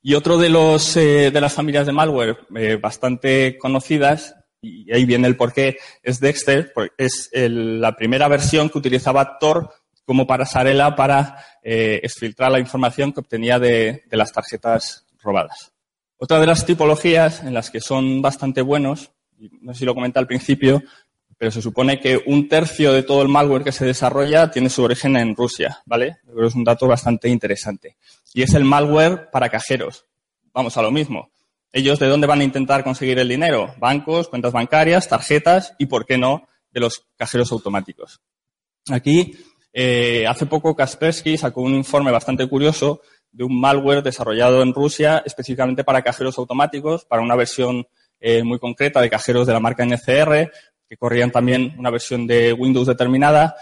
Y 0.08 0.14
otro 0.14 0.38
de 0.38 0.50
eh, 0.98 1.32
de 1.32 1.42
las 1.42 1.54
familias 1.54 1.88
de 1.88 1.92
malware 1.92 2.38
eh, 2.56 2.78
bastante 2.80 3.58
conocidas, 3.58 4.36
y 4.62 4.94
ahí 4.94 5.04
viene 5.04 5.28
el 5.28 5.36
porqué, 5.36 5.78
es 6.04 6.20
Dexter, 6.20 6.72
es 6.96 7.32
la 7.34 7.96
primera 7.96 8.28
versión 8.28 8.70
que 8.70 8.78
utilizaba 8.78 9.40
Tor 9.40 9.74
como 10.06 10.28
pasarela 10.28 10.96
para 10.96 11.44
eh, 11.64 12.02
exfiltrar 12.04 12.52
la 12.52 12.60
información 12.60 13.14
que 13.14 13.22
obtenía 13.22 13.58
de, 13.58 14.04
las 14.12 14.32
tarjetas 14.32 15.08
robadas. 15.24 15.74
Otra 16.18 16.40
de 16.40 16.46
las 16.46 16.68
tipologías 16.68 17.42
en 17.42 17.56
las 17.56 17.72
que 17.72 17.82
son 17.82 18.22
bastante 18.22 18.62
buenos, 18.62 19.10
no 19.40 19.74
sé 19.74 19.80
si 19.80 19.86
lo 19.86 19.96
comenté 19.96 20.20
al 20.20 20.28
principio, 20.28 20.84
pero 21.36 21.50
se 21.50 21.64
supone 21.64 22.00
que 22.00 22.22
un 22.28 22.48
tercio 22.48 22.94
de 22.94 23.02
todo 23.02 23.24
el 23.24 23.28
malware 23.28 23.64
que 23.64 23.72
se 23.72 23.86
desarrolla 23.86 24.52
tiene 24.52 24.70
su 24.70 24.84
origen 24.84 25.18
en 25.18 25.36
Rusia, 25.36 25.82
¿vale? 25.88 26.18
Pero 26.28 26.48
es 26.48 26.54
un 26.54 26.64
dato 26.64 26.88
bastante 26.88 27.28
interesante. 27.28 27.98
Y 28.36 28.42
es 28.42 28.54
el 28.54 28.66
malware 28.66 29.30
para 29.32 29.48
cajeros. 29.48 30.08
Vamos 30.54 30.76
a 30.76 30.82
lo 30.82 30.92
mismo. 30.92 31.32
Ellos 31.72 32.00
de 32.00 32.08
dónde 32.08 32.28
van 32.28 32.42
a 32.42 32.44
intentar 32.44 32.84
conseguir 32.84 33.18
el 33.18 33.30
dinero? 33.30 33.74
Bancos, 33.80 34.28
cuentas 34.28 34.52
bancarias, 34.52 35.08
tarjetas 35.08 35.74
y, 35.80 35.86
¿por 35.86 36.06
qué 36.06 36.18
no?, 36.18 36.46
de 36.70 36.82
los 36.82 37.06
cajeros 37.16 37.54
automáticos. 37.54 38.20
Aquí 38.92 39.38
eh, 39.72 40.28
hace 40.28 40.48
poco 40.48 40.76
Kaspersky 40.76 41.38
sacó 41.38 41.62
un 41.62 41.76
informe 41.76 42.12
bastante 42.12 42.46
curioso 42.50 43.00
de 43.32 43.46
un 43.46 43.58
malware 43.58 44.04
desarrollado 44.04 44.62
en 44.62 44.74
Rusia 44.74 45.24
específicamente 45.26 45.86
para 45.86 46.02
cajeros 46.02 46.38
automáticos, 46.38 47.06
para 47.06 47.22
una 47.22 47.38
versión 47.38 47.88
eh, 48.20 48.44
muy 48.44 48.60
concreta 48.60 49.00
de 49.00 49.10
cajeros 49.10 49.48
de 49.48 49.54
la 49.54 49.62
marca 49.62 49.86
NCR, 49.86 50.52
que 50.90 50.98
corrían 50.98 51.32
también 51.32 51.74
una 51.78 51.90
versión 51.90 52.28
de 52.28 52.52
Windows 52.52 52.88
determinada. 52.88 53.56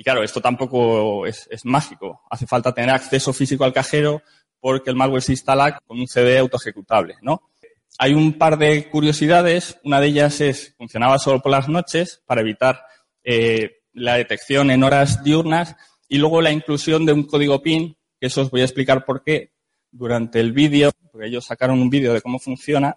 Y 0.00 0.02
claro, 0.02 0.22
esto 0.22 0.40
tampoco 0.40 1.26
es, 1.26 1.46
mágico. 1.64 2.22
Hace 2.30 2.46
falta 2.46 2.72
tener 2.72 2.88
acceso 2.88 3.34
físico 3.34 3.64
al 3.64 3.74
cajero 3.74 4.22
porque 4.58 4.88
el 4.88 4.96
malware 4.96 5.20
se 5.20 5.32
instala 5.32 5.78
con 5.86 6.00
un 6.00 6.08
CD 6.08 6.38
autoejecutable, 6.38 7.16
¿no? 7.20 7.50
Hay 7.98 8.14
un 8.14 8.38
par 8.38 8.56
de 8.56 8.88
curiosidades. 8.88 9.78
Una 9.84 10.00
de 10.00 10.06
ellas 10.06 10.40
es, 10.40 10.74
funcionaba 10.78 11.18
solo 11.18 11.42
por 11.42 11.52
las 11.52 11.68
noches 11.68 12.22
para 12.24 12.40
evitar 12.40 12.80
eh, 13.24 13.82
la 13.92 14.14
detección 14.14 14.70
en 14.70 14.84
horas 14.84 15.22
diurnas 15.22 15.76
y 16.08 16.16
luego 16.16 16.40
la 16.40 16.50
inclusión 16.50 17.04
de 17.04 17.12
un 17.12 17.24
código 17.24 17.60
PIN, 17.60 17.98
que 18.18 18.28
eso 18.28 18.40
os 18.40 18.50
voy 18.50 18.62
a 18.62 18.64
explicar 18.64 19.04
por 19.04 19.22
qué 19.22 19.52
durante 19.90 20.40
el 20.40 20.52
vídeo, 20.52 20.92
porque 21.12 21.26
ellos 21.26 21.44
sacaron 21.44 21.78
un 21.78 21.90
vídeo 21.90 22.14
de 22.14 22.22
cómo 22.22 22.38
funciona. 22.38 22.96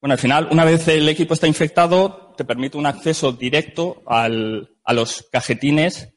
Bueno, 0.00 0.12
al 0.12 0.20
final, 0.20 0.46
una 0.52 0.64
vez 0.64 0.86
el 0.86 1.08
equipo 1.08 1.34
está 1.34 1.48
infectado, 1.48 2.23
te 2.36 2.44
permite 2.44 2.76
un 2.76 2.86
acceso 2.86 3.32
directo 3.32 4.02
a 4.06 4.28
los 4.28 5.26
cajetines 5.30 6.14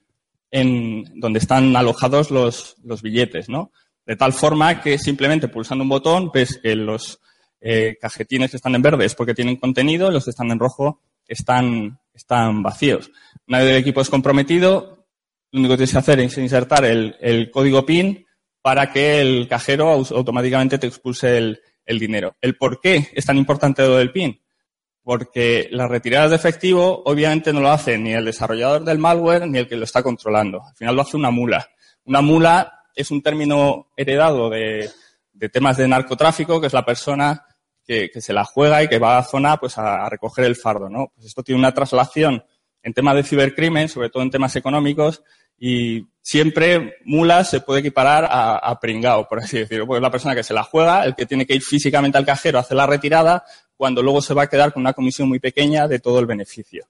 donde 0.52 1.40
están 1.40 1.76
alojados 1.76 2.32
los, 2.32 3.02
billetes, 3.02 3.50
¿no? 3.50 3.72
De 4.06 4.16
tal 4.16 4.34
forma 4.34 4.82
que 4.82 4.98
simplemente 4.98 5.50
pulsando 5.50 5.84
un 5.84 5.90
botón 5.90 6.32
ves 6.34 6.60
que 6.64 6.76
los 6.76 7.20
eh, 7.60 7.98
cajetines 8.00 8.52
que 8.52 8.58
están 8.58 8.76
en 8.76 8.82
verde 8.82 9.06
es 9.06 9.16
porque 9.16 9.34
tienen 9.34 9.58
contenido, 9.58 10.10
los 10.12 10.24
que 10.24 10.30
están 10.30 10.52
en 10.52 10.60
rojo 10.60 11.02
están, 11.28 12.00
vacíos. 12.64 13.12
Una 13.48 13.60
vez 13.60 13.72
el 13.72 13.76
equipo 13.78 14.02
es 14.02 14.10
comprometido, 14.10 15.08
lo 15.52 15.60
único 15.60 15.74
que 15.74 15.78
tienes 15.78 15.92
que 15.92 16.00
hacer 16.00 16.20
es 16.20 16.38
insertar 16.38 16.86
el, 16.86 17.52
código 17.52 17.86
PIN 17.86 18.26
para 18.62 18.92
que 18.92 19.22
el 19.22 19.48
cajero 19.48 19.90
automáticamente 19.92 20.78
te 20.78 20.88
expulse 20.88 21.38
el, 21.38 21.60
dinero. 22.00 22.36
¿El 22.42 22.56
por 22.58 22.82
qué 22.82 23.10
es 23.14 23.26
tan 23.26 23.38
importante 23.38 23.82
lo 23.82 23.98
del 23.98 24.12
PIN? 24.12 24.42
Porque 25.08 25.70
las 25.72 25.90
retiradas 25.90 26.32
de 26.32 26.36
efectivo 26.36 27.02
obviamente 27.06 27.54
no 27.54 27.62
lo 27.62 27.70
hace 27.70 27.98
ni 27.98 28.12
el 28.12 28.26
desarrollador 28.26 28.84
del 28.84 28.98
malware 28.98 29.48
ni 29.48 29.58
el 29.58 29.66
que 29.66 29.78
lo 29.78 29.86
está 29.86 30.04
controlando. 30.04 30.62
Al 30.62 30.76
final 30.76 30.98
lo 30.98 31.02
hace 31.02 31.16
una 31.16 31.32
mula. 31.32 31.66
Una 32.04 32.20
mula 32.20 32.82
es 32.94 33.10
un 33.10 33.22
término 33.22 33.88
heredado 33.96 34.50
de, 34.50 34.90
temas 35.50 35.78
de 35.78 35.88
narcotráfico, 35.88 36.60
que 36.60 36.68
es 36.68 36.74
la 36.74 36.84
persona 36.84 37.46
que, 37.86 38.12
se 38.20 38.34
la 38.34 38.44
juega 38.44 38.84
y 38.84 38.90
que 38.90 39.00
va 39.00 39.14
a 39.14 39.20
la 39.22 39.24
zona 39.24 39.56
pues 39.56 39.78
a, 39.78 40.10
recoger 40.10 40.44
el 40.44 40.58
fardo, 40.58 40.90
¿no? 40.90 41.14
Pues 41.16 41.28
esto 41.28 41.42
tiene 41.42 41.60
una 41.60 41.74
traslación 41.74 42.44
en 42.84 42.94
temas 42.94 43.16
de 43.16 43.24
cibercrimen, 43.24 43.88
sobre 43.88 44.10
todo 44.10 44.24
en 44.24 44.32
temas 44.32 44.58
económicos, 44.58 45.24
y 45.58 46.06
siempre 46.22 46.98
mula 47.06 47.46
se 47.46 47.62
puede 47.62 47.80
equiparar 47.80 48.28
a, 48.30 48.78
pringao, 48.82 49.26
por 49.30 49.40
así 49.40 49.60
decirlo, 49.60 49.88
porque 49.88 50.00
es 50.00 50.04
la 50.04 50.12
persona 50.12 50.36
que 50.36 50.44
se 50.44 50.54
la 50.54 50.64
juega, 50.64 51.06
el 51.06 51.16
que 51.16 51.26
tiene 51.26 51.46
que 51.46 51.56
ir 51.56 51.62
físicamente 51.62 52.18
al 52.18 52.26
cajero 52.26 52.58
a 52.58 52.62
hacer 52.62 52.76
la 52.76 52.86
retirada, 52.86 53.46
cuando 53.78 54.02
luego 54.02 54.22
se 54.22 54.34
va 54.34 54.44
a 54.44 54.50
quedar 54.50 54.74
con 54.74 54.82
una 54.82 54.94
comisión 54.94 55.30
muy 55.30 55.40
pequeña 55.40 55.88
de 55.88 56.00
todo 56.00 56.20
el 56.20 56.26
beneficio. 56.26 56.88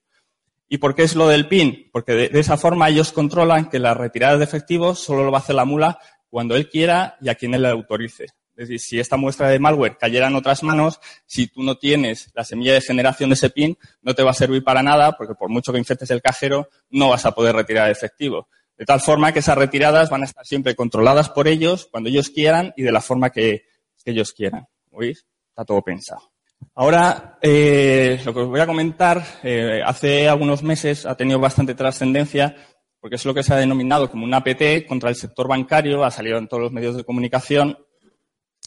¿Y 0.69 0.79
por 0.79 0.95
qué 0.95 1.03
es 1.03 1.15
lo 1.15 1.27
del 1.27 1.47
PIN? 1.47 1.89
Porque 1.91 2.13
de, 2.13 2.39
esa 2.39 2.57
forma 2.57 2.89
ellos 2.89 3.11
controlan 3.11 3.69
que 3.69 3.79
las 3.79 3.95
retiradas 3.95 4.39
de 4.39 4.45
efectivos 4.45 4.99
solo 4.99 5.23
lo 5.23 5.31
va 5.31 5.37
a 5.37 5.41
hacer 5.41 5.55
la 5.55 5.65
mula 5.65 5.99
cuando 6.29 6.55
él 6.55 6.69
quiera 6.69 7.17
y 7.21 7.29
a 7.29 7.35
quien 7.35 7.53
él 7.53 7.61
le 7.61 7.69
autorice. 7.69 8.25
Es 8.57 8.67
decir, 8.67 8.79
si 8.79 8.99
esta 8.99 9.17
muestra 9.17 9.49
de 9.49 9.59
malware 9.59 9.97
cayera 9.97 10.27
en 10.27 10.35
otras 10.35 10.63
manos, 10.63 10.99
si 11.25 11.47
tú 11.47 11.61
no 11.61 11.77
tienes 11.77 12.31
la 12.33 12.43
semilla 12.43 12.73
de 12.73 12.81
generación 12.81 13.29
de 13.29 13.35
ese 13.35 13.51
PIN, 13.51 13.77
no 14.01 14.15
te 14.15 14.23
va 14.23 14.31
a 14.31 14.33
servir 14.33 14.63
para 14.63 14.81
nada, 14.81 15.15
porque 15.15 15.35
por 15.35 15.49
mucho 15.49 15.71
que 15.71 15.77
infectes 15.77 16.09
el 16.09 16.23
cajero, 16.23 16.67
no 16.89 17.09
vas 17.09 17.25
a 17.27 17.31
poder 17.33 17.55
retirar 17.55 17.91
efectivo. 17.91 18.47
De 18.75 18.85
tal 18.85 18.99
forma 18.99 19.31
que 19.31 19.39
esas 19.39 19.57
retiradas 19.57 20.09
van 20.09 20.23
a 20.23 20.25
estar 20.25 20.45
siempre 20.45 20.75
controladas 20.75 21.29
por 21.29 21.47
ellos, 21.47 21.87
cuando 21.91 22.09
ellos 22.09 22.29
quieran 22.29 22.73
y 22.75 22.83
de 22.83 22.91
la 22.91 23.01
forma 23.01 23.29
que, 23.29 23.65
ellos 24.05 24.31
quieran. 24.31 24.65
¿Oís? 24.91 25.25
Está 25.49 25.65
todo 25.65 25.81
pensado. 25.81 26.31
Ahora, 26.75 27.37
eh, 27.41 28.19
lo 28.25 28.33
que 28.33 28.39
os 28.41 28.47
voy 28.47 28.59
a 28.59 28.67
comentar, 28.67 29.23
eh, 29.43 29.81
hace 29.83 30.27
algunos 30.27 30.63
meses 30.63 31.05
ha 31.05 31.15
tenido 31.15 31.39
bastante 31.39 31.75
trascendencia 31.75 32.55
porque 32.99 33.15
es 33.15 33.25
lo 33.25 33.33
que 33.33 33.43
se 33.43 33.53
ha 33.53 33.57
denominado 33.57 34.09
como 34.09 34.25
un 34.25 34.33
APT 34.33 34.85
contra 34.87 35.09
el 35.09 35.15
sector 35.15 35.47
bancario, 35.47 36.03
ha 36.03 36.11
salido 36.11 36.37
en 36.37 36.47
todos 36.47 36.63
los 36.63 36.71
medios 36.71 36.95
de 36.97 37.03
comunicación 37.03 37.77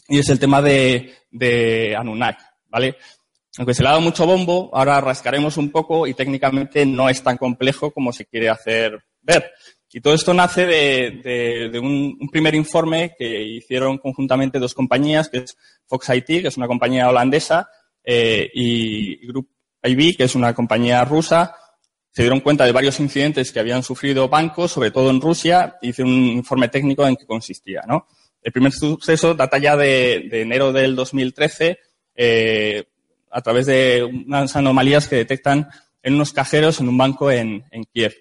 y 0.07 0.19
es 0.19 0.29
el 0.29 0.39
tema 0.39 0.61
de, 0.61 1.13
de 1.29 1.95
¿vale? 2.69 2.97
Aunque 3.57 3.73
se 3.73 3.83
le 3.83 3.89
ha 3.89 3.91
dado 3.91 4.01
mucho 4.01 4.25
bombo, 4.25 4.69
ahora 4.73 5.01
rascaremos 5.01 5.57
un 5.57 5.71
poco 5.71 6.07
y 6.07 6.13
técnicamente 6.13 6.85
no 6.85 7.09
es 7.09 7.21
tan 7.21 7.37
complejo 7.37 7.91
como 7.91 8.13
se 8.13 8.25
quiere 8.25 8.49
hacer 8.49 9.03
ver. 9.21 9.51
Y 9.93 9.99
todo 9.99 10.13
esto 10.13 10.33
nace 10.33 10.65
de, 10.65 11.69
de, 11.69 11.79
un, 11.79 12.17
primer 12.31 12.55
informe 12.55 13.13
que 13.17 13.43
hicieron 13.43 13.97
conjuntamente 13.97 14.57
dos 14.57 14.73
compañías, 14.73 15.27
que 15.27 15.39
es 15.39 15.57
Fox 15.85 16.09
IT, 16.09 16.25
que 16.25 16.47
es 16.47 16.55
una 16.55 16.67
compañía 16.67 17.09
holandesa, 17.09 17.69
eh, 18.03 18.49
y 18.53 19.27
Group 19.27 19.49
IB, 19.83 20.15
que 20.17 20.23
es 20.23 20.35
una 20.35 20.53
compañía 20.53 21.03
rusa, 21.05 21.55
se 22.11 22.23
dieron 22.23 22.41
cuenta 22.41 22.65
de 22.65 22.73
varios 22.73 22.99
incidentes 22.99 23.51
que 23.51 23.59
habían 23.59 23.83
sufrido 23.83 24.27
bancos, 24.27 24.71
sobre 24.71 24.91
todo 24.91 25.09
en 25.09 25.21
Rusia, 25.21 25.77
y 25.81 25.89
hice 25.89 26.03
un 26.03 26.09
informe 26.09 26.67
técnico 26.67 27.07
en 27.07 27.15
qué 27.15 27.25
consistía, 27.25 27.83
¿no? 27.87 28.07
El 28.41 28.51
primer 28.51 28.73
suceso 28.73 29.33
data 29.33 29.57
ya 29.57 29.77
de, 29.77 30.27
enero 30.31 30.73
del 30.73 30.95
2013, 30.95 31.79
eh, 32.15 32.83
a 33.29 33.41
través 33.41 33.65
de 33.67 34.03
unas 34.03 34.55
anomalías 34.55 35.07
que 35.07 35.15
detectan 35.15 35.69
en 36.03 36.15
unos 36.15 36.33
cajeros 36.33 36.79
en 36.81 36.89
un 36.89 36.97
banco 36.97 37.31
en, 37.31 37.63
Kiev. 37.93 38.13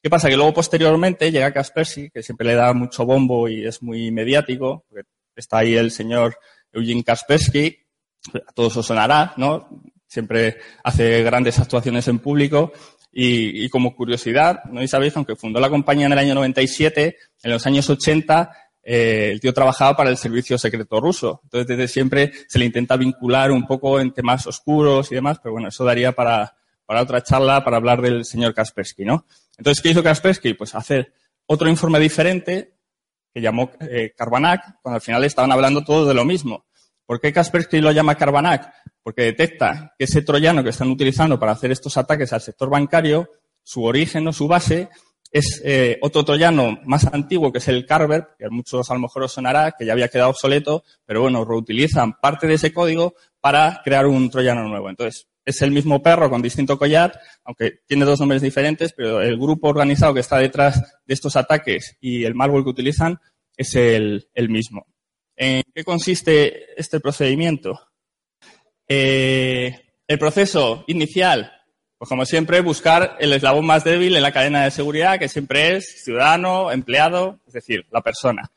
¿Qué 0.00 0.10
pasa? 0.10 0.28
Que 0.28 0.36
luego 0.36 0.54
posteriormente 0.54 1.32
llega 1.32 1.52
Kaspersky, 1.52 2.10
que 2.10 2.22
siempre 2.22 2.46
le 2.46 2.54
da 2.54 2.72
mucho 2.72 3.04
bombo 3.04 3.48
y 3.48 3.66
es 3.66 3.82
muy 3.82 4.10
mediático, 4.10 4.84
porque 4.88 5.08
está 5.34 5.58
ahí 5.58 5.74
el 5.74 5.90
señor 5.90 6.36
Eugene 6.72 7.02
Kaspersky, 7.02 7.81
a 8.34 8.52
todos 8.52 8.76
os 8.76 8.86
sonará, 8.86 9.34
¿no? 9.36 9.68
Siempre 10.06 10.58
hace 10.84 11.22
grandes 11.22 11.58
actuaciones 11.58 12.06
en 12.08 12.18
público 12.18 12.72
y, 13.12 13.68
como 13.68 13.94
curiosidad, 13.94 14.64
no 14.64 14.86
sabéis, 14.86 15.16
aunque 15.16 15.36
fundó 15.36 15.60
la 15.60 15.68
compañía 15.68 16.06
en 16.06 16.12
el 16.12 16.18
año 16.18 16.34
97, 16.34 17.16
en 17.42 17.50
los 17.50 17.66
años 17.66 17.88
80 17.88 18.50
eh, 18.84 19.30
el 19.32 19.40
tío 19.40 19.52
trabajaba 19.52 19.96
para 19.96 20.10
el 20.10 20.16
servicio 20.16 20.58
secreto 20.58 21.00
ruso. 21.00 21.40
Entonces, 21.44 21.68
desde 21.68 21.88
siempre 21.88 22.32
se 22.48 22.58
le 22.58 22.64
intenta 22.64 22.96
vincular 22.96 23.52
un 23.52 23.66
poco 23.66 24.00
en 24.00 24.12
temas 24.12 24.46
oscuros 24.46 25.12
y 25.12 25.14
demás, 25.14 25.38
pero 25.42 25.52
bueno, 25.52 25.68
eso 25.68 25.84
daría 25.84 26.12
para, 26.12 26.56
para 26.84 27.02
otra 27.02 27.22
charla 27.22 27.62
para 27.64 27.76
hablar 27.76 28.00
del 28.00 28.24
señor 28.24 28.54
Kaspersky, 28.54 29.04
¿no? 29.04 29.26
Entonces, 29.56 29.82
¿qué 29.82 29.90
hizo 29.90 30.02
Kaspersky? 30.02 30.54
Pues 30.54 30.74
hacer 30.74 31.12
otro 31.46 31.68
informe 31.68 32.00
diferente 32.00 32.74
que 33.32 33.40
llamó 33.40 33.70
eh, 33.80 34.14
cuando 34.16 34.96
al 34.96 35.00
final 35.00 35.24
estaban 35.24 35.52
hablando 35.52 35.84
todos 35.84 36.08
de 36.08 36.14
lo 36.14 36.24
mismo. 36.24 36.66
¿Por 37.12 37.20
qué 37.20 37.30
Kaspersky 37.30 37.82
lo 37.82 37.92
llama 37.92 38.14
Carbanak? 38.14 38.72
Porque 39.02 39.24
detecta 39.24 39.92
que 39.98 40.04
ese 40.04 40.22
troyano 40.22 40.64
que 40.64 40.70
están 40.70 40.88
utilizando 40.88 41.38
para 41.38 41.52
hacer 41.52 41.70
estos 41.70 41.98
ataques 41.98 42.32
al 42.32 42.40
sector 42.40 42.70
bancario, 42.70 43.28
su 43.62 43.84
origen 43.84 44.26
o 44.28 44.32
su 44.32 44.48
base 44.48 44.88
es 45.30 45.60
eh, 45.62 45.98
otro 46.00 46.24
troyano 46.24 46.78
más 46.86 47.04
antiguo 47.04 47.52
que 47.52 47.58
es 47.58 47.68
el 47.68 47.84
Carver, 47.84 48.28
que 48.38 48.46
a 48.46 48.48
muchos 48.48 48.90
a 48.90 48.94
lo 48.94 49.00
mejor 49.00 49.24
os 49.24 49.32
sonará, 49.32 49.74
que 49.78 49.84
ya 49.84 49.92
había 49.92 50.08
quedado 50.08 50.30
obsoleto, 50.30 50.84
pero 51.04 51.20
bueno, 51.20 51.44
reutilizan 51.44 52.14
parte 52.14 52.46
de 52.46 52.54
ese 52.54 52.72
código 52.72 53.12
para 53.42 53.82
crear 53.84 54.06
un 54.06 54.30
troyano 54.30 54.66
nuevo. 54.66 54.88
Entonces, 54.88 55.28
es 55.44 55.60
el 55.60 55.70
mismo 55.70 56.02
perro 56.02 56.30
con 56.30 56.40
distinto 56.40 56.78
collar, 56.78 57.20
aunque 57.44 57.80
tiene 57.86 58.06
dos 58.06 58.20
nombres 58.20 58.40
diferentes, 58.40 58.94
pero 58.94 59.20
el 59.20 59.36
grupo 59.36 59.68
organizado 59.68 60.14
que 60.14 60.20
está 60.20 60.38
detrás 60.38 60.80
de 61.04 61.12
estos 61.12 61.36
ataques 61.36 61.94
y 62.00 62.24
el 62.24 62.34
malware 62.34 62.64
que 62.64 62.70
utilizan 62.70 63.20
es 63.54 63.74
el 63.76 64.48
mismo. 64.48 64.86
¿En 65.42 65.64
qué 65.74 65.82
consiste 65.82 66.80
este 66.80 67.00
procedimiento? 67.00 67.88
Eh, 68.86 69.76
el 70.06 70.16
proceso 70.16 70.84
inicial, 70.86 71.50
pues 71.98 72.08
como 72.08 72.24
siempre, 72.24 72.60
buscar 72.60 73.16
el 73.18 73.32
eslabón 73.32 73.66
más 73.66 73.82
débil 73.82 74.14
en 74.14 74.22
la 74.22 74.30
cadena 74.30 74.62
de 74.62 74.70
seguridad, 74.70 75.18
que 75.18 75.28
siempre 75.28 75.74
es 75.74 76.04
ciudadano, 76.04 76.70
empleado, 76.70 77.40
es 77.44 77.54
decir, 77.54 77.84
la 77.90 78.02
persona. 78.02 78.52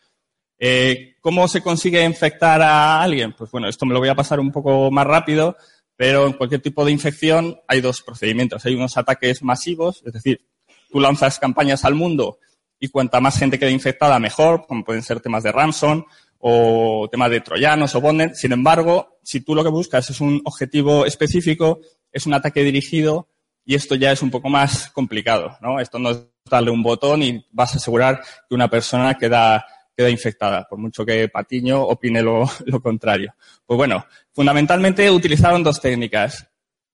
Eh, 0.60 1.16
¿Cómo 1.22 1.48
se 1.48 1.64
consigue 1.64 2.04
infectar 2.04 2.62
a 2.62 3.02
alguien? 3.02 3.34
Pues 3.34 3.50
bueno, 3.50 3.68
esto 3.68 3.88
me 3.88 3.96
lo 3.96 4.00
voy 4.00 4.10
a 4.10 4.16
pasar 4.16 4.40
un 4.40 4.52
poco 4.52 4.92
más 4.92 5.08
rápido, 5.08 5.58
pero 5.96 6.28
en 6.28 6.34
cualquier 6.34 6.62
tipo 6.62 6.86
de 6.86 6.92
infección 6.92 7.60
hay 7.68 7.82
dos 7.82 8.04
procedimientos. 8.04 8.64
Hay 8.64 8.76
unos 8.76 8.96
ataques 8.96 9.42
masivos, 9.42 10.04
es 10.06 10.14
decir, 10.14 10.46
tú 10.92 11.00
lanzas 11.00 11.40
campañas 11.40 11.84
al 11.84 11.96
mundo 11.96 12.38
y 12.80 12.90
cuanta 12.90 13.22
más 13.22 13.40
gente 13.40 13.58
quede 13.58 13.72
infectada, 13.72 14.20
mejor, 14.20 14.68
como 14.68 14.84
pueden 14.84 15.02
ser 15.02 15.20
temas 15.20 15.42
de 15.42 15.52
ransom 15.52 16.06
o 16.48 17.10
temas 17.10 17.32
de 17.32 17.42
troyanos 17.42 17.96
o 17.96 18.02
bonded. 18.02 18.34
Sin 18.36 18.52
embargo, 18.52 19.18
si 19.24 19.42
tú 19.42 19.56
lo 19.56 19.64
que 19.64 19.72
buscas 19.72 20.08
es 20.12 20.22
un 20.22 20.44
objetivo 20.46 21.04
específico, 21.04 21.80
es 22.12 22.28
un 22.28 22.36
ataque 22.36 22.62
dirigido 22.62 23.28
y 23.66 23.74
esto 23.74 23.96
ya 23.96 24.12
es 24.12 24.22
un 24.22 24.30
poco 24.30 24.48
más 24.48 24.92
complicado, 24.92 25.58
¿no? 25.60 25.80
Esto 25.80 25.98
no 25.98 26.12
es 26.12 26.20
darle 26.48 26.70
un 26.70 26.84
botón 26.84 27.24
y 27.24 27.44
vas 27.52 27.74
a 27.74 27.78
asegurar 27.78 28.22
que 28.48 28.54
una 28.54 28.70
persona 28.70 29.16
queda, 29.16 29.66
queda 29.98 30.12
infectada, 30.12 30.68
por 30.70 30.78
mucho 30.78 31.04
que 31.04 31.30
Patiño 31.30 31.82
opine 31.82 32.22
lo, 32.22 32.48
lo 32.68 32.80
contrario. 32.80 33.34
Pues 33.66 33.78
bueno, 33.78 34.06
fundamentalmente 34.32 35.10
utilizaron 35.10 35.64
dos 35.64 35.82
técnicas. 35.82 36.48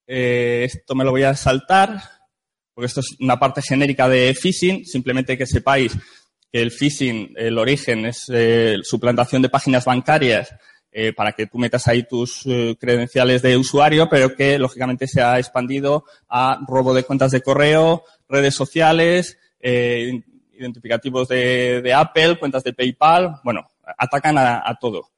Eh, 0.07 0.61
esto 0.63 0.95
me 0.95 1.03
lo 1.03 1.11
voy 1.11 1.23
a 1.23 1.35
saltar, 1.35 2.01
porque 2.73 2.85
esto 2.85 3.01
es 3.01 3.17
una 3.19 3.37
parte 3.37 3.61
genérica 3.61 4.07
de 4.07 4.33
phishing, 4.33 4.85
simplemente 4.85 5.37
que 5.37 5.45
sepáis 5.45 5.97
el 6.51 6.71
phishing, 6.71 7.33
el 7.37 7.57
origen 7.57 8.05
es 8.05 8.25
eh, 8.29 8.77
suplantación 8.83 9.41
de 9.41 9.49
páginas 9.49 9.85
bancarias 9.85 10.53
eh, 10.91 11.13
para 11.13 11.31
que 11.31 11.47
tú 11.47 11.57
metas 11.57 11.87
ahí 11.87 12.03
tus 12.03 12.45
eh, 12.45 12.75
credenciales 12.79 13.41
de 13.41 13.55
usuario, 13.55 14.09
pero 14.09 14.35
que 14.35 14.59
lógicamente 14.59 15.07
se 15.07 15.21
ha 15.21 15.39
expandido 15.39 16.03
a 16.27 16.59
robo 16.67 16.93
de 16.93 17.03
cuentas 17.03 17.31
de 17.31 17.41
correo, 17.41 18.03
redes 18.27 18.55
sociales, 18.55 19.37
identificativos 19.63 21.27
de, 21.27 21.93
Apple, 21.95 22.39
cuentas 22.39 22.63
de 22.63 22.73
PayPal, 22.73 23.39
bueno, 23.43 23.69
atacan 23.97 24.37
a, 24.37 24.77
todo. 24.79 25.11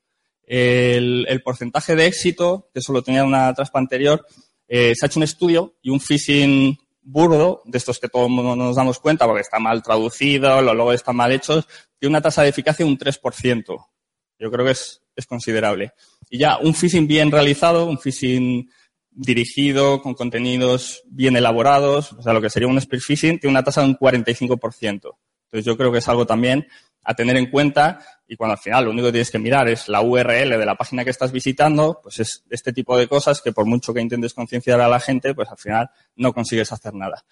El, 0.46 1.26
el, 1.30 1.42
porcentaje 1.42 1.96
de 1.96 2.08
éxito, 2.08 2.70
que 2.74 2.80
eso 2.80 2.92
lo 2.92 3.02
tenía 3.02 3.22
en 3.22 3.28
una 3.28 3.54
trampa 3.54 3.80
anterior, 3.80 4.26
se 4.68 4.94
ha 5.02 5.06
hecho 5.06 5.20
un 5.20 5.24
estudio 5.24 5.76
y 5.82 5.90
un 5.92 6.02
phishing 6.02 6.78
burdo, 7.04 7.62
de 7.66 7.78
estos 7.78 8.00
que 8.00 8.10
todos 8.10 8.30
nos 8.30 8.76
damos 8.76 9.00
cuenta 9.00 9.26
porque 9.26 9.42
está 9.42 9.60
mal 9.60 9.84
traducido, 9.84 10.62
los 10.62 10.76
logos 10.76 10.96
están 10.96 11.16
mal 11.16 11.32
hechos, 11.32 11.68
tiene 12.00 12.14
una 12.14 12.22
tasa 12.22 12.44
de 12.44 12.50
eficacia 12.50 12.86
de 12.86 12.92
un 12.92 12.98
3%. 12.98 13.86
Yo 14.40 14.52
creo 14.52 14.66
que 14.66 14.72
es, 14.72 15.02
es 15.16 15.26
considerable. 15.26 15.94
Y 16.30 16.40
ya 16.40 16.58
un 16.58 16.74
phishing 16.74 17.08
bien 17.08 17.32
realizado, 17.32 17.86
un 17.86 18.00
phishing 18.00 18.70
dirigido, 19.12 20.02
con 20.02 20.14
contenidos 20.14 21.04
bien 21.06 21.36
elaborados, 21.36 22.14
o 22.14 22.22
sea, 22.22 22.34
lo 22.34 22.42
que 22.42 22.50
sería 22.50 22.68
un 22.68 22.82
spear 22.82 23.02
phishing, 23.02 23.40
tiene 23.40 23.52
una 23.52 23.64
tasa 23.64 23.82
de 23.82 23.88
un 23.88 23.98
45%. 23.98 25.16
Entonces 25.54 25.66
yo 25.66 25.78
creo 25.78 25.92
que 25.92 26.00
es 26.00 26.08
algo 26.10 26.26
también 26.26 26.68
a 27.04 27.14
tener 27.14 27.38
en 27.38 27.52
cuenta 27.52 28.00
y 28.28 28.36
cuando 28.36 28.54
al 28.54 28.60
final 28.60 28.86
lo 28.86 28.90
único 28.90 29.08
que 29.08 29.12
tienes 29.12 29.30
que 29.30 29.38
mirar 29.38 29.70
es 29.70 29.88
la 29.88 30.02
URL 30.02 30.50
de 30.50 30.66
la 30.66 30.74
página 30.74 31.04
que 31.04 31.12
estás 31.12 31.32
visitando, 31.32 32.00
pues 32.02 32.20
es 32.20 32.44
este 32.50 32.74
tipo 32.74 32.98
de 32.98 33.08
cosas 33.08 33.40
que 33.40 33.52
por 33.52 33.68
mucho 33.68 33.94
que 33.94 34.02
intentes 34.02 34.34
concienciar 34.34 34.82
a 34.82 34.88
la 34.88 35.00
gente, 35.00 35.36
pues 35.36 35.48
al 35.50 35.60
final 35.60 35.92
no 36.16 36.34
consigues 36.34 36.72
hacer 36.72 36.96
nada. 36.96 37.24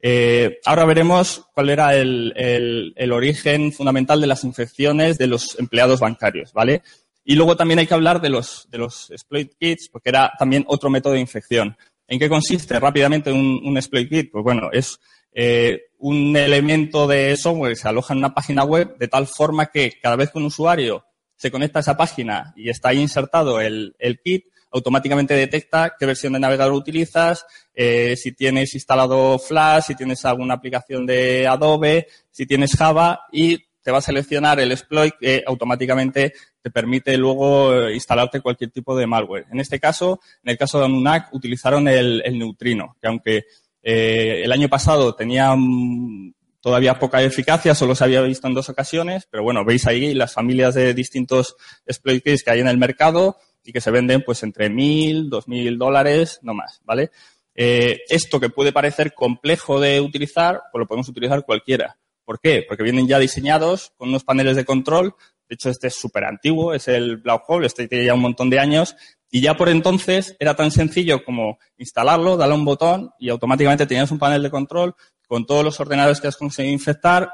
Eh, 0.00 0.58
ahora 0.64 0.86
veremos 0.86 1.44
cuál 1.52 1.68
era 1.68 1.94
el, 1.94 2.94
origen 3.12 3.72
fundamental 3.72 4.22
de 4.22 4.26
las 4.26 4.42
infecciones 4.44 5.18
de 5.18 5.26
los 5.26 5.58
empleados 5.58 6.00
bancarios, 6.00 6.54
¿vale? 6.54 6.80
Y 7.22 7.34
luego 7.34 7.58
también 7.58 7.80
hay 7.80 7.86
que 7.86 7.92
hablar 7.92 8.22
de 8.22 8.30
los, 8.30 8.66
de 8.70 8.78
los 8.78 9.10
exploit 9.10 9.52
kits, 9.58 9.90
porque 9.90 10.08
era 10.08 10.32
también 10.38 10.64
otro 10.66 10.88
método 10.88 11.12
de 11.12 11.20
infección. 11.20 11.76
¿En 12.08 12.18
qué 12.18 12.30
consiste 12.30 12.80
rápidamente 12.80 13.30
un, 13.30 13.60
un 13.62 13.76
exploit 13.76 14.08
kit? 14.08 14.30
Pues 14.32 14.42
bueno, 14.42 14.70
es 14.72 14.98
eh, 15.32 15.90
un 15.98 16.36
elemento 16.36 17.06
de 17.06 17.36
software 17.36 17.72
que 17.72 17.80
se 17.80 17.88
aloja 17.88 18.14
en 18.14 18.18
una 18.18 18.34
página 18.34 18.64
web 18.64 18.96
de 18.98 19.08
tal 19.08 19.26
forma 19.26 19.66
que 19.66 19.92
cada 20.02 20.16
vez 20.16 20.30
que 20.30 20.38
un 20.38 20.46
usuario 20.46 21.04
se 21.36 21.50
conecta 21.50 21.78
a 21.78 21.80
esa 21.80 21.96
página 21.96 22.52
y 22.56 22.68
está 22.68 22.90
ahí 22.90 23.00
insertado 23.00 23.60
el, 23.60 23.94
kit, 24.22 24.44
automáticamente 24.70 25.34
detecta 25.34 25.94
qué 25.98 26.06
versión 26.06 26.32
de 26.32 26.40
navegador 26.40 26.74
utilizas, 26.74 27.46
eh, 27.74 28.14
si 28.16 28.32
tienes 28.32 28.74
instalado 28.74 29.38
Flash, 29.38 29.84
si 29.84 29.94
tienes 29.94 30.24
alguna 30.24 30.54
aplicación 30.54 31.06
de 31.06 31.46
Adobe, 31.46 32.08
si 32.30 32.46
tienes 32.46 32.76
Java 32.76 33.20
y 33.32 33.58
te 33.82 33.90
va 33.90 33.98
a 33.98 34.02
seleccionar 34.02 34.60
el 34.60 34.72
exploit 34.72 35.14
que 35.18 35.42
automáticamente 35.46 36.34
te 36.60 36.70
permite 36.70 37.16
luego 37.16 37.74
eh, 37.74 37.94
instalarte 37.94 38.42
cualquier 38.42 38.70
tipo 38.70 38.94
de 38.94 39.06
malware. 39.06 39.46
En 39.50 39.60
este 39.60 39.80
caso, 39.80 40.20
en 40.44 40.50
el 40.50 40.58
caso 40.58 40.78
de 40.78 40.84
Anunak, 40.84 41.32
utilizaron 41.32 41.88
el 41.88 42.38
neutrino, 42.38 42.96
que 43.00 43.08
aunque 43.08 43.44
eh, 43.82 44.42
el 44.44 44.52
año 44.52 44.68
pasado 44.68 45.14
tenía 45.14 45.54
mm, 45.56 46.32
todavía 46.60 46.98
poca 46.98 47.22
eficacia, 47.22 47.74
solo 47.74 47.94
se 47.94 48.04
había 48.04 48.20
visto 48.22 48.46
en 48.46 48.54
dos 48.54 48.68
ocasiones, 48.68 49.26
pero 49.30 49.42
bueno, 49.42 49.64
veis 49.64 49.86
ahí 49.86 50.14
las 50.14 50.34
familias 50.34 50.74
de 50.74 50.94
distintos 50.94 51.56
exploit 51.86 52.22
kits 52.22 52.42
que 52.42 52.50
hay 52.50 52.60
en 52.60 52.68
el 52.68 52.78
mercado 52.78 53.38
y 53.64 53.72
que 53.72 53.80
se 53.80 53.90
venden 53.90 54.22
pues 54.22 54.42
entre 54.42 54.68
mil, 54.68 55.30
dos 55.30 55.48
mil 55.48 55.78
dólares, 55.78 56.40
no 56.42 56.54
más, 56.54 56.80
¿vale? 56.84 57.10
Eh, 57.54 58.00
esto 58.08 58.40
que 58.40 58.50
puede 58.50 58.72
parecer 58.72 59.12
complejo 59.14 59.80
de 59.80 60.00
utilizar, 60.00 60.62
pues 60.70 60.80
lo 60.80 60.86
podemos 60.86 61.08
utilizar 61.08 61.44
cualquiera. 61.44 61.98
¿Por 62.24 62.40
qué? 62.40 62.64
Porque 62.66 62.82
vienen 62.82 63.08
ya 63.08 63.18
diseñados 63.18 63.92
con 63.96 64.10
unos 64.10 64.24
paneles 64.24 64.56
de 64.56 64.64
control. 64.64 65.14
De 65.48 65.54
hecho, 65.54 65.68
este 65.68 65.88
es 65.88 65.94
súper 65.94 66.24
antiguo, 66.24 66.74
es 66.74 66.86
el 66.86 67.16
Black 67.16 67.42
Hole, 67.48 67.66
este 67.66 67.88
tiene 67.88 68.04
ya 68.04 68.14
un 68.14 68.20
montón 68.20 68.50
de 68.50 68.60
años 68.60 68.94
y 69.30 69.40
ya 69.40 69.56
por 69.56 69.68
entonces 69.68 70.36
era 70.40 70.54
tan 70.54 70.70
sencillo 70.70 71.24
como 71.24 71.58
instalarlo, 71.78 72.36
darle 72.36 72.54
un 72.56 72.64
botón 72.64 73.10
y 73.18 73.28
automáticamente 73.28 73.86
tenías 73.86 74.10
un 74.10 74.18
panel 74.18 74.42
de 74.42 74.50
control 74.50 74.94
con 75.26 75.46
todos 75.46 75.64
los 75.64 75.78
ordenadores 75.78 76.20
que 76.20 76.26
has 76.26 76.36
conseguido 76.36 76.72
infectar, 76.72 77.30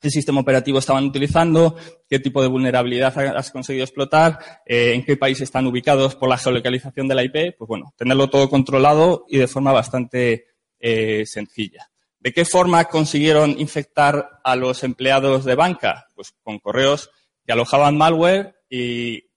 qué 0.00 0.10
sistema 0.10 0.40
operativo 0.40 0.78
estaban 0.78 1.04
utilizando, 1.04 1.76
qué 2.08 2.18
tipo 2.18 2.40
de 2.40 2.48
vulnerabilidad 2.48 3.16
has 3.36 3.50
conseguido 3.50 3.84
explotar, 3.84 4.38
eh, 4.64 4.94
en 4.94 5.04
qué 5.04 5.16
país 5.16 5.40
están 5.40 5.66
ubicados 5.66 6.14
por 6.14 6.28
la 6.28 6.38
geolocalización 6.38 7.08
de 7.08 7.14
la 7.14 7.24
IP. 7.24 7.56
Pues 7.58 7.68
bueno, 7.68 7.92
tenerlo 7.96 8.30
todo 8.30 8.48
controlado 8.48 9.26
y 9.28 9.38
de 9.38 9.48
forma 9.48 9.72
bastante 9.72 10.46
eh, 10.78 11.24
sencilla. 11.26 11.90
¿De 12.20 12.32
qué 12.32 12.44
forma 12.44 12.84
consiguieron 12.86 13.58
infectar 13.58 14.40
a 14.42 14.56
los 14.56 14.82
empleados 14.82 15.44
de 15.44 15.54
banca? 15.54 16.06
Pues 16.14 16.34
con 16.42 16.58
correos 16.58 17.10
que 17.44 17.52
alojaban 17.52 17.96
malware 17.96 18.56
y 18.68 19.27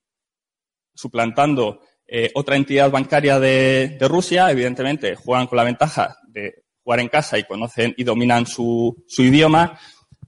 suplantando 0.94 1.82
eh, 2.08 2.30
otra 2.34 2.58
entidad 2.58 2.92
bancaria 2.92 3.40
de, 3.40 3.98
Rusia, 4.02 4.52
evidentemente 4.52 5.16
juegan 5.16 5.48
con 5.48 5.56
la 5.56 5.64
ventaja 5.64 6.18
de 6.28 6.64
jugar 6.84 7.00
en 7.00 7.08
casa 7.08 7.38
y 7.38 7.44
conocen 7.44 7.94
y 7.96 8.04
dominan 8.04 8.46
su, 8.46 9.04
su 9.08 9.24
idioma, 9.24 9.80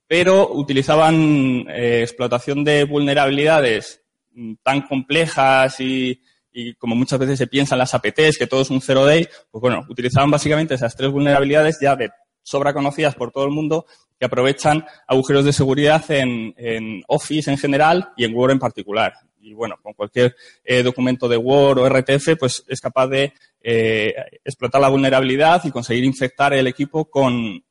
pero 0.07 0.49
utilizaban 0.53 1.65
eh, 1.67 2.01
explotación 2.01 2.63
de 2.63 2.85
vulnerabilidades 2.85 4.01
mm, 4.31 4.53
tan 4.63 4.83
complejas 4.83 5.77
y, 5.81 6.21
y, 6.53 6.73
como 6.75 6.95
muchas 6.95 7.19
veces 7.19 7.37
se 7.37 7.47
piensa 7.47 7.75
en 7.75 7.79
las 7.79 7.93
APTs, 7.93 8.37
que 8.37 8.47
todo 8.47 8.61
es 8.61 8.69
un 8.69 8.79
zero 8.79 9.05
day, 9.05 9.27
pues 9.51 9.61
bueno, 9.61 9.85
utilizaban 9.89 10.31
básicamente 10.31 10.75
esas 10.75 10.95
tres 10.95 11.11
vulnerabilidades 11.11 11.79
ya 11.81 11.97
de 11.97 12.11
sobra 12.43 12.73
conocidas 12.73 13.15
por 13.15 13.31
todo 13.31 13.43
el 13.43 13.51
mundo 13.51 13.85
que 14.17 14.25
aprovechan 14.25 14.85
agujeros 15.05 15.43
de 15.43 15.51
seguridad 15.51 16.09
en, 16.11 16.53
en 16.55 17.03
Office 17.07 17.51
en 17.51 17.57
general 17.57 18.09
y 18.15 18.23
en 18.23 18.33
Word 18.33 18.51
en 18.51 18.59
particular. 18.59 19.13
Y 19.43 19.53
bueno, 19.53 19.77
con 19.81 19.93
cualquier 19.93 20.35
eh, 20.63 20.81
documento 20.81 21.27
de 21.27 21.37
Word 21.37 21.79
o 21.79 21.89
RTF, 21.89 22.37
pues 22.39 22.63
es 22.67 22.79
capaz 22.79 23.07
de 23.07 23.33
eh, 23.61 24.13
explotar 24.43 24.79
la 24.79 24.87
vulnerabilidad 24.89 25.61
y 25.65 25.71
conseguir 25.71 26.05
infectar 26.05 26.53
el 26.53 26.65
equipo 26.65 27.09
con, 27.09 27.63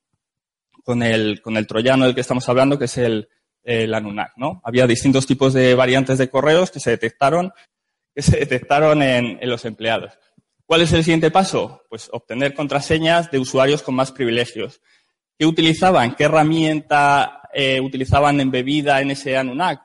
con, 0.85 1.03
el, 1.03 1.41
con 1.41 1.57
el 1.57 1.67
troyano 1.67 2.05
del 2.05 2.15
que 2.15 2.21
estamos 2.21 2.47
hablando, 2.49 2.79
que 2.79 2.85
es 2.85 2.99
el, 2.99 3.29
el 3.63 3.91
¿no? 4.37 4.61
Había 4.65 4.87
distintos 4.87 5.27
tipos 5.27 5.55
de 5.55 5.75
variantes 5.75 6.19
de 6.19 6.29
correos 6.29 6.71
que 6.71 6.81
se 6.81 6.91
detectaron, 6.91 7.53
que 8.15 8.21
se 8.23 8.39
detectaron 8.39 9.03
en, 9.03 9.39
en 9.41 9.49
los 9.49 9.65
empleados. 9.65 10.13
¿Cuál 10.67 10.83
es 10.83 10.93
el 10.93 11.05
siguiente 11.05 11.31
paso? 11.31 11.83
Pues 11.89 12.09
obtener 12.13 12.55
contraseñas 12.55 13.31
de 13.31 13.39
usuarios 13.39 13.83
con 13.83 13.95
más 13.95 14.13
privilegios. 14.13 14.81
¿Qué 15.39 15.47
utilizaban? 15.47 16.15
¿Qué 16.15 16.25
herramienta 16.25 17.42
eh, 17.53 17.81
utilizaban 17.81 18.41
embebida 18.41 19.01
en 19.01 19.11
ese? 19.11 19.37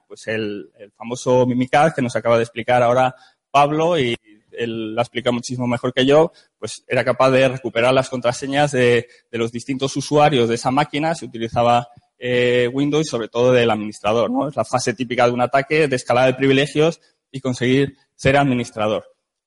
Pues 0.07 0.27
el, 0.27 0.69
el 0.79 0.91
famoso 0.91 1.45
Mimikatz 1.45 1.95
que 1.95 2.01
nos 2.01 2.15
acaba 2.15 2.37
de 2.37 2.43
explicar 2.43 2.83
ahora 2.83 3.15
Pablo 3.51 3.99
y 3.99 4.15
él 4.51 4.95
la 4.95 5.01
explica 5.03 5.31
muchísimo 5.31 5.67
mejor 5.67 5.93
que 5.93 6.05
yo, 6.05 6.31
pues 6.57 6.83
era 6.87 7.03
capaz 7.05 7.31
de 7.31 7.47
recuperar 7.47 7.93
las 7.93 8.09
contraseñas 8.09 8.71
de, 8.71 9.07
de 9.31 9.37
los 9.37 9.51
distintos 9.51 9.95
usuarios 9.95 10.49
de 10.49 10.55
esa 10.55 10.71
máquina, 10.71 11.15
se 11.15 11.25
utilizaba 11.25 11.87
eh, 12.17 12.69
Windows 12.73 13.07
sobre 13.07 13.27
todo 13.27 13.51
del 13.51 13.69
administrador, 13.69 14.31
¿no? 14.31 14.47
Es 14.47 14.55
la 14.55 14.65
fase 14.65 14.93
típica 14.93 15.27
de 15.27 15.33
un 15.33 15.41
ataque 15.41 15.87
de 15.87 15.95
escalada 15.95 16.27
de 16.27 16.33
privilegios 16.33 16.99
y 17.31 17.41
conseguir 17.41 17.97
ser 18.15 18.37
administrador. 18.37 19.05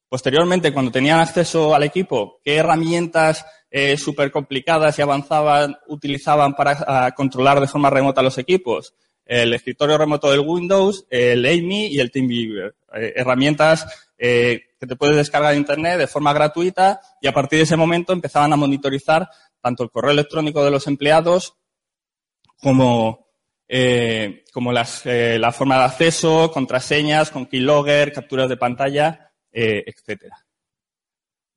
Posteriormente, 0.08 0.72
cuando 0.72 0.90
tenían 0.90 1.20
acceso 1.20 1.74
al 1.74 1.82
equipo, 1.82 2.40
¿qué 2.44 2.56
herramientas 2.56 3.44
eh, 3.70 3.96
súper 3.96 4.30
complicadas 4.30 4.98
y 4.98 5.02
avanzaban 5.02 5.76
utilizaban 5.88 6.54
para 6.54 7.12
controlar 7.12 7.60
de 7.60 7.66
forma 7.66 7.90
remota 7.90 8.22
los 8.22 8.38
equipos? 8.38 8.94
El 9.24 9.54
escritorio 9.54 9.96
remoto 9.96 10.30
del 10.30 10.40
Windows, 10.40 11.06
el 11.08 11.46
AMI 11.46 11.86
y 11.86 12.00
el 12.00 12.10
TeamViewer. 12.10 12.74
Eh, 12.94 13.12
herramientas 13.16 13.86
eh, 14.18 14.62
que 14.78 14.86
te 14.86 14.96
puedes 14.96 15.16
descargar 15.16 15.52
de 15.52 15.58
Internet 15.58 15.98
de 15.98 16.06
forma 16.06 16.32
gratuita 16.32 17.00
y 17.20 17.28
a 17.28 17.32
partir 17.32 17.58
de 17.58 17.62
ese 17.62 17.76
momento 17.76 18.12
empezaban 18.12 18.52
a 18.52 18.56
monitorizar 18.56 19.28
tanto 19.60 19.84
el 19.84 19.90
correo 19.90 20.10
electrónico 20.10 20.64
de 20.64 20.70
los 20.70 20.86
empleados 20.86 21.54
como, 22.60 23.28
eh, 23.68 24.44
como 24.52 24.72
las, 24.72 25.04
eh, 25.06 25.38
la 25.38 25.52
forma 25.52 25.78
de 25.78 25.84
acceso, 25.84 26.50
contraseñas, 26.52 27.30
con 27.30 27.46
keylogger, 27.46 28.12
capturas 28.12 28.48
de 28.48 28.56
pantalla, 28.56 29.32
eh, 29.52 29.84
etcétera. 29.86 30.36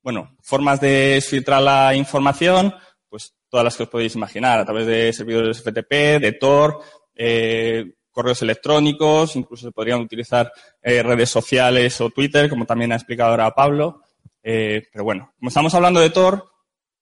Bueno, 0.04 0.36
formas 0.42 0.82
de 0.82 1.24
filtrar 1.26 1.62
la 1.62 1.94
información, 1.94 2.74
pues 3.08 3.34
todas 3.48 3.64
las 3.64 3.74
que 3.74 3.84
os 3.84 3.88
podéis 3.88 4.14
imaginar, 4.14 4.58
a 4.58 4.64
través 4.66 4.86
de 4.86 5.10
servidores 5.14 5.62
FTP, 5.62 6.20
de 6.20 6.36
Tor, 6.38 6.82
eh, 7.14 7.94
correos 8.10 8.42
electrónicos, 8.42 9.34
incluso 9.34 9.66
se 9.66 9.72
podrían 9.72 10.02
utilizar 10.02 10.52
eh, 10.82 11.02
redes 11.02 11.30
sociales 11.30 11.98
o 12.02 12.10
Twitter, 12.10 12.50
como 12.50 12.66
también 12.66 12.92
ha 12.92 12.96
explicado 12.96 13.30
ahora 13.30 13.54
Pablo. 13.54 14.02
Eh, 14.42 14.82
pero 14.92 15.04
bueno, 15.04 15.32
como 15.38 15.48
estamos 15.48 15.74
hablando 15.74 16.00
de 16.00 16.10
Tor, 16.10 16.50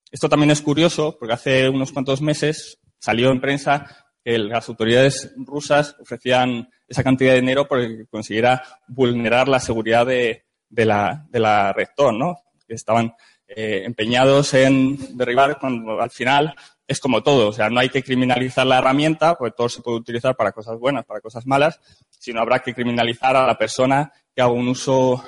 esto 0.09 0.29
también 0.29 0.53
es 0.53 0.63
curioso, 0.63 1.17
porque 1.19 1.35
hace 1.35 1.69
unos 1.69 1.91
cuantos 1.91 2.23
meses 2.23 2.79
salió 3.01 3.33
en 3.33 3.41
prensa 3.41 4.07
que 4.25 4.39
las 4.39 4.69
autoridades 4.69 5.35
rusas 5.39 5.97
ofrecían 6.01 6.69
esa 6.87 7.03
cantidad 7.03 7.33
de 7.33 7.41
dinero 7.41 7.67
porque 7.67 8.07
consiguiera 8.09 8.63
vulnerar 8.87 9.49
la 9.49 9.59
seguridad 9.59 10.07
de, 10.07 10.45
la, 10.71 11.27
de 11.29 11.41
la 11.41 11.73
red 11.73 11.89
Tor, 11.97 12.15
¿no? 12.15 12.37
Estaban 12.75 13.15
eh, 13.49 13.83
empeñados 13.85 14.55
en 14.55 15.17
derribar 15.17 15.59
cuando 15.59 16.01
al 16.01 16.11
final 16.11 16.55
es 16.87 17.01
como 17.01 17.23
todo, 17.23 17.49
o 17.49 17.53
sea, 17.53 17.71
no 17.71 17.81
hay 17.81 17.89
que 17.89 18.03
criminalizar 18.03 18.67
la 18.67 18.79
herramienta, 18.79 19.37
porque 19.37 19.55
todo 19.57 19.69
se 19.69 19.81
puede 19.81 19.99
utilizar 19.99 20.37
para 20.37 20.53
cosas 20.53 20.79
buenas, 20.79 21.05
para 21.05 21.21
cosas 21.21 21.47
malas, 21.47 21.81
sino 22.11 22.41
habrá 22.41 22.59
que 22.59 22.75
criminalizar 22.75 23.37
a 23.37 23.47
la 23.47 23.57
persona 23.57 24.13
que 24.35 24.43
haga 24.43 24.53
un 24.53 24.69
uso 24.69 25.23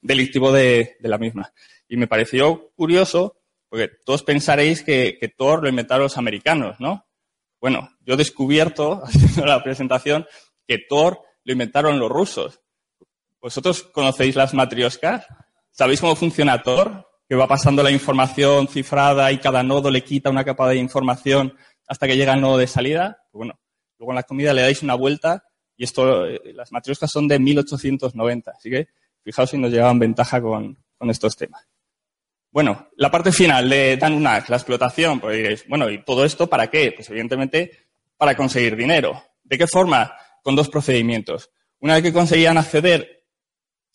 delictivo 0.00 0.52
de, 0.52 0.96
de 1.00 1.08
la 1.08 1.18
misma. 1.18 1.52
Y 1.88 1.96
me 1.96 2.06
pareció 2.06 2.70
curioso, 2.74 3.36
porque 3.68 3.90
todos 4.04 4.22
pensaréis 4.22 4.82
que, 4.82 5.18
que 5.18 5.28
Tor 5.28 5.62
lo 5.62 5.68
inventaron 5.68 6.04
los 6.04 6.16
americanos, 6.16 6.76
¿no? 6.78 7.06
Bueno, 7.60 7.90
yo 8.00 8.14
he 8.14 8.18
descubierto, 8.18 9.02
haciendo 9.04 9.46
la 9.46 9.62
presentación, 9.62 10.26
que 10.66 10.78
Tor 10.88 11.20
lo 11.44 11.52
inventaron 11.52 11.98
los 11.98 12.10
rusos. 12.10 12.60
¿Vosotros 13.40 13.82
conocéis 13.82 14.36
las 14.36 14.54
matrioscas? 14.54 15.26
¿Sabéis 15.76 16.00
cómo 16.00 16.14
funciona 16.14 16.62
Tor? 16.62 17.04
que 17.28 17.34
va 17.34 17.48
pasando 17.48 17.82
la 17.82 17.90
información 17.90 18.68
cifrada 18.68 19.32
y 19.32 19.38
cada 19.38 19.62
nodo 19.62 19.90
le 19.90 20.04
quita 20.04 20.30
una 20.30 20.44
capa 20.44 20.68
de 20.68 20.76
información 20.76 21.56
hasta 21.88 22.06
que 22.06 22.16
llega 22.16 22.34
el 22.34 22.40
nodo 22.40 22.58
de 22.58 22.66
salida. 22.66 23.18
Pues 23.32 23.38
bueno, 23.38 23.58
luego 23.98 24.12
en 24.12 24.16
la 24.16 24.22
comida 24.22 24.52
le 24.52 24.62
dais 24.62 24.82
una 24.82 24.94
vuelta 24.94 25.42
y 25.76 25.84
esto, 25.84 26.26
eh, 26.26 26.52
las 26.54 26.70
matrioscas 26.70 27.10
son 27.10 27.26
de 27.26 27.38
1890, 27.38 28.52
así 28.52 28.70
que 28.70 28.88
fijaos 29.22 29.50
si 29.50 29.58
nos 29.58 29.72
llevaban 29.72 29.98
ventaja 29.98 30.40
con, 30.40 30.78
con 30.96 31.10
estos 31.10 31.36
temas. 31.36 31.66
Bueno, 32.50 32.90
la 32.96 33.10
parte 33.10 33.32
final 33.32 33.68
de 33.68 33.96
Danunak, 33.96 34.48
la 34.48 34.56
explotación, 34.56 35.18
pues 35.18 35.66
bueno, 35.66 35.90
¿y 35.90 36.04
todo 36.04 36.24
esto 36.24 36.46
para 36.46 36.68
qué? 36.68 36.92
Pues 36.92 37.08
evidentemente 37.10 37.88
para 38.16 38.36
conseguir 38.36 38.76
dinero. 38.76 39.20
¿De 39.42 39.58
qué 39.58 39.66
forma? 39.66 40.14
Con 40.42 40.54
dos 40.54 40.68
procedimientos. 40.68 41.50
Una 41.80 41.94
vez 41.94 42.02
que 42.02 42.12
conseguían 42.12 42.58
acceder 42.58 43.13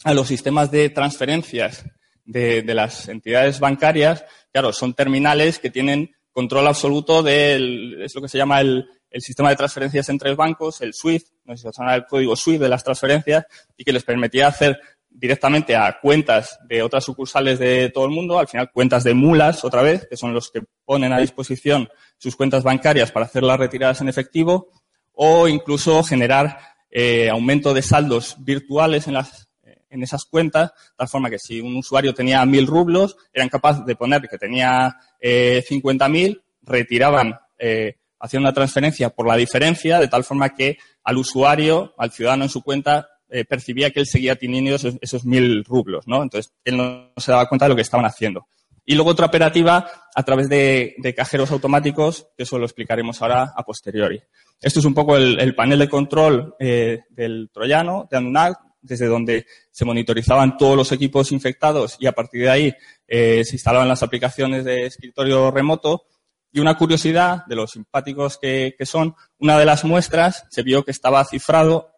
a 0.04 0.14
los 0.14 0.28
sistemas 0.28 0.72
de 0.72 0.89
transferencias 0.89 1.86
de, 2.26 2.62
de, 2.62 2.74
las 2.76 3.10
entidades 3.10 3.60
bancarias, 3.60 4.24
claro, 4.52 4.72
son 4.72 4.93
terminales 4.93 5.60
que 5.60 5.72
tienen 5.72 6.12
control 6.32 6.68
absoluto 6.68 7.24
del, 7.24 8.02
es 8.02 8.14
lo 8.16 8.22
que 8.22 8.30
se 8.30 8.38
llama 8.38 8.62
el, 8.62 8.88
el 9.10 9.22
sistema 9.22 9.50
de 9.50 9.56
transferencias 9.56 10.10
entre 10.10 10.34
bancos, 10.36 10.82
el 10.82 10.93
SWIFT, 10.93 11.28
no 11.45 11.58
sé 11.58 11.70
si 11.72 11.82
el 11.84 12.06
código 12.06 12.36
SWIFT 12.36 12.62
de 12.62 12.70
las 12.70 12.84
transferencias, 12.84 13.45
y 13.76 13.84
que 13.84 13.93
les 13.93 14.04
permitía 14.04 14.47
hacer 14.47 14.80
directamente 15.10 15.76
a 15.76 16.00
cuentas 16.00 16.60
de 16.68 16.84
otras 16.84 17.04
sucursales 17.04 17.58
de 17.58 17.89
todo 17.89 18.06
el 18.06 18.12
mundo, 18.12 18.38
al 18.38 18.47
final 18.47 18.72
cuentas 18.72 19.04
de 19.04 19.14
mulas 19.14 19.66
otra 19.66 19.82
vez, 19.82 20.08
que 20.08 20.16
son 20.16 20.34
los 20.34 20.52
que 20.52 20.62
ponen 20.86 21.12
a 21.12 21.20
disposición 21.20 21.89
sus 22.18 22.36
cuentas 22.36 22.64
bancarias 22.64 23.12
para 23.12 23.26
hacer 23.26 23.43
las 23.43 23.60
retiradas 23.60 24.02
en 24.02 24.10
efectivo, 24.10 24.70
o 25.14 25.47
incluso 25.47 26.04
generar 26.04 26.60
eh, 26.91 27.30
aumento 27.30 27.74
de 27.74 27.82
saldos 27.82 28.36
virtuales 28.39 29.08
en 29.08 29.16
las 29.16 29.49
en 29.90 30.04
esas 30.04 30.26
cuentas, 30.26 30.72
de 30.72 30.96
tal 30.98 31.08
forma 31.08 31.30
que 31.30 31.40
si 31.40 31.62
un 31.62 31.76
usuario 31.78 32.14
tenía 32.14 32.46
mil 32.46 32.68
rublos, 32.68 33.18
eran 33.34 33.50
capaces 33.50 33.86
de 33.86 33.96
poner 33.96 34.22
que 34.28 34.38
tenía 34.38 34.96
eh, 35.20 35.64
50.000, 35.68 36.42
retiraban, 36.64 37.40
eh, 37.58 37.96
hacían 38.20 38.44
una 38.44 38.54
transferencia 38.54 39.10
por 39.10 39.28
la 39.28 39.36
diferencia, 39.36 40.00
de 40.00 40.08
tal 40.08 40.24
forma 40.24 40.50
que 40.50 40.78
al 41.04 41.18
usuario, 41.18 41.94
al 41.98 42.12
ciudadano 42.12 42.44
en 42.44 42.50
su 42.50 42.62
cuenta, 42.62 43.08
eh, 43.30 43.46
percibía 43.46 43.92
que 43.92 44.00
él 44.00 44.08
seguía 44.08 44.36
teniendo 44.36 44.76
esos, 44.76 45.26
mil 45.26 45.64
rublos, 45.64 46.08
¿no? 46.08 46.24
Entonces, 46.24 46.52
él 46.64 46.78
no 46.78 47.12
se 47.18 47.32
daba 47.32 47.48
cuenta 47.48 47.66
de 47.66 47.70
lo 47.70 47.76
que 47.76 47.84
estaban 47.84 48.06
haciendo. 48.06 48.48
Y 48.86 48.96
luego 48.96 49.12
otra 49.12 49.28
operativa 49.28 49.88
a 50.16 50.24
través 50.24 50.50
de, 50.50 50.96
de, 50.98 51.14
cajeros 51.14 51.52
automáticos, 51.52 52.28
que 52.36 52.44
eso 52.44 52.58
lo 52.58 52.66
explicaremos 52.66 53.22
ahora 53.22 53.54
a 53.56 53.64
posteriori. 53.64 54.20
Esto 54.60 54.80
es 54.80 54.86
un 54.86 54.96
poco 54.96 55.16
el, 55.16 55.40
el 55.40 55.54
panel 55.54 55.78
de 55.78 55.90
control 55.90 56.56
eh, 56.60 57.02
del 57.12 57.52
troyano, 57.54 58.08
de 58.10 58.18
Anunnaki, 58.18 58.60
desde 58.82 59.08
donde 59.08 59.46
se 59.72 59.86
monitorizaban 59.86 60.58
todos 60.58 60.78
los 60.78 60.92
equipos 60.92 61.32
infectados 61.32 61.98
y 62.00 62.08
a 62.08 62.12
partir 62.12 62.44
de 62.44 62.50
ahí 62.50 62.74
eh, 63.08 63.44
se 63.44 63.56
instalaban 63.56 63.88
las 63.88 64.04
aplicaciones 64.04 64.66
de 64.66 64.86
escritorio 64.86 65.52
remoto. 65.52 66.06
Y 66.52 66.60
una 66.60 66.78
curiosidad 66.78 67.46
de 67.46 67.56
los 67.56 67.72
simpáticos 67.72 68.40
que, 68.40 68.74
que, 68.76 68.86
son, 68.86 69.16
una 69.38 69.60
de 69.60 69.66
las 69.66 69.86
muestras 69.86 70.46
se 70.50 70.64
vio 70.64 70.84
que 70.84 70.92
estaba 70.92 71.24
cifrado 71.24 71.92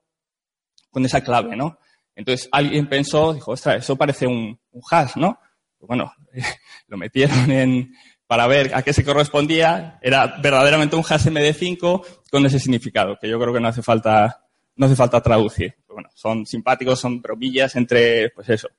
con 0.89 1.05
esa 1.05 1.23
clave, 1.23 1.55
¿no? 1.55 1.79
Entonces 2.15 2.49
alguien 2.51 2.89
pensó, 2.89 3.33
dijo, 3.33 3.51
ostras, 3.51 3.77
eso 3.77 3.95
parece 3.95 4.27
un, 4.27 4.59
un 4.71 4.81
hash, 4.89 5.15
¿no? 5.15 5.39
Pues 5.77 5.87
bueno, 5.87 6.13
lo 6.87 6.97
metieron 6.97 7.49
en, 7.49 7.93
para 8.27 8.45
ver 8.47 8.75
a 8.75 8.81
qué 8.81 8.91
se 8.91 9.05
correspondía. 9.05 9.99
Era 10.01 10.35
verdaderamente 10.41 10.97
un 10.97 11.03
hash 11.07 11.27
MD5 11.27 12.05
con 12.29 12.45
ese 12.45 12.59
significado, 12.59 13.17
que 13.21 13.29
yo 13.29 13.39
creo 13.39 13.53
que 13.53 13.61
no 13.61 13.69
hace 13.69 13.81
falta, 13.81 14.45
no 14.75 14.85
hace 14.85 14.95
falta 14.97 15.21
traducir 15.21 15.80
bueno, 15.93 16.09
son 16.13 16.45
simpáticos, 16.45 16.99
son 16.99 17.21
bromillas 17.21 17.75
entre, 17.75 18.29
pues 18.29 18.49
eso. 18.49 18.69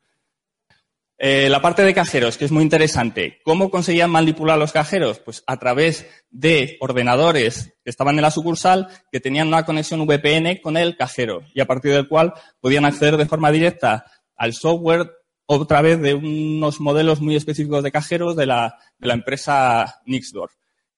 Eh, 1.24 1.48
la 1.48 1.62
parte 1.62 1.84
de 1.84 1.94
cajeros, 1.94 2.36
que 2.36 2.46
es 2.46 2.50
muy 2.50 2.64
interesante. 2.64 3.38
¿Cómo 3.44 3.70
conseguían 3.70 4.10
manipular 4.10 4.58
los 4.58 4.72
cajeros? 4.72 5.20
Pues 5.20 5.44
a 5.46 5.56
través 5.56 6.04
de 6.30 6.76
ordenadores 6.80 7.74
que 7.84 7.90
estaban 7.90 8.16
en 8.16 8.22
la 8.22 8.32
sucursal 8.32 8.88
que 9.12 9.20
tenían 9.20 9.46
una 9.46 9.64
conexión 9.64 10.04
VPN 10.04 10.60
con 10.60 10.76
el 10.76 10.96
cajero 10.96 11.42
y 11.54 11.60
a 11.60 11.66
partir 11.66 11.92
del 11.92 12.08
cual 12.08 12.34
podían 12.58 12.84
acceder 12.84 13.16
de 13.16 13.26
forma 13.26 13.52
directa 13.52 14.04
al 14.34 14.52
software 14.52 15.12
otra 15.46 15.80
vez 15.80 16.00
de 16.00 16.14
unos 16.14 16.80
modelos 16.80 17.20
muy 17.20 17.36
específicos 17.36 17.84
de 17.84 17.92
cajeros 17.92 18.34
de 18.34 18.46
la, 18.46 18.78
de 18.98 19.06
la 19.06 19.14
empresa 19.14 20.00
Nixdorf. 20.06 20.52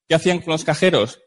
¿Qué 0.08 0.14
hacían 0.14 0.38
con 0.38 0.52
los 0.52 0.64
cajeros? 0.64 1.20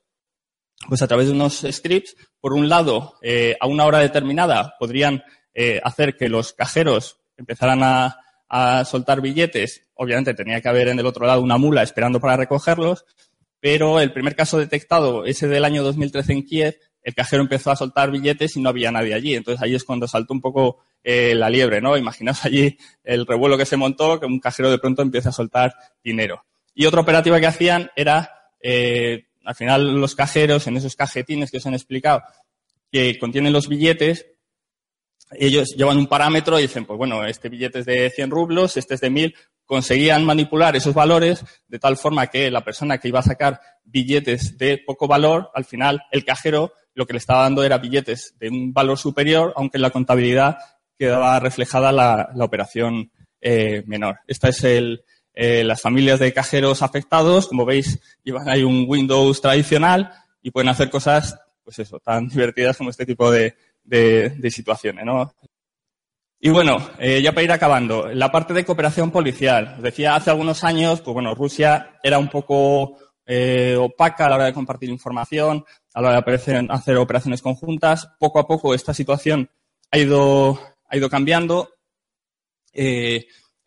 Pues 0.88 1.02
a 1.02 1.08
través 1.08 1.28
de 1.28 1.34
unos 1.34 1.66
scripts, 1.72 2.16
por 2.40 2.54
un 2.54 2.70
lado, 2.70 3.16
eh, 3.22 3.56
a 3.60 3.68
una 3.68 3.86
hora 3.86 4.00
determinada 4.00 4.76
podrían 4.80 5.24
eh, 5.54 5.82
hacer 5.84 6.16
que 6.16 6.30
los 6.30 6.54
cajeros 6.54 7.20
empezaran 7.36 7.82
a, 7.84 8.20
a 8.48 8.86
soltar 8.86 9.22
billetes. 9.22 9.88
Obviamente 9.96 10.34
tenía 10.34 10.62
que 10.62 10.70
haber 10.70 10.90
en 10.90 11.00
el 11.00 11.06
otro 11.06 11.26
lado 11.26 11.42
una 11.42 11.58
mula 11.58 11.84
esperando 11.84 12.20
para 12.20 12.38
recogerlos, 12.38 13.06
pero 13.60 14.00
el 14.00 14.14
primer 14.14 14.36
caso 14.36 14.60
detectado, 14.60 15.26
ese 15.26 15.48
del 15.48 15.66
año 15.66 15.84
2013 15.84 16.34
en 16.34 16.44
Kiev, 16.44 16.78
el 17.08 17.16
cajero 17.16 17.42
empezó 17.42 17.72
a 17.72 17.76
soltar 17.78 18.12
billetes 18.12 18.58
y 18.58 18.62
no 18.62 18.68
había 18.68 18.92
nadie 18.92 19.14
allí. 19.14 19.34
Entonces 19.34 19.64
ahí 19.64 19.76
es 19.76 19.86
cuando 19.86 20.10
saltó 20.10 20.34
un 20.34 20.42
poco 20.42 20.80
eh, 21.04 21.34
la 21.36 21.50
liebre, 21.50 21.80
¿no? 21.80 21.96
Imaginaos 21.96 22.44
allí 22.44 22.78
el 23.02 23.26
revuelo 23.26 23.58
que 23.58 23.66
se 23.66 23.78
montó, 23.78 24.20
que 24.20 24.26
un 24.26 24.42
cajero 24.42 24.70
de 24.70 24.78
pronto 24.78 25.02
empieza 25.04 25.30
a 25.30 25.32
soltar 25.32 25.74
dinero. 26.04 26.44
Y 26.76 26.86
otra 26.86 27.00
operativa 27.00 27.40
que 27.40 27.48
hacían 27.48 27.90
era, 27.96 28.52
eh, 28.62 29.27
al 29.48 29.56
final 29.56 30.02
los 30.02 30.14
cajeros, 30.14 30.68
en 30.68 30.76
esos 30.76 30.98
cajetines 30.98 31.50
que 31.50 31.58
os 31.58 31.66
han 31.66 31.74
explicado, 31.74 32.22
que 32.92 33.18
contienen 33.18 33.54
los 33.54 33.70
billetes, 33.70 34.26
ellos 35.32 35.74
llevan 35.78 35.98
un 35.98 36.08
parámetro 36.08 36.60
y 36.60 36.64
dicen, 36.64 36.84
pues 36.84 36.98
bueno, 36.98 37.26
este 37.26 37.48
billete 37.48 37.80
es 37.80 37.86
de 37.86 38.10
100 38.10 38.30
rublos, 38.30 38.76
este 38.76 38.96
es 38.96 39.02
de 39.02 39.10
1000. 39.10 39.36
Conseguían 39.66 40.26
manipular 40.26 40.76
esos 40.76 40.94
valores 40.94 41.46
de 41.66 41.80
tal 41.80 41.96
forma 41.96 42.28
que 42.28 42.52
la 42.52 42.66
persona 42.66 42.98
que 42.98 43.08
iba 43.08 43.20
a 43.20 43.24
sacar 43.24 43.62
billetes 43.86 44.58
de 44.58 44.84
poco 44.86 45.08
valor, 45.08 45.50
al 45.54 45.64
final 45.64 46.02
el 46.12 46.26
cajero 46.26 46.74
lo 46.94 47.06
que 47.06 47.14
le 47.14 47.20
estaba 47.20 47.44
dando 47.44 47.64
era 47.64 47.78
billetes 47.78 48.36
de 48.40 48.50
un 48.50 48.74
valor 48.74 48.98
superior, 48.98 49.54
aunque 49.56 49.78
en 49.78 49.84
la 49.84 49.92
contabilidad 49.92 50.58
quedaba 51.00 51.40
reflejada 51.40 51.94
la, 51.94 52.34
operación 52.40 53.12
eh, 53.40 53.84
menor. 53.86 54.20
Esta 54.28 54.50
es 54.50 54.64
el, 54.66 55.06
eh, 55.40 55.64
las 55.64 55.82
familias 55.82 56.20
de 56.20 56.34
cajeros 56.34 56.82
afectados. 56.82 57.48
Como 57.48 57.64
veis, 57.64 58.00
llevan 58.24 58.50
ahí 58.50 58.64
un 58.64 58.86
Windows 58.88 59.40
tradicional 59.40 60.12
y 60.42 60.50
pueden 60.50 60.70
hacer 60.70 60.90
cosas, 60.90 61.40
pues 61.64 61.78
eso, 61.78 62.00
tan 62.00 62.28
divertidas 62.28 62.76
como 62.76 62.90
este 62.90 63.06
tipo 63.06 63.30
de, 63.30 63.56
de, 63.84 64.50
situaciones, 64.50 65.06
¿no? 65.06 65.32
Y 66.40 66.50
bueno, 66.50 66.78
eh, 66.98 67.22
ya 67.22 67.34
para 67.34 67.44
ir 67.44 67.52
acabando, 67.52 68.08
la 68.08 68.32
parte 68.32 68.52
de 68.56 68.66
cooperación 68.66 69.12
policial. 69.12 69.80
Decía, 69.80 70.16
hace 70.16 70.32
algunos 70.32 70.64
años, 70.64 71.02
pues 71.02 71.14
bueno, 71.14 71.36
Rusia 71.36 72.00
era 72.02 72.18
un 72.18 72.30
poco 72.30 72.98
eh, 73.24 73.76
opaca 73.80 74.26
a 74.26 74.30
la 74.30 74.36
hora 74.38 74.46
de 74.46 74.54
compartir 74.54 74.90
información, 74.90 75.64
a 75.94 76.02
la 76.02 76.10
hora 76.10 76.22
de 76.22 76.68
hacer 76.70 76.98
operaciones 76.98 77.44
conjuntas. 77.44 78.10
Poco 78.18 78.40
a 78.40 78.48
poco 78.48 78.74
esta 78.74 78.92
situación 78.92 79.52
ha 79.92 80.00
ido, 80.00 80.60
ha 80.88 80.98
ido 80.98 81.12
cambiando. 81.12 81.70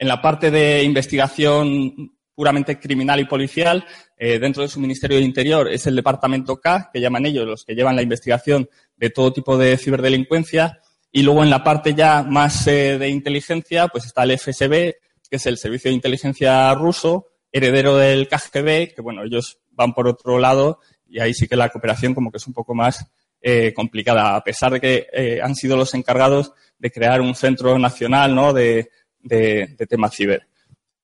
En 0.00 0.08
la 0.08 0.22
parte 0.22 0.50
de 0.50 0.82
investigación 0.82 2.16
puramente 2.34 2.80
criminal 2.80 3.20
y 3.20 3.26
policial, 3.26 3.84
eh, 4.16 4.38
dentro 4.38 4.62
de 4.62 4.68
su 4.70 4.80
Ministerio 4.80 5.18
de 5.18 5.24
Interior 5.24 5.70
es 5.70 5.86
el 5.86 5.94
Departamento 5.94 6.58
K, 6.58 6.88
que 6.90 7.02
llaman 7.02 7.26
ellos, 7.26 7.46
los 7.46 7.64
que 7.66 7.74
llevan 7.74 7.96
la 7.96 8.02
investigación 8.02 8.70
de 8.96 9.10
todo 9.10 9.30
tipo 9.30 9.58
de 9.58 9.76
ciberdelincuencia. 9.76 10.80
Y 11.12 11.22
luego 11.22 11.44
en 11.44 11.50
la 11.50 11.62
parte 11.62 11.92
ya 11.92 12.22
más 12.22 12.66
eh, 12.66 12.96
de 12.96 13.10
inteligencia, 13.10 13.88
pues 13.88 14.06
está 14.06 14.22
el 14.22 14.38
FSB, 14.38 14.94
que 15.28 15.36
es 15.36 15.44
el 15.44 15.58
Servicio 15.58 15.90
de 15.90 15.96
Inteligencia 15.96 16.72
ruso, 16.74 17.26
heredero 17.52 17.98
del 17.98 18.26
KGB, 18.26 18.94
que 18.94 19.02
bueno, 19.02 19.22
ellos 19.22 19.58
van 19.72 19.92
por 19.92 20.08
otro 20.08 20.38
lado 20.38 20.78
y 21.06 21.20
ahí 21.20 21.34
sí 21.34 21.46
que 21.46 21.56
la 21.56 21.68
cooperación 21.68 22.14
como 22.14 22.30
que 22.30 22.38
es 22.38 22.46
un 22.46 22.54
poco 22.54 22.74
más 22.74 23.04
eh, 23.42 23.74
complicada, 23.74 24.34
a 24.34 24.42
pesar 24.42 24.72
de 24.72 24.80
que 24.80 25.40
han 25.42 25.54
sido 25.54 25.76
los 25.76 25.92
encargados 25.92 26.52
de 26.78 26.90
crear 26.90 27.20
un 27.20 27.34
centro 27.34 27.78
nacional 27.78 28.34
¿no? 28.34 28.54
de, 28.54 28.90
de, 29.22 29.74
de 29.78 29.86
temas 29.86 30.14
ciber. 30.14 30.46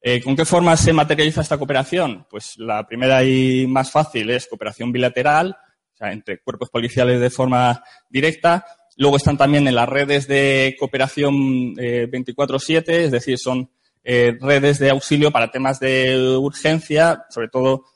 Eh, 0.09 0.23
¿Con 0.23 0.37
qué 0.37 0.45
forma 0.45 0.77
se 0.77 0.93
materializa 0.93 1.41
esta 1.41 1.59
cooperación? 1.59 2.29
Pues 2.31 2.57
la 2.59 2.87
primera 2.87 3.25
y 3.25 3.67
más 3.67 3.91
fácil 3.91 4.31
es 4.31 4.47
cooperación 4.47 4.93
bilateral, 4.93 5.57
o 5.95 5.97
sea, 5.97 6.13
entre 6.13 6.39
cuerpos 6.39 6.71
policiales 6.71 7.21
de 7.21 7.29
forma 7.29 7.83
directa. 8.09 8.65
Luego 8.99 9.17
están 9.17 9.37
también 9.37 9.67
en 9.67 9.75
las 9.75 9.89
redes 9.89 10.29
de 10.29 10.77
cooperación 10.79 11.75
24-7, 11.75 12.85
eh, 12.87 13.05
es 13.07 13.11
decir, 13.11 13.37
son 13.37 13.69
eh, 14.05 14.39
redes 14.41 14.79
de 14.79 14.91
auxilio 14.91 15.33
para 15.33 15.51
temas 15.51 15.81
de 15.81 16.37
urgencia, 16.39 17.25
sobre 17.29 17.49
todo 17.49 17.87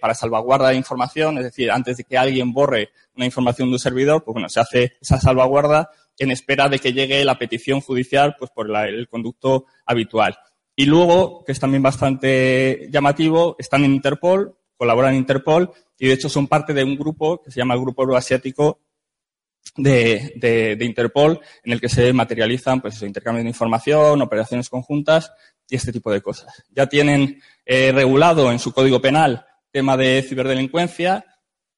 para 0.00 0.14
salvaguarda 0.14 0.68
de 0.68 0.76
información, 0.76 1.38
es 1.38 1.44
decir, 1.44 1.70
antes 1.70 1.96
de 1.96 2.04
que 2.04 2.16
alguien 2.16 2.52
borre 2.52 2.90
una 3.14 3.26
información 3.26 3.68
de 3.68 3.74
un 3.74 3.78
servidor, 3.78 4.22
pues 4.24 4.34
bueno, 4.34 4.48
se 4.48 4.60
hace 4.60 4.92
esa 5.00 5.18
salvaguarda 5.18 5.90
en 6.18 6.30
espera 6.30 6.68
de 6.68 6.78
que 6.78 6.92
llegue 6.92 7.24
la 7.24 7.38
petición 7.38 7.80
judicial 7.80 8.36
pues 8.38 8.50
por 8.50 8.74
el 8.86 9.08
conducto 9.08 9.66
habitual. 9.84 10.36
Y 10.74 10.86
luego, 10.86 11.42
que 11.44 11.52
es 11.52 11.60
también 11.60 11.82
bastante 11.82 12.88
llamativo, 12.90 13.56
están 13.58 13.84
en 13.84 13.94
Interpol, 13.94 14.56
colaboran 14.76 15.12
en 15.12 15.20
Interpol 15.20 15.70
y 15.98 16.08
de 16.08 16.14
hecho 16.14 16.28
son 16.28 16.48
parte 16.48 16.74
de 16.74 16.84
un 16.84 16.96
grupo 16.96 17.42
que 17.42 17.50
se 17.50 17.58
llama 17.58 17.74
el 17.74 17.80
Grupo 17.80 18.02
Euroasiático 18.02 18.80
de, 19.76 20.32
de, 20.36 20.84
Interpol, 20.84 21.40
en 21.64 21.72
el 21.72 21.80
que 21.80 21.88
se 21.88 22.12
materializan 22.12 22.80
pues, 22.80 23.02
intercambios 23.02 23.44
de 23.44 23.50
información, 23.50 24.22
operaciones 24.22 24.68
conjuntas 24.68 25.32
y 25.68 25.76
este 25.76 25.92
tipo 25.92 26.10
de 26.12 26.20
cosas. 26.20 26.64
Ya 26.70 26.86
tienen 26.86 27.40
eh, 27.64 27.92
regulado 27.92 28.52
en 28.52 28.58
su 28.58 28.72
código 28.72 29.00
penal 29.00 29.46
tema 29.70 29.96
de 29.96 30.24
ciberdelincuencia, 30.26 31.26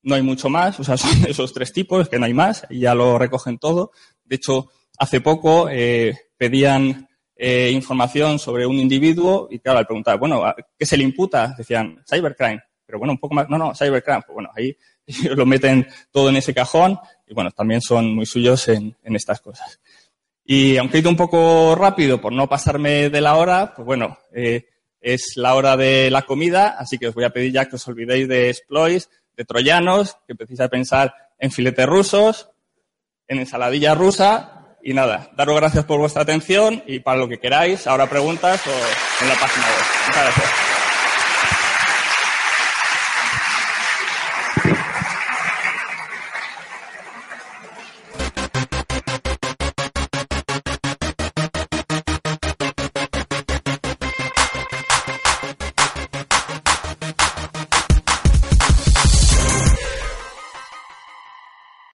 no 0.02 0.14
hay 0.14 0.22
mucho 0.22 0.48
más, 0.48 0.78
o 0.78 0.84
sea, 0.84 0.96
son 0.96 1.10
esos 1.26 1.52
tres 1.52 1.72
tipos, 1.72 2.08
que 2.08 2.18
no 2.18 2.26
hay 2.26 2.34
más, 2.34 2.66
y 2.70 2.80
ya 2.80 2.94
lo 2.94 3.18
recogen 3.18 3.58
todo. 3.58 3.90
De 4.28 4.36
hecho, 4.36 4.70
hace 4.98 5.20
poco 5.20 5.68
eh, 5.70 6.14
pedían 6.36 7.08
eh, 7.36 7.70
información 7.72 8.38
sobre 8.38 8.66
un 8.66 8.76
individuo 8.76 9.48
y 9.50 9.58
claro, 9.60 9.78
al 9.78 9.86
preguntar, 9.86 10.18
bueno, 10.18 10.42
¿qué 10.76 10.86
se 10.86 10.96
le 10.96 11.04
imputa? 11.04 11.54
Decían, 11.56 12.02
cybercrime. 12.08 12.62
Pero 12.84 12.98
bueno, 12.98 13.12
un 13.12 13.18
poco 13.18 13.34
más, 13.34 13.48
no, 13.48 13.58
no, 13.58 13.74
cybercrime. 13.74 14.22
Pues 14.26 14.34
bueno, 14.34 14.50
ahí 14.54 14.76
lo 15.36 15.46
meten 15.46 15.86
todo 16.10 16.28
en 16.28 16.36
ese 16.36 16.54
cajón 16.54 16.98
y 17.26 17.34
bueno, 17.34 17.50
también 17.50 17.80
son 17.80 18.14
muy 18.14 18.26
suyos 18.26 18.68
en, 18.68 18.96
en 19.02 19.16
estas 19.16 19.40
cosas. 19.40 19.80
Y 20.50 20.78
aunque 20.78 20.96
he 20.96 21.00
ido 21.00 21.10
un 21.10 21.16
poco 21.16 21.74
rápido 21.74 22.20
por 22.20 22.32
no 22.32 22.48
pasarme 22.48 23.10
de 23.10 23.20
la 23.20 23.36
hora, 23.36 23.74
pues 23.74 23.84
bueno, 23.84 24.18
eh, 24.32 24.64
es 24.98 25.36
la 25.36 25.54
hora 25.54 25.76
de 25.76 26.10
la 26.10 26.22
comida, 26.22 26.76
así 26.78 26.96
que 26.96 27.08
os 27.08 27.14
voy 27.14 27.24
a 27.24 27.30
pedir 27.30 27.52
ya 27.52 27.68
que 27.68 27.76
os 27.76 27.86
olvidéis 27.86 28.26
de 28.28 28.48
exploits, 28.48 29.10
de 29.36 29.44
troyanos, 29.44 30.16
que 30.26 30.32
empecéis 30.32 30.60
a 30.60 30.68
pensar 30.68 31.14
en 31.38 31.50
filetes 31.50 31.86
rusos, 31.86 32.50
en 33.28 33.38
ensaladilla 33.38 33.94
rusa 33.94 34.76
y 34.82 34.94
nada, 34.94 35.30
daros 35.36 35.56
gracias 35.56 35.84
por 35.84 35.98
vuestra 35.98 36.22
atención 36.22 36.82
y 36.86 37.00
para 37.00 37.18
lo 37.18 37.28
que 37.28 37.38
queráis, 37.38 37.86
ahora 37.86 38.08
preguntas 38.08 38.60
o 38.66 39.22
en 39.22 39.28
la 39.28 39.34
página 39.34 39.66
web. 39.66 39.84
Muchas 40.06 40.24
gracias. 40.24 40.77